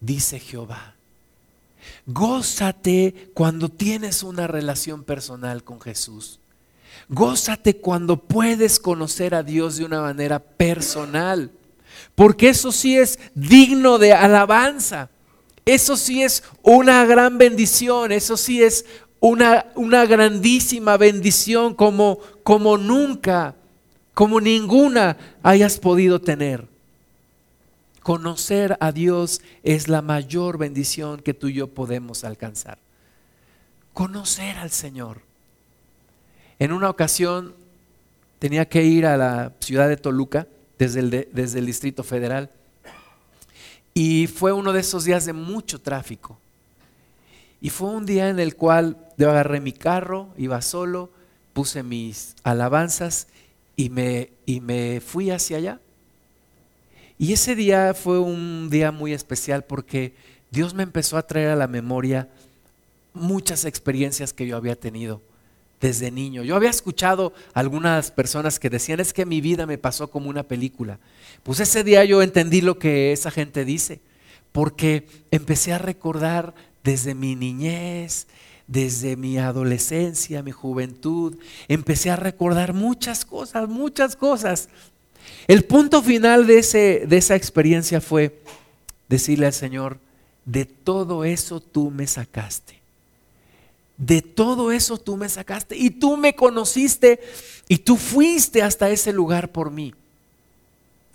dice 0.00 0.40
Jehová. 0.40 0.94
Gózate 2.06 3.30
cuando 3.34 3.68
tienes 3.68 4.22
una 4.22 4.46
relación 4.46 5.04
personal 5.04 5.62
con 5.62 5.78
Jesús. 5.78 6.40
Gózate 7.10 7.76
cuando 7.76 8.16
puedes 8.16 8.80
conocer 8.80 9.34
a 9.34 9.42
Dios 9.42 9.76
de 9.76 9.84
una 9.84 10.00
manera 10.00 10.38
personal. 10.38 11.50
Porque 12.14 12.48
eso 12.48 12.72
sí 12.72 12.96
es 12.96 13.18
digno 13.34 13.98
de 13.98 14.14
alabanza. 14.14 15.10
Eso 15.66 15.98
sí 15.98 16.22
es 16.22 16.44
una 16.62 17.04
gran 17.04 17.36
bendición. 17.36 18.10
Eso 18.10 18.38
sí 18.38 18.62
es 18.62 18.86
una, 19.24 19.64
una 19.74 20.04
grandísima 20.04 20.98
bendición 20.98 21.72
como, 21.72 22.18
como 22.42 22.76
nunca, 22.76 23.54
como 24.12 24.38
ninguna 24.38 25.16
hayas 25.42 25.78
podido 25.78 26.20
tener. 26.20 26.68
Conocer 28.02 28.76
a 28.80 28.92
Dios 28.92 29.40
es 29.62 29.88
la 29.88 30.02
mayor 30.02 30.58
bendición 30.58 31.22
que 31.22 31.32
tú 31.32 31.48
y 31.48 31.54
yo 31.54 31.68
podemos 31.68 32.22
alcanzar. 32.22 32.76
Conocer 33.94 34.58
al 34.58 34.70
Señor. 34.70 35.22
En 36.58 36.70
una 36.72 36.90
ocasión 36.90 37.54
tenía 38.38 38.68
que 38.68 38.84
ir 38.84 39.06
a 39.06 39.16
la 39.16 39.52
ciudad 39.58 39.88
de 39.88 39.96
Toluca 39.96 40.46
desde 40.78 41.00
el, 41.00 41.28
desde 41.32 41.60
el 41.60 41.66
Distrito 41.66 42.04
Federal. 42.04 42.50
Y 43.94 44.26
fue 44.26 44.52
uno 44.52 44.74
de 44.74 44.80
esos 44.80 45.04
días 45.04 45.24
de 45.24 45.32
mucho 45.32 45.80
tráfico. 45.80 46.38
Y 47.64 47.70
fue 47.70 47.88
un 47.88 48.04
día 48.04 48.28
en 48.28 48.40
el 48.40 48.56
cual 48.56 48.98
yo 49.16 49.30
agarré 49.30 49.58
mi 49.58 49.72
carro, 49.72 50.28
iba 50.36 50.60
solo, 50.60 51.10
puse 51.54 51.82
mis 51.82 52.36
alabanzas 52.42 53.26
y 53.74 53.88
me, 53.88 54.32
y 54.44 54.60
me 54.60 55.00
fui 55.00 55.30
hacia 55.30 55.56
allá. 55.56 55.80
Y 57.16 57.32
ese 57.32 57.54
día 57.54 57.94
fue 57.94 58.18
un 58.18 58.68
día 58.68 58.92
muy 58.92 59.14
especial 59.14 59.64
porque 59.64 60.12
Dios 60.50 60.74
me 60.74 60.82
empezó 60.82 61.16
a 61.16 61.26
traer 61.26 61.48
a 61.48 61.56
la 61.56 61.66
memoria 61.66 62.28
muchas 63.14 63.64
experiencias 63.64 64.34
que 64.34 64.46
yo 64.46 64.58
había 64.58 64.76
tenido 64.78 65.22
desde 65.80 66.10
niño. 66.10 66.42
Yo 66.42 66.56
había 66.56 66.68
escuchado 66.68 67.32
algunas 67.54 68.10
personas 68.10 68.58
que 68.58 68.68
decían, 68.68 69.00
es 69.00 69.14
que 69.14 69.24
mi 69.24 69.40
vida 69.40 69.64
me 69.64 69.78
pasó 69.78 70.10
como 70.10 70.28
una 70.28 70.42
película. 70.42 70.98
Pues 71.42 71.60
ese 71.60 71.82
día 71.82 72.04
yo 72.04 72.20
entendí 72.20 72.60
lo 72.60 72.78
que 72.78 73.12
esa 73.12 73.30
gente 73.30 73.64
dice, 73.64 74.02
porque 74.52 75.06
empecé 75.30 75.72
a 75.72 75.78
recordar 75.78 76.52
desde 76.84 77.14
mi 77.14 77.34
niñez, 77.34 78.26
desde 78.66 79.16
mi 79.16 79.38
adolescencia, 79.38 80.42
mi 80.42 80.52
juventud, 80.52 81.36
empecé 81.66 82.10
a 82.10 82.16
recordar 82.16 82.74
muchas 82.74 83.24
cosas, 83.24 83.68
muchas 83.68 84.14
cosas. 84.14 84.68
El 85.48 85.64
punto 85.64 86.02
final 86.02 86.46
de, 86.46 86.58
ese, 86.58 87.04
de 87.06 87.16
esa 87.16 87.34
experiencia 87.34 88.00
fue 88.00 88.38
decirle 89.08 89.46
al 89.46 89.52
Señor, 89.52 89.98
de 90.44 90.66
todo 90.66 91.24
eso 91.24 91.60
tú 91.60 91.90
me 91.90 92.06
sacaste. 92.06 92.78
De 93.96 94.22
todo 94.22 94.72
eso 94.72 94.98
tú 94.98 95.16
me 95.16 95.28
sacaste 95.28 95.76
y 95.76 95.88
tú 95.88 96.16
me 96.16 96.34
conociste 96.34 97.20
y 97.68 97.78
tú 97.78 97.96
fuiste 97.96 98.60
hasta 98.60 98.90
ese 98.90 99.12
lugar 99.12 99.52
por 99.52 99.70
mí. 99.70 99.94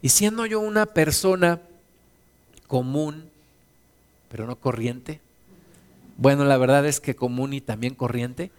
Y 0.01 0.09
siendo 0.09 0.45
yo 0.45 0.61
una 0.61 0.85
persona 0.87 1.61
común, 2.67 3.29
pero 4.29 4.47
no 4.47 4.55
corriente, 4.55 5.19
bueno, 6.19 6.45
la 6.45 6.57
verdad 6.57 6.85
es 6.85 6.99
que 6.99 7.15
común 7.15 7.53
y 7.53 7.61
también 7.61 7.95
corriente, 7.95 8.51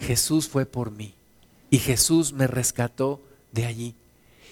Jesús 0.00 0.48
fue 0.48 0.66
por 0.66 0.90
mí 0.90 1.14
y 1.70 1.78
Jesús 1.78 2.32
me 2.32 2.46
rescató 2.46 3.20
de 3.52 3.66
allí. 3.66 3.94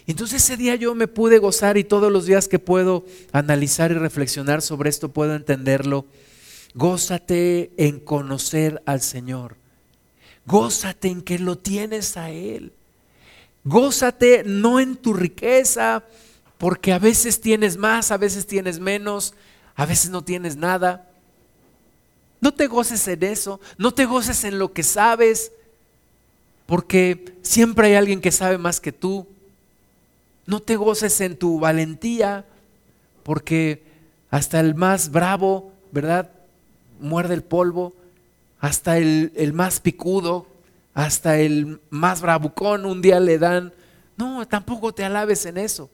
Entonces 0.07 0.45
ese 0.45 0.57
día 0.57 0.77
yo 0.77 0.95
me 0.95 1.09
pude 1.09 1.39
gozar 1.39 1.77
y 1.77 1.85
todos 1.85 2.13
los 2.13 2.27
días 2.27 2.49
que 2.49 2.59
puedo 2.59 3.05
analizar 3.33 3.91
y 3.91 3.95
reflexionar 3.95 4.63
sobre 4.63 4.91
esto 4.91 5.09
puedo 5.09 5.35
entenderlo 5.35 6.07
Gózate 6.75 7.73
en 7.77 7.99
conocer 7.99 8.83
al 8.87 9.01
Señor. 9.01 9.57
Gózate 10.47 11.09
en 11.09 11.23
que 11.23 11.39
lo 11.39 11.59
tienes 11.59 12.17
a 12.17 12.31
Él. 12.31 12.73
Gózate 13.65 14.45
no 14.45 14.81
en 14.81 14.97
tu 14.97 15.13
riqueza, 15.13 16.05
porque 16.59 16.93
a 16.93 16.99
veces 16.99 17.41
tienes 17.41 17.77
más, 17.77 18.11
a 18.11 18.17
veces 18.17 18.47
tienes 18.47 18.79
menos, 18.79 19.35
a 19.75 19.85
veces 19.85 20.11
no 20.11 20.23
tienes 20.23 20.57
nada. 20.57 21.10
No 22.41 22.55
te 22.55 22.67
goces 22.67 23.07
en 23.09 23.23
eso, 23.23 23.61
no 23.77 23.93
te 23.93 24.07
goces 24.07 24.45
en 24.45 24.59
lo 24.59 24.73
que 24.73 24.83
sabes, 24.83 25.53
porque 26.67 27.35
siempre 27.43 27.89
hay 27.89 27.95
alguien 27.95 28.21
que 28.21 28.33
sabe 28.33 28.57
más 28.59 28.81
que 28.81 28.93
tú. 28.93 29.27
No 30.47 30.61
te 30.61 30.77
goces 30.77 31.21
en 31.21 31.37
tu 31.37 31.61
valentía, 31.61 32.45
porque 33.23 33.83
hasta 34.31 34.61
el 34.61 34.75
más 34.75 35.11
bravo, 35.11 35.73
¿verdad? 35.93 36.31
muerde 37.01 37.35
el 37.35 37.43
polvo, 37.43 37.95
hasta 38.61 38.99
el, 38.99 39.33
el 39.35 39.53
más 39.53 39.81
picudo, 39.81 40.47
hasta 40.95 41.39
el 41.39 41.81
más 41.91 42.21
bravucón 42.21 42.85
un 42.85 43.03
día 43.03 43.21
le 43.21 43.39
dan. 43.39 43.73
No, 44.17 44.47
tampoco 44.47 44.93
te 44.93 45.05
alabes 45.05 45.47
en 45.47 45.59
eso. 45.59 45.91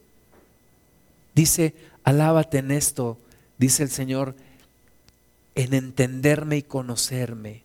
Dice, 1.34 1.74
alábate 2.02 2.58
en 2.58 2.70
esto, 2.70 3.18
dice 3.58 3.82
el 3.82 3.90
Señor, 3.90 4.34
en 5.56 5.74
entenderme 5.74 6.58
y 6.58 6.62
conocerme, 6.62 7.62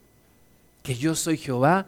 que 0.81 0.95
yo 0.95 1.13
soy 1.13 1.37
Jehová, 1.37 1.85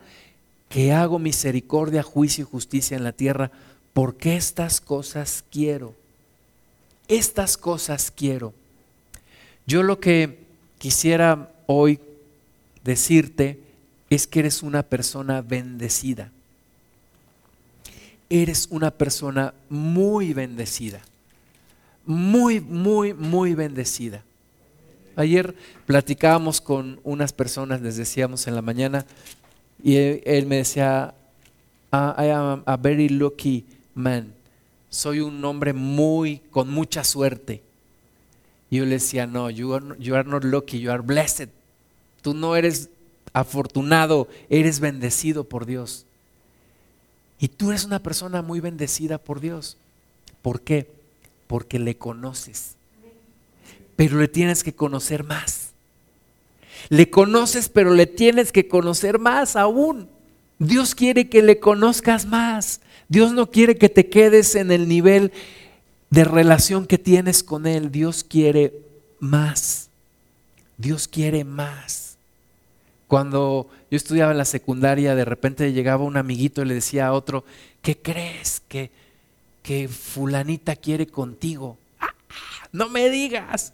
que 0.69 0.91
hago 0.91 1.17
misericordia, 1.17 2.03
juicio 2.03 2.43
y 2.43 2.47
justicia 2.47 2.97
en 2.97 3.03
la 3.03 3.13
tierra, 3.13 3.51
porque 3.93 4.35
estas 4.35 4.81
cosas 4.81 5.43
quiero. 5.49 5.95
Estas 7.07 7.57
cosas 7.57 8.11
quiero. 8.11 8.53
Yo 9.65 9.81
lo 9.81 9.99
que 9.99 10.39
quisiera 10.77 11.51
hoy 11.67 11.99
decirte 12.83 13.59
es 14.09 14.27
que 14.27 14.39
eres 14.39 14.61
una 14.61 14.83
persona 14.83 15.41
bendecida. 15.41 16.31
Eres 18.29 18.67
una 18.71 18.91
persona 18.91 19.53
muy 19.69 20.33
bendecida. 20.33 21.01
Muy, 22.05 22.59
muy, 22.59 23.13
muy 23.13 23.53
bendecida. 23.53 24.23
Ayer 25.15 25.55
platicábamos 25.85 26.61
con 26.61 26.99
unas 27.03 27.33
personas, 27.33 27.81
les 27.81 27.97
decíamos 27.97 28.47
en 28.47 28.55
la 28.55 28.61
mañana, 28.61 29.05
y 29.83 29.95
él, 29.97 30.45
me 30.45 30.57
decía, 30.57 31.13
ah, 31.91 32.15
I 32.17 32.29
am 32.29 32.63
a 32.65 32.77
very 32.77 33.09
lucky 33.09 33.65
man. 33.93 34.33
Soy 34.89 35.19
un 35.19 35.43
hombre 35.43 35.73
muy, 35.73 36.39
con 36.51 36.69
mucha 36.69 37.03
suerte. 37.03 37.61
Y 38.69 38.77
yo 38.77 38.85
le 38.85 38.91
decía, 38.91 39.27
no, 39.27 39.49
you 39.49 39.73
are, 39.73 39.85
you 39.99 40.15
are 40.15 40.27
not 40.27 40.43
lucky, 40.43 40.79
you 40.79 40.89
are 40.91 41.01
blessed. 41.01 41.49
Tú 42.21 42.33
no 42.33 42.55
eres 42.55 42.89
afortunado, 43.33 44.27
eres 44.49 44.79
bendecido 44.79 45.43
por 45.43 45.65
Dios. 45.65 46.05
Y 47.39 47.49
tú 47.49 47.71
eres 47.71 47.83
una 47.83 47.99
persona 47.99 48.41
muy 48.41 48.61
bendecida 48.61 49.17
por 49.17 49.41
Dios. 49.41 49.77
¿Por 50.41 50.61
qué? 50.61 50.89
Porque 51.47 51.77
le 51.77 51.97
conoces. 51.97 52.77
Pero 53.95 54.19
le 54.19 54.27
tienes 54.27 54.63
que 54.63 54.73
conocer 54.73 55.23
más. 55.23 55.71
Le 56.89 57.09
conoces, 57.09 57.69
pero 57.69 57.93
le 57.93 58.07
tienes 58.07 58.51
que 58.51 58.67
conocer 58.67 59.19
más 59.19 59.55
aún. 59.55 60.09
Dios 60.59 60.95
quiere 60.95 61.29
que 61.29 61.41
le 61.41 61.59
conozcas 61.59 62.25
más. 62.25 62.81
Dios 63.07 63.31
no 63.33 63.51
quiere 63.51 63.77
que 63.77 63.89
te 63.89 64.09
quedes 64.09 64.55
en 64.55 64.71
el 64.71 64.87
nivel 64.87 65.31
de 66.09 66.23
relación 66.23 66.85
que 66.85 66.97
tienes 66.97 67.43
con 67.43 67.65
Él. 67.65 67.91
Dios 67.91 68.23
quiere 68.23 68.73
más. 69.19 69.89
Dios 70.77 71.07
quiere 71.07 71.43
más. 71.43 72.17
Cuando 73.07 73.69
yo 73.91 73.97
estudiaba 73.97 74.31
en 74.31 74.37
la 74.37 74.45
secundaria, 74.45 75.15
de 75.15 75.25
repente 75.25 75.71
llegaba 75.71 76.03
un 76.03 76.17
amiguito 76.17 76.61
y 76.61 76.65
le 76.65 76.73
decía 76.73 77.07
a 77.07 77.13
otro, 77.13 77.45
¿qué 77.81 77.97
crees 77.97 78.61
que, 78.67 78.89
que 79.61 79.87
fulanita 79.87 80.75
quiere 80.75 81.05
contigo? 81.07 81.77
Ah, 81.99 82.13
no 82.71 82.89
me 82.89 83.09
digas. 83.09 83.73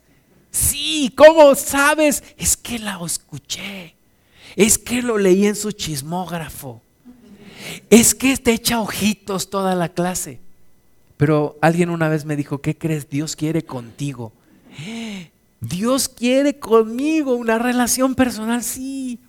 Sí, 0.52 1.14
¿cómo 1.16 1.56
sabes? 1.56 2.24
Es 2.38 2.58
que 2.58 2.80
la 2.80 3.00
escuché. 3.06 3.96
Es 4.56 4.78
que 4.78 5.02
lo 5.02 5.18
leí 5.18 5.46
en 5.46 5.56
su 5.56 5.72
chismógrafo. 5.72 6.82
Es 7.90 8.16
que 8.16 8.36
te 8.38 8.54
echa 8.54 8.82
ojitos 8.82 9.50
toda 9.50 9.76
la 9.76 9.90
clase. 9.90 10.40
Pero 11.18 11.58
alguien 11.62 11.90
una 11.90 12.10
vez 12.10 12.26
me 12.26 12.36
dijo, 12.36 12.60
¿qué 12.62 12.78
crees? 12.78 13.10
Dios 13.10 13.36
quiere 13.36 13.64
contigo. 13.64 14.32
Dios 15.60 16.08
quiere 16.08 16.58
conmigo 16.58 17.36
una 17.36 17.60
relación 17.60 18.16
personal, 18.16 18.64
sí. 18.64 19.20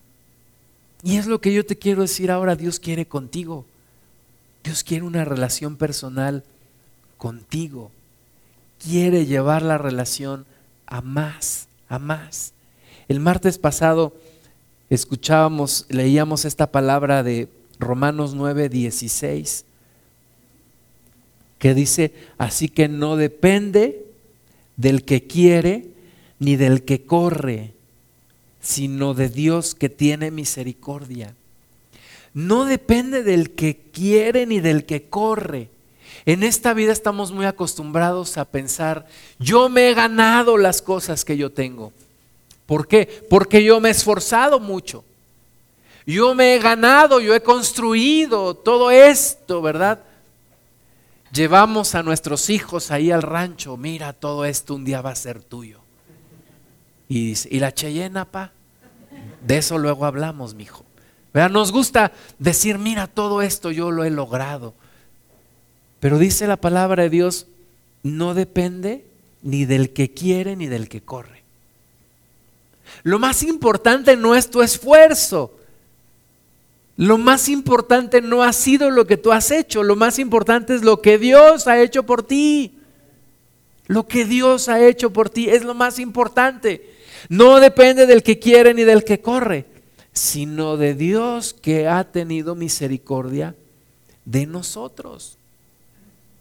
Y 1.02 1.16
es 1.16 1.26
lo 1.26 1.40
que 1.40 1.52
yo 1.52 1.66
te 1.66 1.76
quiero 1.76 2.02
decir 2.02 2.30
ahora, 2.30 2.56
Dios 2.56 2.78
quiere 2.78 3.06
contigo. 3.06 3.66
Dios 4.62 4.84
quiere 4.84 5.04
una 5.04 5.24
relación 5.24 5.76
personal 5.76 6.44
contigo. 7.18 7.90
Quiere 8.78 9.26
llevar 9.26 9.62
la 9.62 9.78
relación 9.78 10.46
a 10.90 11.00
más, 11.00 11.68
a 11.88 11.98
más. 11.98 12.52
El 13.08 13.20
martes 13.20 13.56
pasado 13.56 14.12
escuchábamos, 14.90 15.86
leíamos 15.88 16.44
esta 16.44 16.70
palabra 16.70 17.22
de 17.22 17.48
Romanos 17.78 18.34
9, 18.34 18.68
16, 18.68 19.64
que 21.58 21.74
dice, 21.74 22.12
así 22.36 22.68
que 22.68 22.88
no 22.88 23.16
depende 23.16 24.04
del 24.76 25.04
que 25.04 25.26
quiere 25.26 25.86
ni 26.38 26.56
del 26.56 26.82
que 26.82 27.04
corre, 27.04 27.72
sino 28.60 29.14
de 29.14 29.28
Dios 29.28 29.74
que 29.74 29.88
tiene 29.88 30.30
misericordia. 30.30 31.34
No 32.34 32.64
depende 32.64 33.22
del 33.22 33.50
que 33.50 33.76
quiere 33.92 34.46
ni 34.46 34.60
del 34.60 34.84
que 34.84 35.04
corre, 35.04 35.68
en 36.26 36.42
esta 36.42 36.74
vida 36.74 36.92
estamos 36.92 37.32
muy 37.32 37.46
acostumbrados 37.46 38.38
a 38.38 38.44
pensar, 38.44 39.06
yo 39.38 39.68
me 39.68 39.90
he 39.90 39.94
ganado 39.94 40.56
las 40.56 40.82
cosas 40.82 41.24
que 41.24 41.36
yo 41.36 41.50
tengo. 41.50 41.92
¿Por 42.66 42.86
qué? 42.86 43.26
Porque 43.28 43.64
yo 43.64 43.80
me 43.80 43.88
he 43.88 43.92
esforzado 43.92 44.60
mucho. 44.60 45.04
Yo 46.06 46.34
me 46.34 46.54
he 46.54 46.58
ganado, 46.58 47.20
yo 47.20 47.34
he 47.34 47.42
construido 47.42 48.54
todo 48.54 48.90
esto, 48.90 49.62
¿verdad? 49.62 50.00
Llevamos 51.32 51.94
a 51.94 52.02
nuestros 52.02 52.50
hijos 52.50 52.90
ahí 52.90 53.10
al 53.10 53.22
rancho, 53.22 53.76
mira, 53.76 54.12
todo 54.12 54.44
esto 54.44 54.74
un 54.74 54.84
día 54.84 55.00
va 55.00 55.10
a 55.10 55.14
ser 55.14 55.42
tuyo. 55.42 55.80
Y 57.08 57.34
¿y 57.54 57.60
la 57.60 57.72
Cheyena, 57.72 58.24
pa? 58.24 58.52
De 59.46 59.58
eso 59.58 59.78
luego 59.78 60.04
hablamos, 60.04 60.54
mijo. 60.54 60.84
¿Verdad? 61.32 61.50
Nos 61.50 61.70
gusta 61.70 62.12
decir, 62.38 62.78
mira, 62.78 63.06
todo 63.06 63.42
esto 63.42 63.70
yo 63.70 63.90
lo 63.90 64.04
he 64.04 64.10
logrado. 64.10 64.74
Pero 66.00 66.18
dice 66.18 66.46
la 66.46 66.56
palabra 66.56 67.04
de 67.04 67.10
Dios, 67.10 67.46
no 68.02 68.34
depende 68.34 69.04
ni 69.42 69.66
del 69.66 69.90
que 69.90 70.12
quiere 70.12 70.56
ni 70.56 70.66
del 70.66 70.88
que 70.88 71.02
corre. 71.02 71.42
Lo 73.02 73.18
más 73.18 73.42
importante 73.42 74.16
no 74.16 74.34
es 74.34 74.50
tu 74.50 74.62
esfuerzo. 74.62 75.54
Lo 76.96 77.16
más 77.16 77.48
importante 77.48 78.20
no 78.20 78.42
ha 78.42 78.52
sido 78.52 78.90
lo 78.90 79.06
que 79.06 79.16
tú 79.16 79.32
has 79.32 79.50
hecho. 79.50 79.82
Lo 79.82 79.96
más 79.96 80.18
importante 80.18 80.74
es 80.74 80.82
lo 80.82 81.00
que 81.00 81.18
Dios 81.18 81.66
ha 81.66 81.80
hecho 81.80 82.04
por 82.04 82.22
ti. 82.22 82.72
Lo 83.86 84.06
que 84.06 84.24
Dios 84.24 84.68
ha 84.68 84.84
hecho 84.86 85.12
por 85.12 85.30
ti 85.30 85.48
es 85.48 85.64
lo 85.64 85.74
más 85.74 85.98
importante. 85.98 86.94
No 87.28 87.60
depende 87.60 88.06
del 88.06 88.22
que 88.22 88.38
quiere 88.38 88.72
ni 88.74 88.84
del 88.84 89.04
que 89.04 89.20
corre, 89.20 89.66
sino 90.12 90.76
de 90.76 90.94
Dios 90.94 91.54
que 91.54 91.88
ha 91.88 92.04
tenido 92.04 92.54
misericordia 92.54 93.54
de 94.24 94.46
nosotros. 94.46 95.39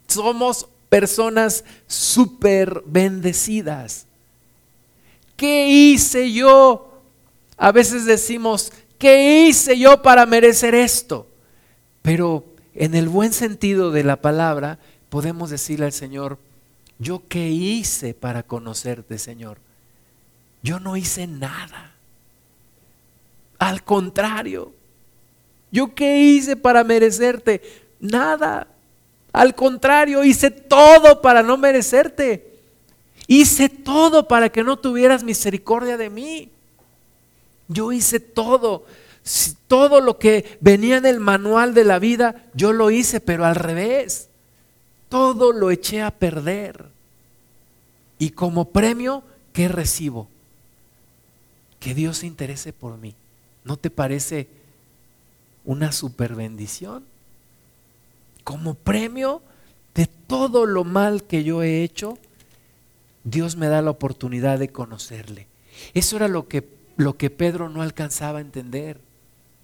Somos 0.10 0.68
personas 0.90 1.64
súper 1.88 2.84
bendecidas. 2.86 4.06
¿Qué 5.38 5.70
hice 5.70 6.34
yo? 6.34 7.02
A 7.58 7.72
veces 7.72 8.06
decimos, 8.06 8.74
¿qué 8.98 9.48
hice 9.48 9.78
yo 9.78 10.02
para 10.02 10.26
merecer 10.26 10.76
esto? 10.76 11.28
Pero 12.02 12.44
en 12.74 12.96
el 12.96 13.08
buen 13.08 13.34
sentido 13.34 13.92
de 13.92 14.04
la 14.04 14.18
palabra, 14.22 14.80
podemos 15.10 15.50
decirle 15.50 15.86
al 15.86 15.94
Señor, 15.94 16.40
¿yo 16.98 17.22
qué 17.28 17.50
hice 17.50 18.14
para 18.14 18.44
conocerte, 18.44 19.18
Señor? 19.18 19.60
Yo 20.64 20.80
no 20.80 20.98
hice 20.98 21.28
nada. 21.28 21.94
Al 23.60 23.84
contrario, 23.84 24.74
¿yo 25.72 25.94
qué 25.94 26.20
hice 26.20 26.56
para 26.56 26.84
merecerte? 26.84 27.62
Nada. 28.00 28.68
Al 29.32 29.56
contrario, 29.56 30.24
hice 30.24 30.52
todo 30.52 31.22
para 31.22 31.44
no 31.44 31.58
merecerte. 31.58 32.50
Hice 33.28 33.70
todo 33.70 34.28
para 34.28 34.50
que 34.50 34.64
no 34.64 34.78
tuvieras 34.78 35.24
misericordia 35.24 35.98
de 35.98 36.10
mí. 36.10 36.50
Yo 37.68 37.92
hice 37.92 38.20
todo. 38.20 38.86
Todo 39.68 40.02
lo 40.02 40.18
que 40.18 40.58
venía 40.62 40.98
en 40.98 41.06
el 41.06 41.20
manual 41.20 41.76
de 41.76 41.84
la 41.84 42.00
vida, 42.00 42.48
yo 42.56 42.74
lo 42.74 42.90
hice, 42.90 43.22
pero 43.22 43.46
al 43.46 43.56
revés. 43.56 44.30
Todo 45.10 45.52
lo 45.52 45.70
eché 45.70 46.02
a 46.02 46.12
perder. 46.12 46.86
Y 48.18 48.32
como 48.32 48.66
premio, 48.66 49.24
¿qué 49.54 49.68
recibo? 49.68 50.28
Que 51.80 51.94
Dios 51.94 52.18
se 52.18 52.28
interese 52.28 52.74
por 52.74 52.98
mí. 52.98 53.14
¿No 53.64 53.78
te 53.78 53.92
parece 53.92 54.48
una 55.66 55.92
super 55.92 56.34
bendición? 56.34 57.06
Como 58.50 58.74
premio 58.74 59.44
de 59.94 60.08
todo 60.08 60.66
lo 60.66 60.84
mal 60.84 61.24
que 61.24 61.44
yo 61.44 61.62
he 61.62 61.84
hecho, 61.84 62.18
Dios 63.24 63.56
me 63.58 63.68
da 63.68 63.84
la 63.84 63.92
oportunidad 63.92 64.58
de 64.58 64.70
conocerle. 64.70 65.46
Eso 65.94 66.16
era 66.16 66.28
lo 66.28 66.48
que, 66.48 66.68
lo 66.98 67.16
que 67.16 67.30
Pedro 67.30 67.70
no 67.70 67.84
alcanzaba 67.84 68.40
a 68.40 68.42
entender. 68.42 69.00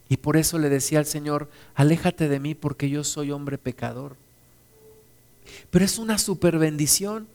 Y 0.08 0.18
por 0.18 0.38
eso 0.38 0.60
le 0.60 0.70
decía 0.70 1.00
al 1.00 1.08
Señor, 1.08 1.50
aléjate 1.74 2.30
de 2.30 2.40
mí 2.40 2.54
porque 2.54 2.88
yo 2.88 3.04
soy 3.04 3.32
hombre 3.32 3.58
pecador. 3.58 4.18
Pero 5.72 5.84
es 5.84 5.98
una 5.98 6.20
super 6.20 6.60
bendición 6.60 7.28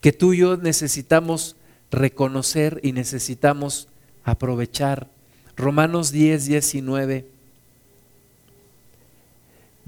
que 0.00 0.14
tú 0.14 0.32
y 0.32 0.38
yo 0.38 0.56
necesitamos 0.56 1.54
reconocer 1.90 2.80
y 2.82 2.92
necesitamos 2.92 3.88
aprovechar. 4.24 5.06
Romanos 5.54 6.12
10, 6.12 6.46
19 6.46 7.37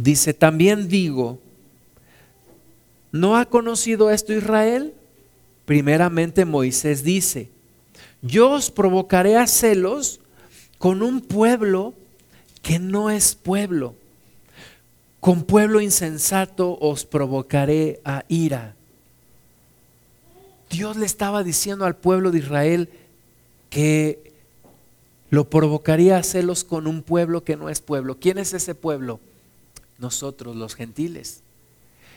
Dice, 0.02 0.32
también 0.32 0.88
digo, 0.88 1.38
¿no 3.12 3.36
ha 3.36 3.44
conocido 3.44 4.10
esto 4.10 4.32
Israel? 4.32 4.94
Primeramente 5.66 6.46
Moisés 6.46 7.04
dice, 7.04 7.50
yo 8.22 8.52
os 8.52 8.70
provocaré 8.70 9.36
a 9.36 9.46
celos 9.46 10.20
con 10.78 11.02
un 11.02 11.20
pueblo 11.20 11.92
que 12.62 12.78
no 12.78 13.10
es 13.10 13.34
pueblo. 13.34 13.94
Con 15.20 15.42
pueblo 15.42 15.82
insensato 15.82 16.78
os 16.80 17.04
provocaré 17.04 18.00
a 18.02 18.24
ira. 18.28 18.74
Dios 20.70 20.96
le 20.96 21.04
estaba 21.04 21.44
diciendo 21.44 21.84
al 21.84 21.96
pueblo 21.96 22.30
de 22.30 22.38
Israel 22.38 22.88
que 23.68 24.32
lo 25.28 25.50
provocaría 25.50 26.16
a 26.16 26.22
celos 26.22 26.64
con 26.64 26.86
un 26.86 27.02
pueblo 27.02 27.44
que 27.44 27.56
no 27.56 27.68
es 27.68 27.82
pueblo. 27.82 28.16
¿Quién 28.18 28.38
es 28.38 28.54
ese 28.54 28.74
pueblo? 28.74 29.20
Nosotros, 30.00 30.56
los 30.56 30.74
gentiles. 30.74 31.42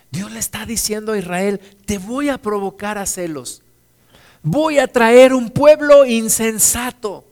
Dios 0.10 0.32
le 0.32 0.40
está 0.40 0.66
diciendo 0.66 1.12
a 1.12 1.18
Israel, 1.18 1.60
te 1.86 1.98
voy 1.98 2.30
a 2.30 2.38
provocar 2.38 2.98
a 2.98 3.06
celos. 3.06 3.62
Voy 4.42 4.80
a 4.80 4.88
traer 4.88 5.34
un 5.34 5.50
pueblo 5.50 6.06
insensato. 6.06 7.26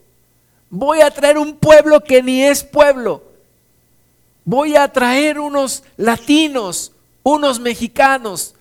Voy 0.69 1.01
a 1.01 1.11
traer 1.11 1.37
un 1.37 1.55
pueblo 1.55 2.01
que 2.01 2.23
ni 2.23 2.43
es 2.43 2.63
pueblo. 2.63 3.23
Voy 4.43 4.75
a 4.75 4.87
traer 4.87 5.39
unos 5.39 5.83
latinos, 5.97 6.91
unos 7.23 7.59
mexicanos. 7.59 8.55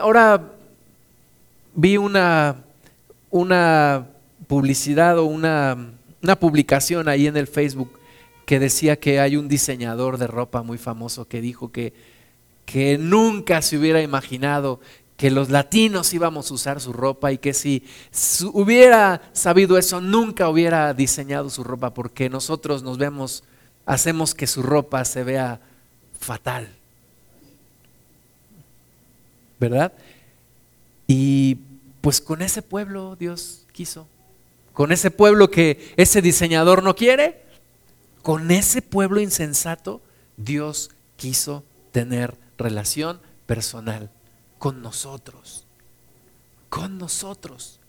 ahora 0.00 0.42
vi 1.74 1.96
una, 1.96 2.56
una 3.30 4.06
publicidad 4.46 5.18
o 5.18 5.24
una, 5.24 5.76
una 6.22 6.38
publicación 6.38 7.08
ahí 7.08 7.26
en 7.26 7.36
el 7.36 7.46
Facebook 7.46 7.97
que 8.48 8.58
decía 8.58 8.98
que 8.98 9.20
hay 9.20 9.36
un 9.36 9.46
diseñador 9.46 10.16
de 10.16 10.26
ropa 10.26 10.62
muy 10.62 10.78
famoso 10.78 11.28
que 11.28 11.42
dijo 11.42 11.70
que, 11.70 11.92
que 12.64 12.96
nunca 12.96 13.60
se 13.60 13.76
hubiera 13.76 14.00
imaginado 14.00 14.80
que 15.18 15.30
los 15.30 15.50
latinos 15.50 16.14
íbamos 16.14 16.50
a 16.50 16.54
usar 16.54 16.80
su 16.80 16.94
ropa 16.94 17.30
y 17.30 17.36
que 17.36 17.52
si 17.52 17.84
hubiera 18.54 19.20
sabido 19.34 19.76
eso 19.76 20.00
nunca 20.00 20.48
hubiera 20.48 20.94
diseñado 20.94 21.50
su 21.50 21.62
ropa 21.62 21.92
porque 21.92 22.30
nosotros 22.30 22.82
nos 22.82 22.96
vemos, 22.96 23.44
hacemos 23.84 24.34
que 24.34 24.46
su 24.46 24.62
ropa 24.62 25.04
se 25.04 25.24
vea 25.24 25.60
fatal. 26.18 26.74
¿Verdad? 29.60 29.92
Y 31.06 31.58
pues 32.00 32.22
con 32.22 32.40
ese 32.40 32.62
pueblo 32.62 33.14
Dios 33.14 33.66
quiso. 33.72 34.08
Con 34.72 34.90
ese 34.90 35.10
pueblo 35.10 35.50
que 35.50 35.92
ese 35.98 36.22
diseñador 36.22 36.82
no 36.82 36.96
quiere, 36.96 37.46
con 38.28 38.50
ese 38.50 38.82
pueblo 38.82 39.22
insensato 39.22 40.02
Dios 40.36 40.90
quiso 41.16 41.64
tener 41.92 42.36
relación 42.58 43.22
personal 43.46 44.10
con 44.58 44.82
nosotros, 44.82 45.64
con 46.68 46.98
nosotros. 46.98 47.80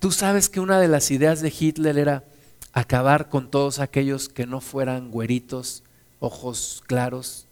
Tú 0.00 0.10
sabes 0.10 0.48
que 0.48 0.58
una 0.58 0.80
de 0.80 0.88
las 0.88 1.12
ideas 1.12 1.42
de 1.42 1.54
Hitler 1.56 1.96
era 1.96 2.24
acabar 2.72 3.28
con 3.28 3.52
todos 3.52 3.78
aquellos 3.78 4.28
que 4.28 4.46
no 4.46 4.60
fueran 4.60 5.12
güeritos, 5.12 5.84
ojos 6.18 6.82
claros. 6.88 7.46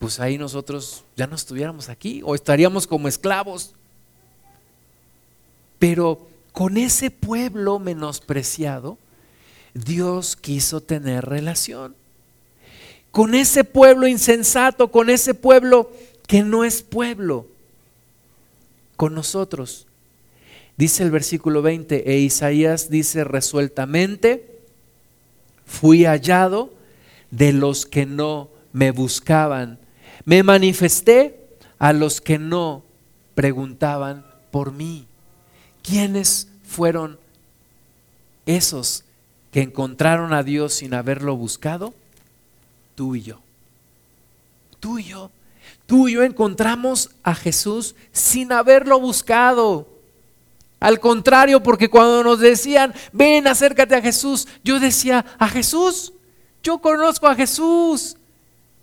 Pues 0.00 0.18
ahí 0.18 0.36
nosotros 0.36 1.04
ya 1.14 1.28
no 1.28 1.36
estuviéramos 1.36 1.88
aquí 1.88 2.22
o 2.24 2.34
estaríamos 2.34 2.88
como 2.88 3.06
esclavos. 3.06 3.72
Pero 5.78 6.26
con 6.50 6.76
ese 6.76 7.12
pueblo 7.12 7.78
menospreciado, 7.78 8.98
Dios 9.76 10.36
quiso 10.36 10.80
tener 10.80 11.24
relación. 11.24 11.94
Con 13.10 13.34
ese 13.34 13.64
pueblo 13.64 14.06
insensato, 14.06 14.90
con 14.90 15.10
ese 15.10 15.34
pueblo 15.34 15.90
que 16.26 16.42
no 16.42 16.64
es 16.64 16.82
pueblo 16.82 17.46
con 18.96 19.14
nosotros. 19.14 19.86
Dice 20.76 21.02
el 21.02 21.10
versículo 21.10 21.62
20, 21.62 22.10
e 22.10 22.18
Isaías 22.18 22.90
dice 22.90 23.24
resueltamente, 23.24 24.60
fui 25.64 26.04
hallado 26.04 26.72
de 27.30 27.52
los 27.52 27.86
que 27.86 28.06
no 28.06 28.50
me 28.72 28.90
buscaban, 28.90 29.78
me 30.24 30.42
manifesté 30.42 31.40
a 31.78 31.92
los 31.92 32.20
que 32.20 32.38
no 32.38 32.82
preguntaban 33.34 34.26
por 34.50 34.72
mí. 34.72 35.06
¿Quiénes 35.82 36.48
fueron 36.64 37.18
esos 38.44 39.05
que 39.56 39.62
encontraron 39.62 40.34
a 40.34 40.42
Dios 40.42 40.74
sin 40.74 40.92
haberlo 40.92 41.34
buscado? 41.34 41.94
Tú 42.94 43.14
y 43.14 43.22
yo. 43.22 43.40
Tú 44.80 44.98
y 44.98 45.04
yo. 45.04 45.30
Tú 45.86 46.08
y 46.08 46.12
yo 46.12 46.24
encontramos 46.24 47.08
a 47.22 47.34
Jesús 47.34 47.94
sin 48.12 48.52
haberlo 48.52 49.00
buscado. 49.00 49.88
Al 50.78 51.00
contrario, 51.00 51.62
porque 51.62 51.88
cuando 51.88 52.22
nos 52.22 52.38
decían, 52.38 52.92
ven, 53.14 53.46
acércate 53.46 53.94
a 53.94 54.02
Jesús, 54.02 54.46
yo 54.62 54.78
decía, 54.78 55.24
a 55.38 55.48
Jesús, 55.48 56.12
yo 56.62 56.76
conozco 56.76 57.26
a 57.26 57.34
Jesús, 57.34 58.18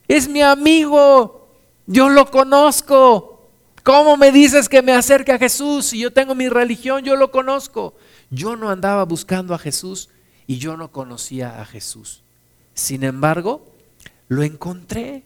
es 0.08 0.28
mi 0.28 0.42
amigo, 0.42 1.50
yo 1.86 2.10
lo 2.10 2.32
conozco. 2.32 3.48
¿Cómo 3.84 4.18
me 4.18 4.32
dices 4.32 4.68
que 4.68 4.82
me 4.82 4.94
acerque 4.94 5.34
a 5.34 5.38
Jesús? 5.38 5.86
Si 5.86 6.00
yo 6.00 6.12
tengo 6.12 6.34
mi 6.34 6.50
religión, 6.50 7.04
yo 7.04 7.16
lo 7.16 7.30
conozco. 7.30 7.94
Yo 8.32 8.56
no 8.56 8.72
andaba 8.72 9.04
buscando 9.06 9.54
a 9.54 9.60
Jesús 9.60 10.10
y 10.48 10.58
yo 10.58 10.78
no 10.78 10.92
conocía 10.92 11.62
a 11.62 11.66
Jesús. 11.66 12.22
Sin 12.74 13.04
embargo, 13.04 13.66
lo 14.28 14.44
encontré. 14.44 15.24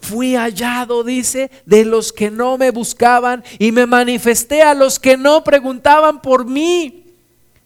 Fui 0.00 0.34
hallado, 0.34 1.02
dice, 1.02 1.50
de 1.64 1.84
los 1.84 2.12
que 2.12 2.30
no 2.30 2.58
me 2.58 2.70
buscaban 2.70 3.42
y 3.58 3.72
me 3.72 3.86
manifesté 3.86 4.62
a 4.62 4.74
los 4.74 4.98
que 4.98 5.16
no 5.16 5.42
preguntaban 5.44 6.20
por 6.20 6.44
mí. 6.44 7.04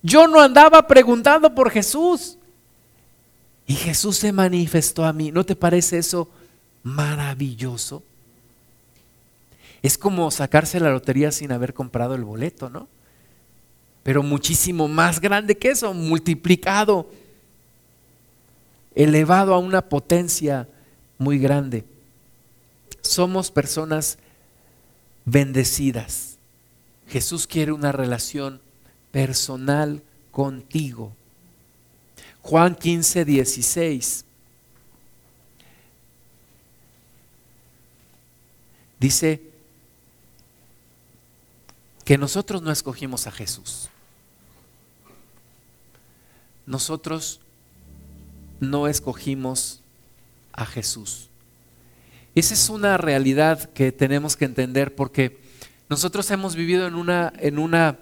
Yo 0.03 0.29
no 0.29 0.41
andaba 0.41 0.87
preguntando 0.87 1.55
por 1.55 1.71
Jesús. 1.71 2.39
Y 3.67 3.75
Jesús 3.75 4.17
se 4.17 4.33
manifestó 4.33 5.05
a 5.05 5.13
mí. 5.13 5.33
¿No 5.33 5.45
te 5.45 5.57
parece 5.57 5.99
eso 5.99 6.29
maravilloso? 6.85 8.03
Es 9.83 9.99
como 9.99 10.31
sacarse 10.31 10.81
la 10.81 10.91
lotería 10.91 11.33
sin 11.33 11.53
haber 11.53 11.75
comprado 11.75 12.15
el 12.15 12.25
boleto, 12.25 12.71
¿no? 12.71 12.89
Pero 14.09 14.23
muchísimo 14.23 14.89
más 14.89 15.21
grande 15.21 15.55
que 15.55 15.69
eso, 15.69 15.93
multiplicado, 15.93 17.11
elevado 18.95 19.53
a 19.53 19.59
una 19.59 19.83
potencia 19.83 20.67
muy 21.19 21.39
grande 21.39 21.85
somos 23.03 23.51
personas 23.51 24.17
bendecidas. 25.27 26.39
Jesús 27.07 27.47
quiere 27.47 27.73
una 27.73 27.93
relación 27.93 28.63
personal 29.11 30.03
contigo. 30.31 31.13
Juan 32.41 32.75
15, 32.75 33.27
16. 33.27 34.25
Dice 38.99 39.43
que 42.07 42.17
nosotros 42.17 42.63
no 42.63 42.73
escogimos 42.73 43.27
a 43.27 43.31
Jesús. 43.31 43.91
Nosotros 46.69 47.41
no 48.61 48.89
escogimos 48.89 49.81
a 50.53 50.67
Jesús. 50.67 51.31
Esa 52.35 52.53
es 52.53 52.69
una 52.69 52.99
realidad 52.99 53.71
que 53.71 53.91
tenemos 53.91 54.37
que 54.37 54.45
entender 54.45 54.95
porque 54.95 55.39
nosotros 55.89 56.31
hemos 56.31 56.55
vivido 56.55 56.87
en 56.87 56.95
una, 56.95 57.33
en 57.39 57.59
una 57.59 57.99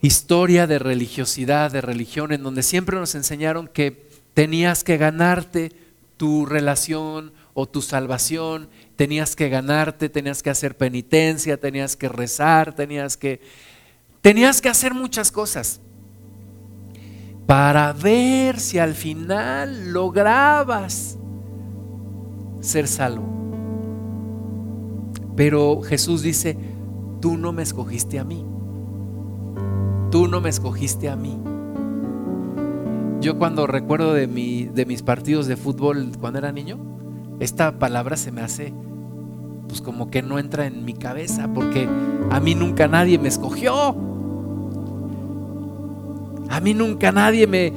historia 0.00 0.66
de 0.66 0.78
religiosidad, 0.78 1.70
de 1.70 1.82
religión, 1.82 2.32
en 2.32 2.42
donde 2.42 2.62
siempre 2.62 2.98
nos 2.98 3.14
enseñaron 3.14 3.68
que 3.68 4.08
tenías 4.32 4.84
que 4.84 4.96
ganarte 4.96 5.70
tu 6.16 6.46
relación 6.46 7.34
o 7.52 7.66
tu 7.66 7.82
salvación, 7.82 8.70
tenías 8.96 9.36
que 9.36 9.50
ganarte, 9.50 10.08
tenías 10.08 10.42
que 10.42 10.48
hacer 10.48 10.78
penitencia, 10.78 11.60
tenías 11.60 11.94
que 11.94 12.08
rezar, 12.08 12.74
tenías 12.74 13.18
que 13.18 13.42
tenías 14.22 14.62
que 14.62 14.70
hacer 14.70 14.94
muchas 14.94 15.30
cosas 15.30 15.80
para 17.46 17.92
ver 17.92 18.58
si 18.58 18.78
al 18.78 18.94
final 18.94 19.92
lograbas 19.92 21.18
ser 22.60 22.88
salvo. 22.88 23.24
Pero 25.36 25.82
Jesús 25.82 26.22
dice, 26.22 26.56
tú 27.20 27.36
no 27.36 27.52
me 27.52 27.62
escogiste 27.62 28.18
a 28.18 28.24
mí. 28.24 28.44
Tú 30.10 30.28
no 30.28 30.40
me 30.40 30.48
escogiste 30.48 31.08
a 31.08 31.16
mí. 31.16 31.38
Yo 33.20 33.38
cuando 33.38 33.66
recuerdo 33.66 34.14
de, 34.14 34.26
mi, 34.26 34.64
de 34.66 34.86
mis 34.86 35.02
partidos 35.02 35.46
de 35.46 35.56
fútbol 35.56 36.12
cuando 36.20 36.38
era 36.38 36.52
niño, 36.52 36.78
esta 37.40 37.78
palabra 37.78 38.16
se 38.16 38.30
me 38.30 38.42
hace 38.42 38.72
pues 39.66 39.80
como 39.80 40.10
que 40.10 40.22
no 40.22 40.38
entra 40.38 40.66
en 40.66 40.84
mi 40.84 40.92
cabeza 40.92 41.48
porque 41.52 41.88
a 42.30 42.38
mí 42.38 42.54
nunca 42.54 42.86
nadie 42.86 43.18
me 43.18 43.28
escogió. 43.28 44.13
A 46.48 46.60
mí 46.60 46.74
nunca 46.74 47.12
nadie 47.12 47.46
me 47.46 47.72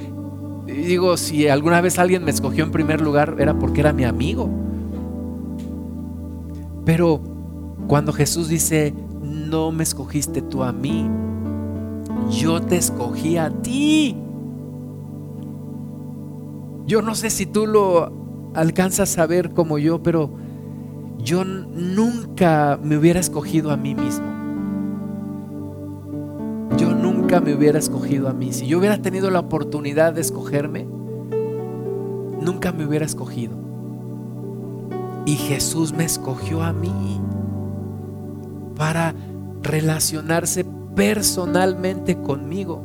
digo 0.65 1.17
si 1.17 1.47
alguna 1.47 1.81
vez 1.81 1.97
alguien 1.97 2.23
me 2.23 2.31
escogió 2.31 2.63
en 2.63 2.71
primer 2.71 3.01
lugar 3.01 3.35
era 3.39 3.57
porque 3.57 3.81
era 3.81 3.93
mi 3.93 4.03
amigo. 4.03 4.49
Pero 6.85 7.21
cuando 7.87 8.13
Jesús 8.13 8.47
dice, 8.47 8.93
no 9.21 9.71
me 9.71 9.83
escogiste 9.83 10.41
tú 10.41 10.63
a 10.63 10.71
mí, 10.71 11.09
yo 12.29 12.61
te 12.61 12.77
escogí 12.77 13.37
a 13.37 13.49
ti. 13.49 14.15
Yo 16.85 17.01
no 17.01 17.15
sé 17.15 17.29
si 17.29 17.45
tú 17.45 17.67
lo 17.67 18.51
alcanzas 18.53 19.17
a 19.17 19.27
ver 19.27 19.51
como 19.51 19.77
yo, 19.77 20.01
pero 20.01 20.31
yo 21.19 21.43
nunca 21.43 22.79
me 22.81 22.97
hubiera 22.97 23.19
escogido 23.19 23.71
a 23.71 23.77
mí 23.77 23.93
mismo. 23.93 24.36
Nunca 27.27 27.41
me 27.41 27.53
hubiera 27.53 27.77
escogido 27.77 28.29
a 28.29 28.33
mí. 28.33 28.53
Si 28.53 28.67
yo 28.67 28.79
hubiera 28.79 29.01
tenido 29.01 29.29
la 29.29 29.39
oportunidad 29.39 30.13
de 30.13 30.21
escogerme, 30.21 30.85
nunca 32.41 32.71
me 32.71 32.85
hubiera 32.85 33.05
escogido. 33.05 33.57
Y 35.25 35.35
Jesús 35.35 35.91
me 35.91 36.05
escogió 36.05 36.63
a 36.63 36.71
mí 36.71 37.19
para 38.77 39.13
relacionarse 39.61 40.65
personalmente 40.95 42.15
conmigo. 42.15 42.81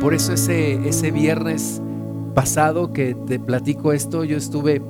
Por 0.00 0.12
eso 0.12 0.32
ese, 0.32 0.88
ese 0.88 1.12
viernes 1.12 1.80
pasado 2.34 2.92
que 2.92 3.14
te 3.14 3.38
platico 3.38 3.92
esto, 3.92 4.24
yo 4.24 4.36
estuve 4.36 4.82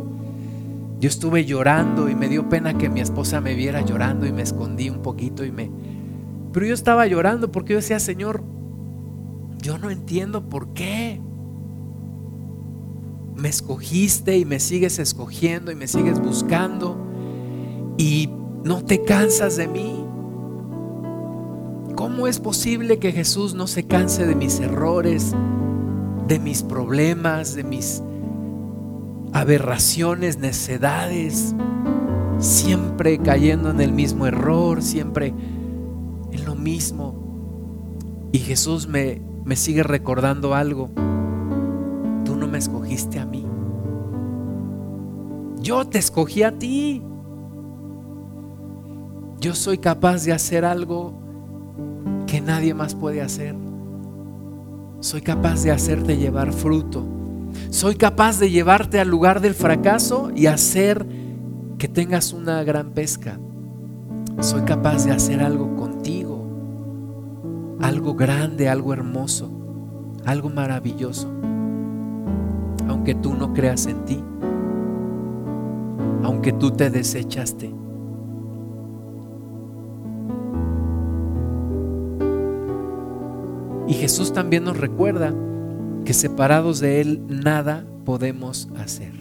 yo 1.01 1.11
estuve 1.11 1.45
llorando 1.45 2.09
y 2.09 2.15
me 2.15 2.31
dio 2.31 2.49
pena 2.49 2.79
que 2.79 2.89
mi 2.89 3.01
esposa 3.01 3.43
me 3.43 3.55
viera 3.55 3.83
llorando 3.83 4.25
y 4.25 4.33
me 4.33 4.41
escondí 4.41 4.89
un 4.89 5.03
poquito 5.03 5.45
y 5.45 5.53
me 5.53 5.71
Pero 6.55 6.67
yo 6.67 6.73
estaba 6.73 7.07
llorando 7.07 7.53
porque 7.53 7.75
yo 7.75 7.81
decía, 7.81 8.01
"Señor, 8.01 8.43
yo 9.61 9.77
no 9.77 9.91
entiendo 9.91 10.49
por 10.49 10.69
qué 10.69 11.21
me 13.37 13.49
escogiste 13.49 14.39
y 14.39 14.45
me 14.45 14.61
sigues 14.61 14.99
escogiendo 14.99 15.73
y 15.73 15.75
me 15.75 15.89
sigues 15.89 16.21
buscando 16.21 16.97
y 17.99 18.31
no 18.63 18.85
te 18.85 19.03
cansas 19.03 19.57
de 19.57 19.69
mí. 19.69 20.05
¿Cómo 21.97 22.27
es 22.27 22.41
posible 22.41 22.99
que 22.99 23.13
Jesús 23.13 23.55
no 23.55 23.67
se 23.67 23.87
canse 23.87 24.27
de 24.27 24.35
mis 24.35 24.61
errores, 24.61 25.35
de 26.29 26.39
mis 26.39 26.63
problemas, 26.63 27.55
de 27.55 27.65
mis 27.65 28.03
aberraciones, 29.33 30.39
necedades, 30.39 31.55
siempre 32.39 33.19
cayendo 33.19 33.71
en 33.71 33.81
el 33.81 33.93
mismo 33.93 34.27
error, 34.27 34.83
siempre 34.83 35.35
mismo? 36.65 37.15
Y 38.33 38.39
Jesús 38.39 38.89
me, 38.89 39.23
me 39.45 39.55
sigue 39.55 39.85
recordando 39.85 40.55
algo. 40.55 40.91
Tú 42.25 42.35
no 42.37 42.49
me 42.49 42.59
escogiste 42.59 43.21
a 43.21 43.27
mí. 43.27 43.47
Yo 45.61 45.85
te 45.85 45.99
escogí 45.99 46.43
a 46.43 46.59
ti. 46.59 47.03
Yo 49.41 49.55
soy 49.55 49.79
capaz 49.79 50.25
de 50.25 50.33
hacer 50.33 50.65
algo 50.65 51.15
que 52.27 52.41
nadie 52.41 52.75
más 52.75 52.95
puede 52.95 53.21
hacer. 53.21 53.55
Soy 55.01 55.21
capaz 55.21 55.63
de 55.63 55.71
hacerte 55.71 56.17
llevar 56.17 56.53
fruto. 56.53 57.05
Soy 57.71 57.95
capaz 57.95 58.41
de 58.41 58.51
llevarte 58.51 58.99
al 58.99 59.09
lugar 59.09 59.41
del 59.41 59.55
fracaso 59.55 60.31
y 60.35 60.47
hacer 60.47 61.07
que 61.79 61.89
tengas 61.89 62.33
una 62.33 62.65
gran 62.65 62.91
pesca. 62.91 63.39
Soy 64.41 64.63
capaz 64.63 65.05
de 65.05 65.13
hacer 65.13 65.43
algo 65.43 65.77
contigo. 65.77 65.94
Algo 67.81 68.15
grande, 68.15 68.69
algo 68.69 68.93
hermoso, 68.93 69.51
algo 70.25 70.51
maravilloso. 70.51 71.29
Aunque 72.89 73.15
tú 73.15 73.35
no 73.35 73.53
creas 73.53 73.87
en 73.87 74.05
ti. 74.05 74.23
Aunque 76.23 76.53
tú 76.53 76.71
te 76.71 76.91
desechaste. 76.91 77.75
Y 83.87 83.95
Jesús 83.95 84.33
también 84.33 84.65
nos 84.65 84.79
recuerda 84.79 85.35
que 86.05 86.15
separados 86.15 86.81
de 86.81 87.01
Él 87.01 87.23
nada 87.29 87.85
podemos 88.05 88.69
hacer. 88.77 89.13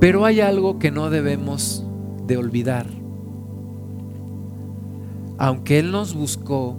Pero 0.00 0.24
hay 0.24 0.40
algo 0.40 0.78
que 0.78 0.90
no 0.90 1.10
debemos 1.10 1.84
de 2.26 2.36
olvidar. 2.36 2.86
Aunque 5.38 5.78
Él 5.78 5.90
nos 5.92 6.14
buscó 6.14 6.76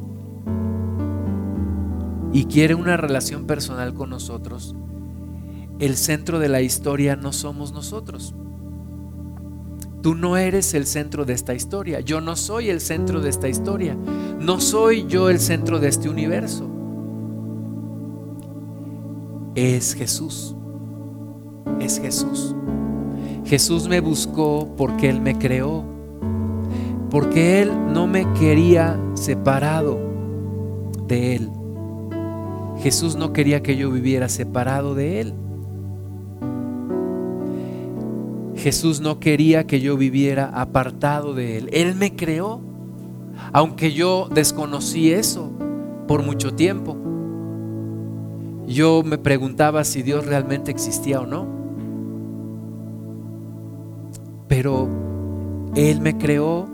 y 2.34 2.46
quiere 2.46 2.76
una 2.76 2.98
relación 2.98 3.46
personal 3.46 3.94
con 3.94 4.10
nosotros, 4.10 4.76
el 5.80 5.96
centro 5.96 6.40
de 6.40 6.50
la 6.50 6.62
historia 6.62 7.16
no 7.16 7.34
somos 7.34 7.72
nosotros. 7.72 8.34
Tú 10.02 10.16
no 10.16 10.38
eres 10.38 10.74
el 10.74 10.86
centro 10.86 11.26
de 11.26 11.34
esta 11.34 11.54
historia. 11.54 12.00
Yo 12.00 12.22
no 12.22 12.36
soy 12.36 12.70
el 12.70 12.82
centro 12.82 13.20
de 13.20 13.30
esta 13.30 13.50
historia. 13.50 13.96
No 14.40 14.60
soy 14.60 15.06
yo 15.08 15.30
el 15.30 15.40
centro 15.40 15.80
de 15.80 15.90
este 15.90 16.10
universo. 16.10 16.70
Es 19.56 19.94
Jesús. 19.96 20.56
Es 21.80 22.00
Jesús. 22.00 22.56
Jesús 23.46 23.88
me 23.88 24.00
buscó 24.00 24.76
porque 24.78 25.10
Él 25.10 25.20
me 25.20 25.38
creó. 25.38 25.97
Porque 27.10 27.62
Él 27.62 27.72
no 27.94 28.08
me 28.08 28.32
quería 28.34 29.00
separado 29.14 30.00
de 31.08 31.36
Él. 31.36 31.50
Jesús 32.80 33.16
no 33.16 33.34
quería 33.34 33.64
que 33.64 33.76
yo 33.78 33.92
viviera 33.92 34.30
separado 34.30 34.94
de 34.94 35.22
Él. 35.22 35.34
Jesús 38.56 39.00
no 39.00 39.20
quería 39.20 39.66
que 39.66 39.80
yo 39.80 39.98
viviera 39.98 40.50
apartado 40.54 41.34
de 41.34 41.58
Él. 41.58 41.70
Él 41.72 41.96
me 41.96 42.16
creó, 42.16 42.60
aunque 43.54 43.94
yo 43.94 44.28
desconocí 44.34 45.12
eso 45.12 45.52
por 46.08 46.24
mucho 46.24 46.54
tiempo. 46.54 46.98
Yo 48.68 49.02
me 49.04 49.18
preguntaba 49.18 49.84
si 49.84 50.04
Dios 50.04 50.26
realmente 50.26 50.72
existía 50.72 51.22
o 51.22 51.26
no. 51.26 51.48
Pero 54.48 54.90
Él 55.78 56.02
me 56.02 56.18
creó 56.18 56.68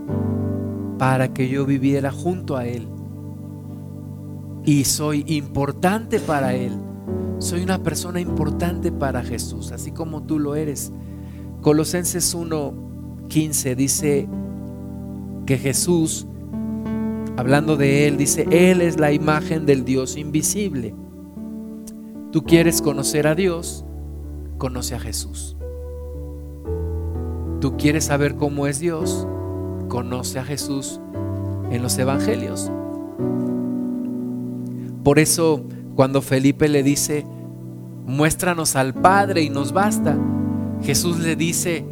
para 0.98 1.34
que 1.34 1.50
yo 1.50 1.66
viviera 1.66 2.10
junto 2.10 2.56
a 2.56 2.66
Él. 2.66 2.88
Y 4.64 4.86
soy 4.86 5.26
importante 5.28 6.22
para 6.22 6.54
Él. 6.56 6.72
Soy 7.38 7.64
una 7.64 7.84
persona 7.84 8.22
importante 8.22 8.94
para 8.94 9.22
Jesús, 9.22 9.74
así 9.74 9.92
como 9.92 10.24
tú 10.24 10.40
lo 10.40 10.56
eres. 10.56 10.94
Colosenses 11.62 12.34
1:15 12.34 13.76
dice 13.76 14.30
que 15.46 15.58
Jesús, 15.58 16.26
hablando 17.36 17.76
de 17.76 18.08
Él, 18.08 18.16
dice, 18.16 18.48
Él 18.52 18.82
es 18.82 18.98
la 18.98 19.12
imagen 19.12 19.66
del 19.66 19.84
Dios 19.84 20.16
invisible. 20.16 20.96
Tú 22.32 22.46
quieres 22.46 22.82
conocer 22.82 23.28
a 23.28 23.36
Dios, 23.36 23.84
conoce 24.58 24.96
a 24.96 25.00
Jesús. 25.00 25.58
Tú 27.64 27.78
quieres 27.78 28.04
saber 28.04 28.36
cómo 28.36 28.68
es 28.68 28.82
Dios, 28.82 29.26
conoce 29.88 30.38
a 30.38 30.44
Jesús 30.44 31.00
en 31.72 31.82
los 31.82 31.98
evangelios. 31.98 32.70
Por 35.02 35.18
eso 35.18 35.64
cuando 35.96 36.22
Felipe 36.22 36.68
le 36.68 36.84
dice, 36.84 37.26
muéstranos 38.06 38.76
al 38.76 38.94
Padre 38.94 39.44
y 39.44 39.50
nos 39.50 39.72
basta, 39.72 40.18
Jesús 40.82 41.20
le 41.20 41.38
dice, 41.38 41.86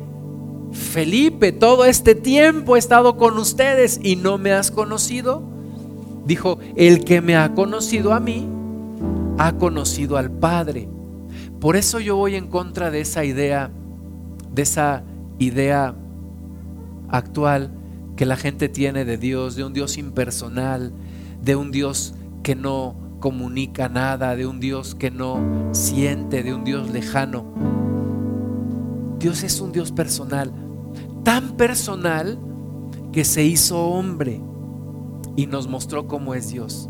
Felipe, 0.73 1.53
todo 1.53 1.85
este 1.85 2.15
tiempo 2.15 2.75
he 2.75 2.79
estado 2.79 3.15
con 3.15 3.37
ustedes 3.37 3.97
y 4.03 4.17
no 4.17 4.37
me 4.37 4.51
has 4.51 4.71
conocido. 4.71 5.41
Dijo, 6.25 6.59
el 6.75 7.05
que 7.05 7.21
me 7.21 7.37
ha 7.37 7.53
conocido 7.53 8.13
a 8.13 8.19
mí, 8.19 8.45
ha 9.37 9.53
conocido 9.53 10.17
al 10.17 10.31
Padre. 10.31 10.89
Por 11.61 11.77
eso 11.77 12.01
yo 12.01 12.17
voy 12.17 12.35
en 12.35 12.47
contra 12.47 12.91
de 12.91 12.99
esa 12.99 13.23
idea, 13.23 13.71
de 14.53 14.63
esa 14.63 15.05
idea 15.41 15.95
actual 17.09 17.71
que 18.15 18.25
la 18.25 18.37
gente 18.37 18.69
tiene 18.69 19.05
de 19.05 19.17
Dios, 19.17 19.55
de 19.55 19.63
un 19.63 19.73
Dios 19.73 19.97
impersonal, 19.97 20.93
de 21.41 21.55
un 21.55 21.71
Dios 21.71 22.13
que 22.43 22.55
no 22.55 22.95
comunica 23.19 23.89
nada, 23.89 24.35
de 24.35 24.45
un 24.45 24.59
Dios 24.59 24.95
que 24.95 25.11
no 25.11 25.69
siente, 25.71 26.43
de 26.43 26.53
un 26.53 26.63
Dios 26.63 26.89
lejano. 26.91 27.45
Dios 29.19 29.43
es 29.43 29.59
un 29.61 29.71
Dios 29.71 29.91
personal, 29.91 30.51
tan 31.23 31.57
personal 31.57 32.39
que 33.11 33.23
se 33.25 33.43
hizo 33.43 33.79
hombre 33.79 34.41
y 35.35 35.47
nos 35.47 35.67
mostró 35.67 36.07
cómo 36.07 36.33
es 36.33 36.49
Dios. 36.49 36.89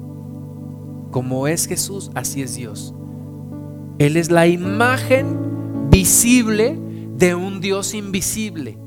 Como 1.12 1.48
es 1.48 1.68
Jesús, 1.68 2.12
así 2.16 2.42
es 2.42 2.56
Dios. 2.56 2.94
Él 4.00 4.18
es 4.18 4.32
la 4.32 4.48
imagen 4.48 5.90
visible 5.90 6.80
de 7.22 7.36
un 7.36 7.62
Dios 7.62 7.94
invisible. 7.94 8.80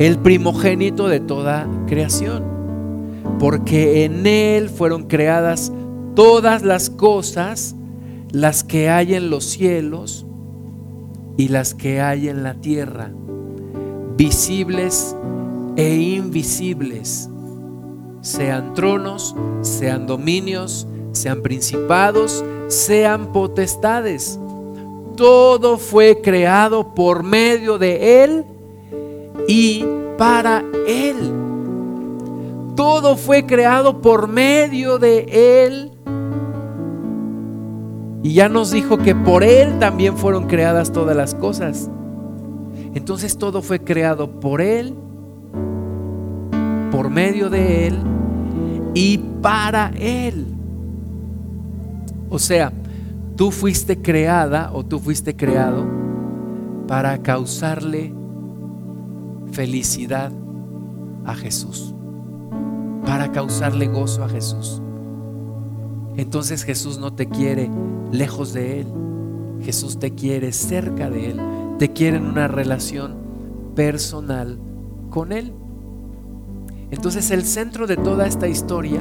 El 0.00 0.18
primogénito 0.18 1.06
de 1.06 1.20
toda 1.20 1.68
creación. 1.86 2.42
Porque 3.38 4.04
en 4.04 4.26
Él 4.26 4.68
fueron 4.68 5.04
creadas 5.04 5.72
todas 6.16 6.62
las 6.64 6.90
cosas, 6.90 7.76
las 8.32 8.64
que 8.64 8.90
hay 8.90 9.14
en 9.14 9.30
los 9.30 9.44
cielos 9.44 10.26
y 11.36 11.48
las 11.48 11.72
que 11.72 12.00
hay 12.00 12.28
en 12.28 12.42
la 12.42 12.54
tierra, 12.54 13.12
visibles 14.16 15.14
e 15.76 15.94
invisibles, 15.94 17.30
sean 18.22 18.74
tronos, 18.74 19.36
sean 19.60 20.08
dominios, 20.08 20.88
sean 21.12 21.42
principados, 21.42 22.44
sean 22.66 23.30
potestades. 23.32 24.40
Todo 25.20 25.76
fue 25.76 26.22
creado 26.22 26.94
por 26.94 27.22
medio 27.24 27.76
de 27.76 28.24
Él 28.24 28.46
y 29.46 29.84
para 30.16 30.64
Él. 30.88 31.30
Todo 32.74 33.18
fue 33.18 33.44
creado 33.44 34.00
por 34.00 34.28
medio 34.28 34.98
de 34.98 35.66
Él. 35.66 35.92
Y 38.22 38.32
ya 38.32 38.48
nos 38.48 38.70
dijo 38.70 38.96
que 38.96 39.14
por 39.14 39.44
Él 39.44 39.78
también 39.78 40.16
fueron 40.16 40.46
creadas 40.46 40.90
todas 40.90 41.14
las 41.14 41.34
cosas. 41.34 41.90
Entonces 42.94 43.36
todo 43.36 43.60
fue 43.60 43.78
creado 43.78 44.40
por 44.40 44.62
Él, 44.62 44.94
por 46.90 47.10
medio 47.10 47.50
de 47.50 47.88
Él 47.88 47.98
y 48.94 49.18
para 49.18 49.92
Él. 49.98 50.46
O 52.30 52.38
sea, 52.38 52.72
tú 53.40 53.50
fuiste 53.50 54.02
creada 54.02 54.70
o 54.74 54.84
tú 54.84 54.98
fuiste 54.98 55.34
creado 55.34 55.86
para 56.86 57.22
causarle 57.22 58.12
felicidad 59.50 60.30
a 61.24 61.34
Jesús, 61.34 61.94
para 63.06 63.32
causarle 63.32 63.86
gozo 63.86 64.24
a 64.24 64.28
Jesús. 64.28 64.82
Entonces 66.18 66.64
Jesús 66.64 66.98
no 66.98 67.14
te 67.14 67.30
quiere 67.30 67.70
lejos 68.12 68.52
de 68.52 68.80
Él, 68.80 68.88
Jesús 69.62 69.98
te 69.98 70.10
quiere 70.10 70.52
cerca 70.52 71.08
de 71.08 71.30
Él, 71.30 71.40
te 71.78 71.94
quiere 71.94 72.18
en 72.18 72.26
una 72.26 72.46
relación 72.46 73.14
personal 73.74 74.58
con 75.08 75.32
Él. 75.32 75.54
Entonces 76.90 77.30
el 77.30 77.46
centro 77.46 77.86
de 77.86 77.96
toda 77.96 78.26
esta 78.26 78.48
historia 78.48 79.00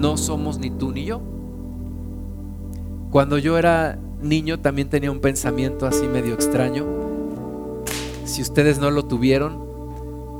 no 0.00 0.16
somos 0.16 0.58
ni 0.58 0.70
tú 0.70 0.92
ni 0.92 1.04
yo. 1.04 1.35
Cuando 3.10 3.38
yo 3.38 3.58
era 3.58 3.98
niño 4.20 4.60
también 4.60 4.88
tenía 4.88 5.10
un 5.10 5.20
pensamiento 5.20 5.86
así 5.86 6.06
medio 6.06 6.34
extraño. 6.34 6.84
Si 8.24 8.42
ustedes 8.42 8.78
no 8.78 8.90
lo 8.90 9.04
tuvieron, 9.04 9.64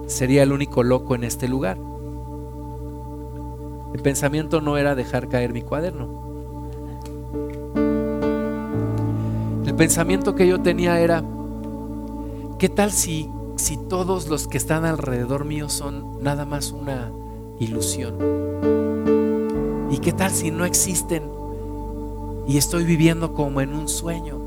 sería 0.07 0.43
el 0.43 0.53
único 0.53 0.83
loco 0.83 1.15
en 1.15 1.25
este 1.25 1.49
lugar. 1.49 1.79
El 3.95 4.03
pensamiento 4.03 4.61
no 4.61 4.77
era 4.77 4.95
dejar 4.95 5.29
caer 5.29 5.53
mi 5.53 5.63
cuaderno. 5.63 6.27
El 9.65 9.75
pensamiento 9.75 10.35
que 10.35 10.47
yo 10.47 10.61
tenía 10.61 11.01
era, 11.01 11.23
¿qué 12.59 12.69
tal 12.69 12.93
si 12.93 13.31
si 13.57 13.79
todos 13.79 14.29
los 14.29 14.47
que 14.49 14.59
están 14.59 14.85
alrededor 14.85 15.45
mío 15.45 15.69
son 15.69 16.23
nada 16.23 16.45
más 16.45 16.73
una 16.73 17.11
ilusión? 17.59 18.15
¿Y 19.91 19.99
qué 19.99 20.13
tal 20.13 20.31
si 20.31 20.51
no 20.51 20.65
existen 20.65 21.36
y 22.47 22.57
estoy 22.59 22.85
viviendo 22.85 23.35
como 23.35 23.61
en 23.61 23.73
un 23.73 23.89
sueño? 23.89 24.41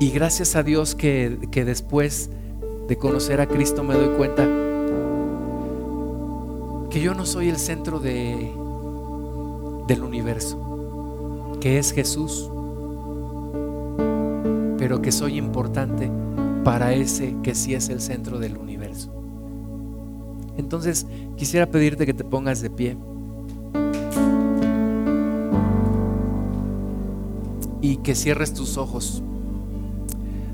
Y 0.00 0.10
gracias 0.10 0.54
a 0.56 0.62
Dios 0.62 0.94
que, 0.94 1.48
que 1.50 1.64
después 1.64 2.30
de 2.88 2.96
conocer 2.96 3.40
a 3.40 3.46
Cristo 3.46 3.82
me 3.82 3.94
doy 3.94 4.16
cuenta 4.16 4.46
que 6.90 7.00
yo 7.00 7.14
no 7.14 7.26
soy 7.26 7.48
el 7.48 7.58
centro 7.58 7.98
de, 7.98 8.52
del 9.86 10.02
universo, 10.02 11.56
que 11.60 11.78
es 11.78 11.92
Jesús, 11.92 12.50
pero 14.78 15.02
que 15.02 15.12
soy 15.12 15.36
importante 15.36 16.10
para 16.64 16.92
ese 16.92 17.34
que 17.42 17.54
sí 17.54 17.74
es 17.74 17.88
el 17.88 18.00
centro 18.00 18.38
del 18.38 18.56
universo. 18.56 19.10
Entonces, 20.56 21.06
quisiera 21.36 21.66
pedirte 21.66 22.04
que 22.04 22.14
te 22.14 22.24
pongas 22.24 22.60
de 22.60 22.70
pie. 22.70 22.96
Y 27.80 27.98
que 27.98 28.14
cierres 28.14 28.54
tus 28.54 28.76
ojos. 28.76 29.22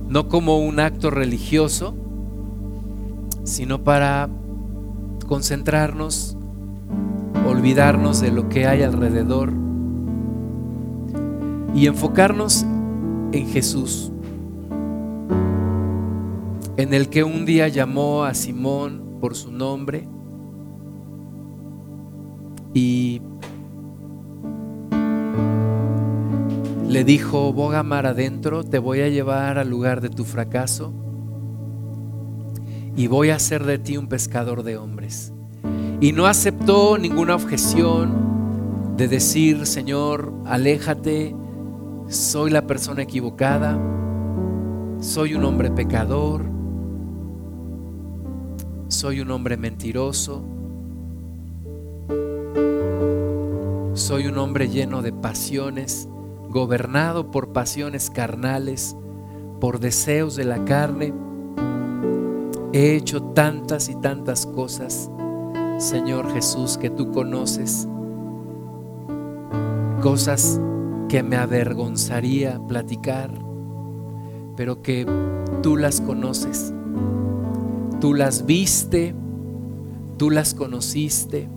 No 0.09 0.29
como 0.29 0.59
un 0.59 0.81
acto 0.81 1.11
religioso, 1.11 1.95
sino 3.45 3.83
para 3.83 4.29
concentrarnos, 5.27 6.37
olvidarnos 7.49 8.21
de 8.21 8.31
lo 8.31 8.49
que 8.49 8.67
hay 8.67 8.83
alrededor 8.83 9.53
y 11.75 11.87
enfocarnos 11.87 12.65
en 13.33 13.49
Jesús 13.49 14.13
en 16.77 16.93
el 16.93 17.09
que 17.09 17.23
un 17.25 17.45
día 17.45 17.69
llamó 17.69 18.25
a 18.25 18.35
Simón 18.35 19.19
por 19.21 19.35
su 19.35 19.53
nombre 19.53 20.09
y 22.73 23.23
le 26.95 27.03
dijo, 27.03 27.53
boga 27.53 27.83
mar 27.83 28.07
adentro, 28.07 28.63
te 28.63 28.79
voy 28.79 29.01
a 29.01 29.09
llevar 29.09 29.59
al 29.59 29.69
lugar 29.69 30.01
de 30.01 30.11
tu 30.11 30.23
fracaso 30.23 30.93
y 32.95 33.09
voy 33.09 33.31
a 33.31 33.35
hacer 33.35 33.65
de 33.65 33.81
ti 33.81 33.97
un 33.97 34.07
pescador 34.07 34.63
de 34.63 34.77
hombres. 34.77 35.33
Y 36.01 36.13
no 36.13 36.27
aceptó 36.27 36.97
ninguna 36.97 37.35
objeción 37.35 38.95
de 38.97 39.09
decir, 39.09 39.67
Señor, 39.67 40.33
aléjate, 40.47 41.35
soy 42.07 42.53
la 42.53 42.65
persona 42.65 43.03
equivocada, 43.03 43.77
soy 45.01 45.35
un 45.35 45.45
hombre 45.45 45.73
pecador, 45.73 46.45
soy 48.87 49.19
un 49.19 49.33
hombre 49.33 49.57
mentiroso. 49.57 50.45
Soy 53.95 54.27
un 54.27 54.39
hombre 54.39 54.69
lleno 54.69 55.03
de 55.03 55.13
pasiones, 55.13 56.09
gobernado 56.55 57.31
por 57.31 57.53
pasiones 57.53 58.09
carnales, 58.09 58.97
por 59.61 59.79
deseos 59.79 60.37
de 60.37 60.45
la 60.45 60.65
carne. 60.65 61.13
He 62.73 62.97
hecho 62.97 63.23
tantas 63.23 63.91
y 63.91 63.97
tantas 63.97 64.47
cosas, 64.47 65.11
Señor 65.77 66.33
Jesús, 66.33 66.79
que 66.79 66.89
tú 66.89 67.13
conoces. 67.13 67.87
Cosas 70.01 70.59
que 71.11 71.23
me 71.23 71.37
avergonzaría 71.37 72.59
platicar, 72.67 73.31
pero 74.57 74.81
que 74.81 75.07
tú 75.63 75.77
las 75.77 76.01
conoces 76.01 76.73
Tú 78.05 78.13
las 78.13 78.45
viste, 78.45 79.15
tú 80.19 80.29
las 80.29 80.53
conociste 80.53 81.49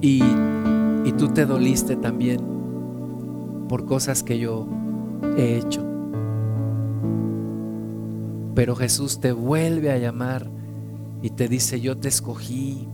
y, 0.00 0.20
tú 1.18 1.28
te 1.28 1.46
doliste 1.46 1.96
también 1.96 2.40
por 3.68 3.86
cosas 3.86 4.22
que 4.22 4.38
yo 4.38 4.66
he 5.36 5.56
hecho. 5.56 5.82
Pero 8.54 8.76
Jesús 8.76 9.20
te 9.20 9.32
vuelve 9.32 9.90
a 9.90 9.98
llamar 9.98 10.50
y 11.22 11.30
te 11.30 11.48
dice, 11.48 11.80
yo 11.80 11.96
te 11.96 12.08
escogí, 12.08 12.86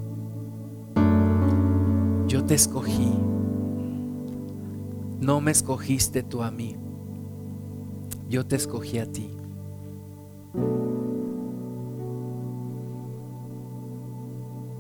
yo 2.29 2.45
te 2.45 2.55
escogí, 2.55 3.13
no 5.21 5.41
me 5.41 5.51
escogiste 5.51 6.23
tú 6.23 6.43
a 6.43 6.51
mí, 6.51 6.77
yo 8.29 8.47
te 8.47 8.57
escogí 8.57 8.99
a 8.99 9.07
ti. 9.11 9.31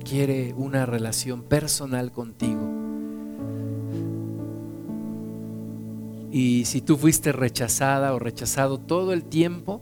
Quiere 0.04 0.54
una 0.56 0.86
relación 0.86 1.42
personal 1.42 2.12
contigo. 2.12 2.77
Y 6.30 6.64
si 6.66 6.80
tú 6.80 6.96
fuiste 6.96 7.32
rechazada 7.32 8.14
o 8.14 8.18
rechazado 8.18 8.78
todo 8.78 9.12
el 9.12 9.24
tiempo, 9.24 9.80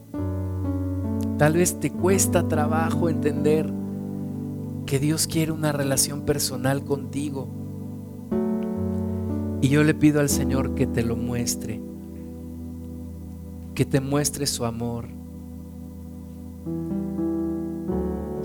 tal 1.39 1.55
vez 1.55 1.81
te 1.81 1.91
cuesta 1.91 2.47
trabajo 2.47 3.09
entender 3.09 3.73
que 4.87 4.99
Dios 5.01 5.27
quiere 5.27 5.53
una 5.53 5.73
relación 5.73 6.23
personal 6.23 6.85
contigo. 6.85 7.49
Y 9.61 9.69
yo 9.69 9.83
le 9.83 9.95
pido 9.95 10.21
al 10.21 10.29
Señor 10.29 10.75
que 10.75 10.87
te 10.87 11.03
lo 11.03 11.17
muestre, 11.17 11.81
que 13.75 13.85
te 13.85 14.01
muestre 14.01 14.47
su 14.47 14.65
amor, 14.65 15.09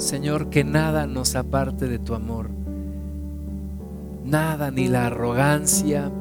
Señor, 0.01 0.49
que 0.49 0.63
nada 0.63 1.05
nos 1.05 1.35
aparte 1.35 1.87
de 1.87 1.99
tu 1.99 2.15
amor. 2.15 2.49
Nada, 4.25 4.71
ni 4.71 4.87
la 4.87 5.05
arrogancia, 5.05 6.11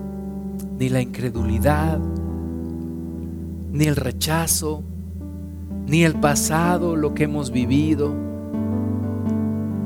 ni 0.81 0.89
la 0.89 1.03
incredulidad, 1.03 2.01
ni 3.71 3.85
el 3.85 3.97
rechazo, 3.97 4.83
ni 5.87 6.05
el 6.05 6.19
pasado, 6.19 6.97
lo 6.97 7.13
que 7.13 7.25
hemos 7.25 7.51
vivido. 7.51 8.15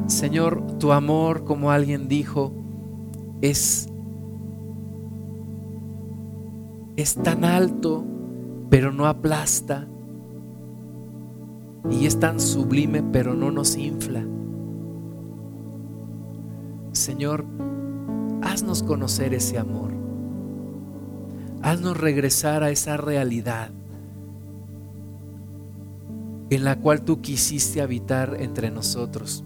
Señor, 0.07 0.63
tu 0.79 0.93
amor, 0.93 1.43
como 1.43 1.73
alguien 1.73 2.07
dijo, 2.07 2.53
es, 3.41 3.89
es 6.95 7.17
tan 7.17 7.45
alto, 7.45 8.05
pero 8.71 8.93
no 8.93 9.07
aplasta 9.07 9.89
y 11.91 12.07
es 12.07 12.21
tan 12.21 12.39
sublime, 12.39 13.03
pero 13.03 13.35
no 13.35 13.51
nos 13.51 13.77
infla. 13.77 14.25
Señor, 16.93 17.45
haznos 18.43 18.85
conocer 18.85 19.35
ese 19.35 19.59
amor. 19.59 19.94
Haznos 21.65 21.97
regresar 21.97 22.63
a 22.63 22.69
esa 22.69 22.99
realidad 22.99 23.71
en 26.51 26.63
la 26.63 26.77
cual 26.77 27.01
tú 27.01 27.23
quisiste 27.23 27.81
habitar 27.81 28.37
entre 28.39 28.71
nosotros, 28.71 29.43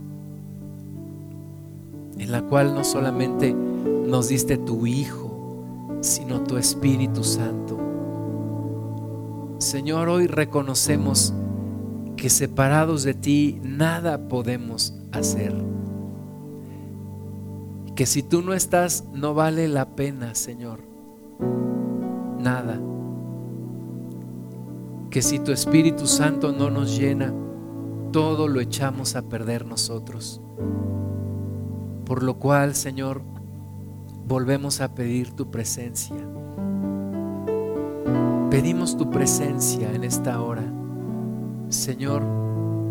en 2.18 2.32
la 2.32 2.42
cual 2.42 2.74
no 2.74 2.82
solamente 2.82 3.54
nos 3.54 4.30
diste 4.30 4.58
tu 4.58 4.84
Hijo, 4.88 5.96
sino 6.00 6.42
tu 6.42 6.56
Espíritu 6.56 7.22
Santo. 7.22 7.78
Señor, 9.58 10.08
hoy 10.08 10.26
reconocemos 10.26 11.32
que 12.16 12.30
separados 12.30 13.04
de 13.04 13.14
ti 13.14 13.60
nada 13.62 14.26
podemos 14.26 14.92
hacer. 15.12 15.54
Que 17.94 18.06
si 18.06 18.24
tú 18.24 18.42
no 18.42 18.54
estás, 18.54 19.04
no 19.14 19.34
vale 19.34 19.68
la 19.68 19.94
pena, 19.94 20.34
Señor. 20.34 20.87
Nada 22.38 22.78
que 25.10 25.22
si 25.22 25.38
tu 25.38 25.52
Espíritu 25.52 26.06
Santo 26.06 26.52
no 26.52 26.70
nos 26.70 26.98
llena, 26.98 27.32
todo 28.12 28.46
lo 28.46 28.60
echamos 28.60 29.16
a 29.16 29.22
perder 29.22 29.64
nosotros. 29.64 30.40
Por 32.04 32.22
lo 32.22 32.38
cual, 32.38 32.74
Señor, 32.74 33.22
volvemos 34.26 34.80
a 34.80 34.94
pedir 34.94 35.32
tu 35.32 35.50
presencia. 35.50 36.16
Pedimos 38.50 38.96
tu 38.96 39.10
presencia 39.10 39.92
en 39.94 40.04
esta 40.04 40.40
hora. 40.42 40.64
Señor, 41.68 42.22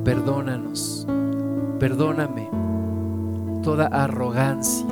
perdónanos, 0.04 1.08
perdóname 1.80 2.50
toda 3.64 3.88
arrogancia. 3.88 4.88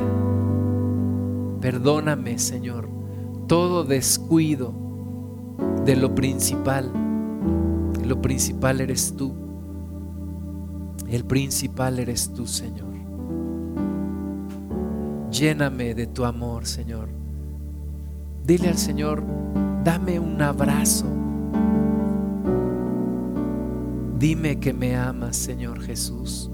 Perdóname, 1.62 2.38
Señor, 2.38 2.90
todo 3.48 3.84
descuido 4.26 4.74
de 5.86 5.96
lo 5.96 6.16
principal 6.16 6.92
lo 8.06 8.22
principal 8.22 8.82
eres 8.82 9.16
tú. 9.18 9.34
El 11.08 11.26
principal 11.26 12.00
eres 12.00 12.32
tú, 12.34 12.46
Señor. 12.46 12.94
Lléname 15.32 15.96
de 15.96 16.08
tu 16.08 16.24
amor, 16.24 16.66
Señor. 16.68 17.10
Dile 18.46 18.70
al 18.70 18.78
Señor, 18.78 19.24
dame 19.84 20.20
un 20.20 20.40
abrazo. 20.40 21.08
Dime 24.20 24.60
que 24.60 24.72
me 24.72 24.96
amas, 24.96 25.36
Señor 25.36 25.82
Jesús. 25.82 26.52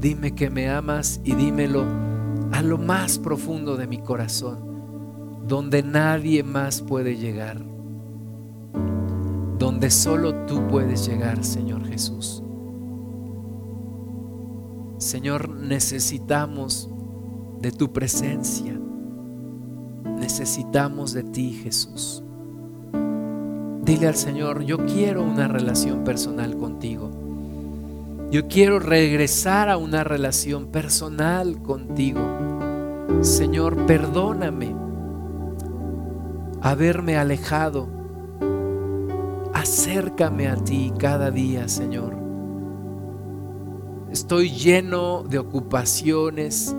Dime 0.00 0.34
que 0.34 0.48
me 0.48 0.70
amas 0.70 1.20
y 1.22 1.34
dímelo 1.34 1.84
a 2.50 2.62
lo 2.62 2.78
más 2.78 3.18
profundo 3.18 3.76
de 3.76 3.86
mi 3.86 3.98
corazón, 3.98 4.71
donde 5.52 5.82
nadie 5.82 6.42
más 6.42 6.80
puede 6.80 7.18
llegar 7.18 7.62
donde 9.58 9.90
solo 9.90 10.46
tú 10.46 10.66
puedes 10.66 11.06
llegar, 11.06 11.44
Señor 11.44 11.86
Jesús. 11.86 12.42
Señor, 14.96 15.50
necesitamos 15.50 16.88
de 17.60 17.70
tu 17.70 17.92
presencia. 17.92 18.72
Necesitamos 20.18 21.12
de 21.12 21.22
ti, 21.22 21.60
Jesús. 21.62 22.24
Dile 23.84 24.08
al 24.08 24.16
Señor, 24.16 24.64
yo 24.64 24.78
quiero 24.78 25.22
una 25.22 25.48
relación 25.48 26.02
personal 26.02 26.56
contigo. 26.56 27.10
Yo 28.30 28.48
quiero 28.48 28.78
regresar 28.80 29.68
a 29.68 29.76
una 29.76 30.02
relación 30.02 30.68
personal 30.68 31.60
contigo. 31.62 32.22
Señor, 33.20 33.84
perdóname 33.84 34.81
haberme 36.62 37.16
alejado 37.16 37.88
acércame 39.52 40.48
a 40.48 40.56
ti 40.56 40.92
cada 40.96 41.30
día, 41.30 41.68
Señor. 41.68 42.16
Estoy 44.10 44.50
lleno 44.50 45.22
de 45.22 45.38
ocupaciones, 45.38 46.74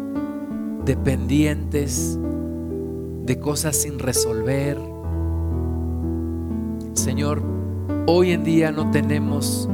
de 0.86 0.96
pendientes, 0.96 2.18
de 3.26 3.40
cosas 3.40 3.76
sin 3.78 4.00
resolver. 4.00 4.80
Señor, 6.94 7.42
hoy 8.06 8.32
en 8.32 8.44
día 8.44 8.72
no 8.72 8.92
tenemos 8.92 9.70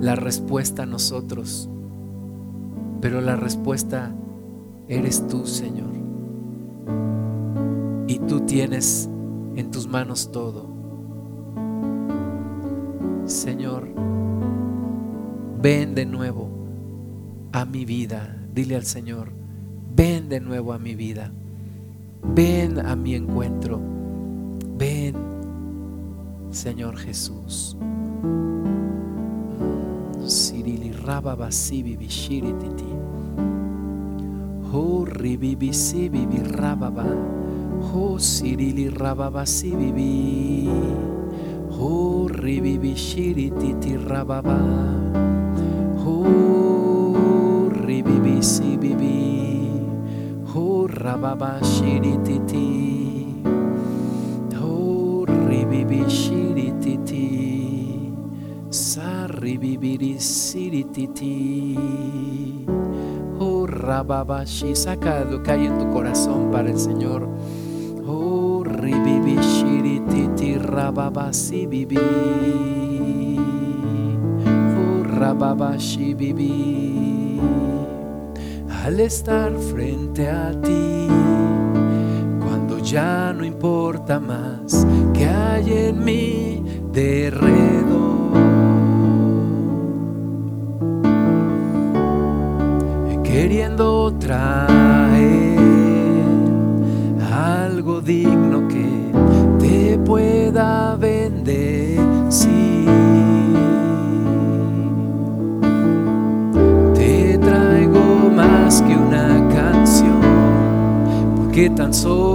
la 0.00 0.14
respuesta 0.14 0.86
nosotros, 0.86 1.68
pero 3.00 3.20
la 3.20 3.36
respuesta 3.36 4.14
eres 4.88 5.26
tú, 5.26 5.46
Señor. 5.46 5.88
Y 8.06 8.18
tú 8.20 8.40
tienes 8.40 9.08
en 9.58 9.72
tus 9.72 9.88
manos 9.88 10.30
todo. 10.30 10.68
Señor, 13.26 13.88
ven 15.60 15.96
de 15.96 16.06
nuevo 16.06 16.48
a 17.50 17.64
mi 17.64 17.84
vida. 17.84 18.36
Dile 18.54 18.76
al 18.76 18.84
Señor, 18.84 19.32
ven 19.96 20.28
de 20.28 20.38
nuevo 20.38 20.72
a 20.72 20.78
mi 20.78 20.94
vida. 20.94 21.32
Ven 22.22 22.78
a 22.78 22.94
mi 22.94 23.16
encuentro. 23.16 23.80
Ven, 24.76 25.16
Señor 26.50 26.96
Jesús. 26.96 27.76
Sirili 30.24 30.92
rababa 30.92 31.50
sibi 31.50 31.96
bishiri 31.96 32.52
titi. 32.52 32.92
Ho 34.70 35.04
ribibi 35.04 35.74
sibi. 35.74 36.28
Ho 37.80 38.18
sirili 38.18 38.90
rababa 38.90 39.46
sibi. 39.46 40.68
Ho 41.78 42.26
ribibi 42.28 42.94
shiri 42.96 43.50
titi 43.54 43.96
rababa. 43.96 44.58
Ho 46.02 46.18
ribibi 47.70 48.42
si 48.42 48.76
bibi. 48.76 49.70
Ho 50.52 50.86
rababa 50.90 51.62
shiri 51.62 52.18
titi. 52.26 53.42
Ho 54.58 55.24
ribibi 55.24 56.02
shiri 56.10 56.74
titi. 56.82 58.12
Sa 58.70 59.26
ribibiri 59.30 60.18
siri 60.18 60.84
titi. 60.90 61.78
Oh, 63.38 63.66
rababa 63.66 64.44
shi. 64.44 64.74
Saca 64.74 65.24
lo 65.24 65.42
que 65.42 65.52
hay 65.52 65.66
en 65.66 65.78
tu 65.78 65.88
corazón 65.90 66.50
para 66.50 66.68
el 66.70 66.78
Señor. 66.78 67.28
Titi 70.78 70.84
rababa 70.84 71.32
si 71.32 71.66
bibi. 71.66 71.96
Oh, 74.46 75.02
rababa 75.04 75.78
shi 75.78 76.14
bibi. 76.14 77.40
Al 78.84 79.00
estar 79.00 79.52
frente 79.58 80.28
a 80.28 80.52
ti, 80.52 81.08
cuando 82.40 82.78
ya 82.78 83.32
no 83.32 83.44
importa 83.44 84.20
más 84.20 84.86
que 85.12 85.26
hay 85.26 85.72
en 85.88 86.04
mi 86.04 86.62
derredor. 86.92 88.38
Queriendo 93.24 94.12
traer 94.18 95.07
tan 111.78 111.94
solo 111.94 112.27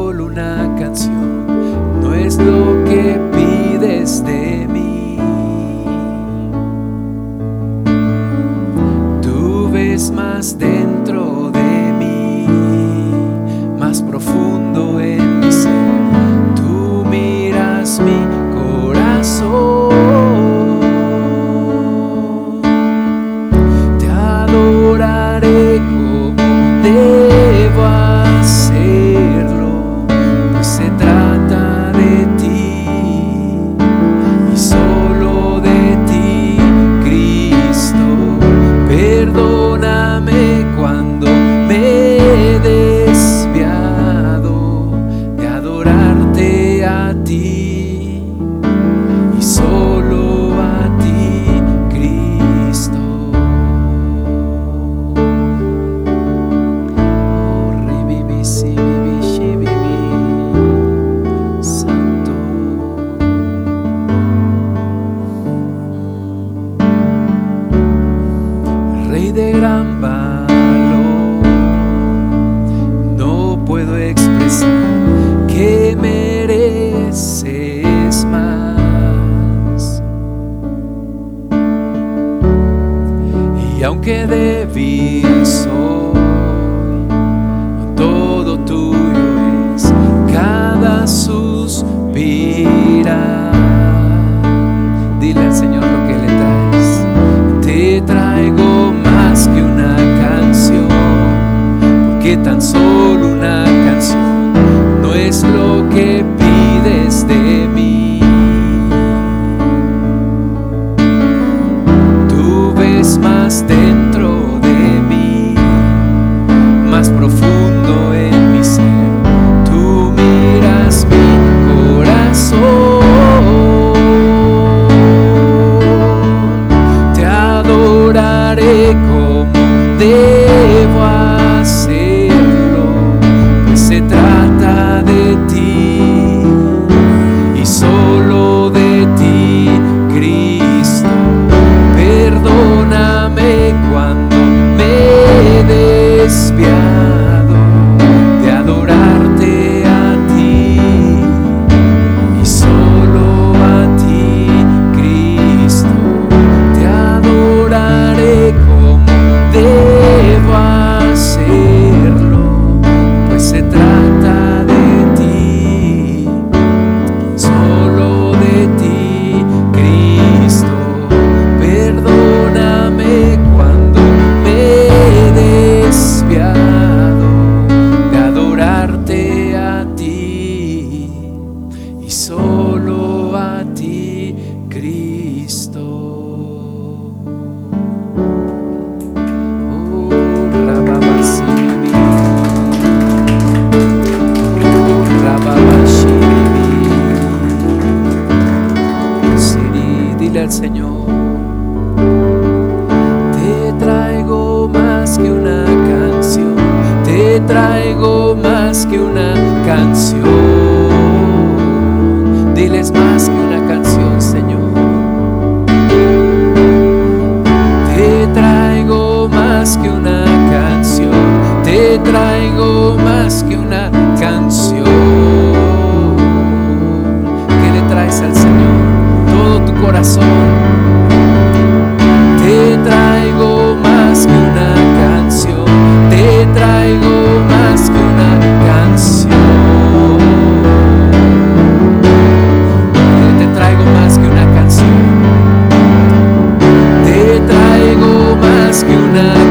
rescue 248.73 249.07
now. 249.13 249.42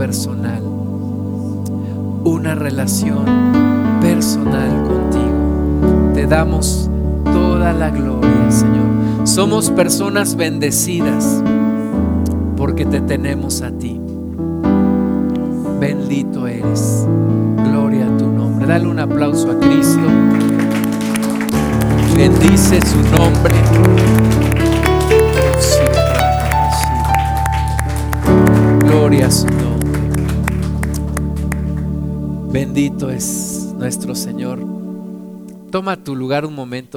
personal, 0.00 0.62
una 2.24 2.54
relación 2.54 3.18
personal 4.00 4.82
contigo. 4.84 6.12
Te 6.14 6.26
damos 6.26 6.88
toda 7.22 7.74
la 7.74 7.90
gloria, 7.90 8.50
Señor. 8.50 9.26
Somos 9.28 9.68
personas 9.70 10.36
bendecidas 10.36 11.42
porque 12.56 12.86
te 12.86 13.02
tenemos 13.02 13.60
a 13.60 13.72
ti. 13.72 14.00
Bendito 15.78 16.46
eres. 16.46 17.06
Gloria 17.62 18.06
a 18.06 18.16
tu 18.16 18.26
nombre. 18.26 18.66
Dale 18.66 18.88
un 18.88 19.00
aplauso 19.00 19.50
a 19.50 19.60
Cristo. 19.60 20.00
Bendice 22.16 22.80
su 22.86 23.02
nombre. 23.18 23.54
Gloria 28.86 29.26
a 29.26 29.30
su 29.30 29.59
Bendito 32.52 33.10
es 33.10 33.72
nuestro 33.76 34.16
Señor. 34.16 34.58
Toma 35.70 35.96
tu 35.96 36.16
lugar 36.16 36.44
un 36.44 36.52
momento. 36.52 36.88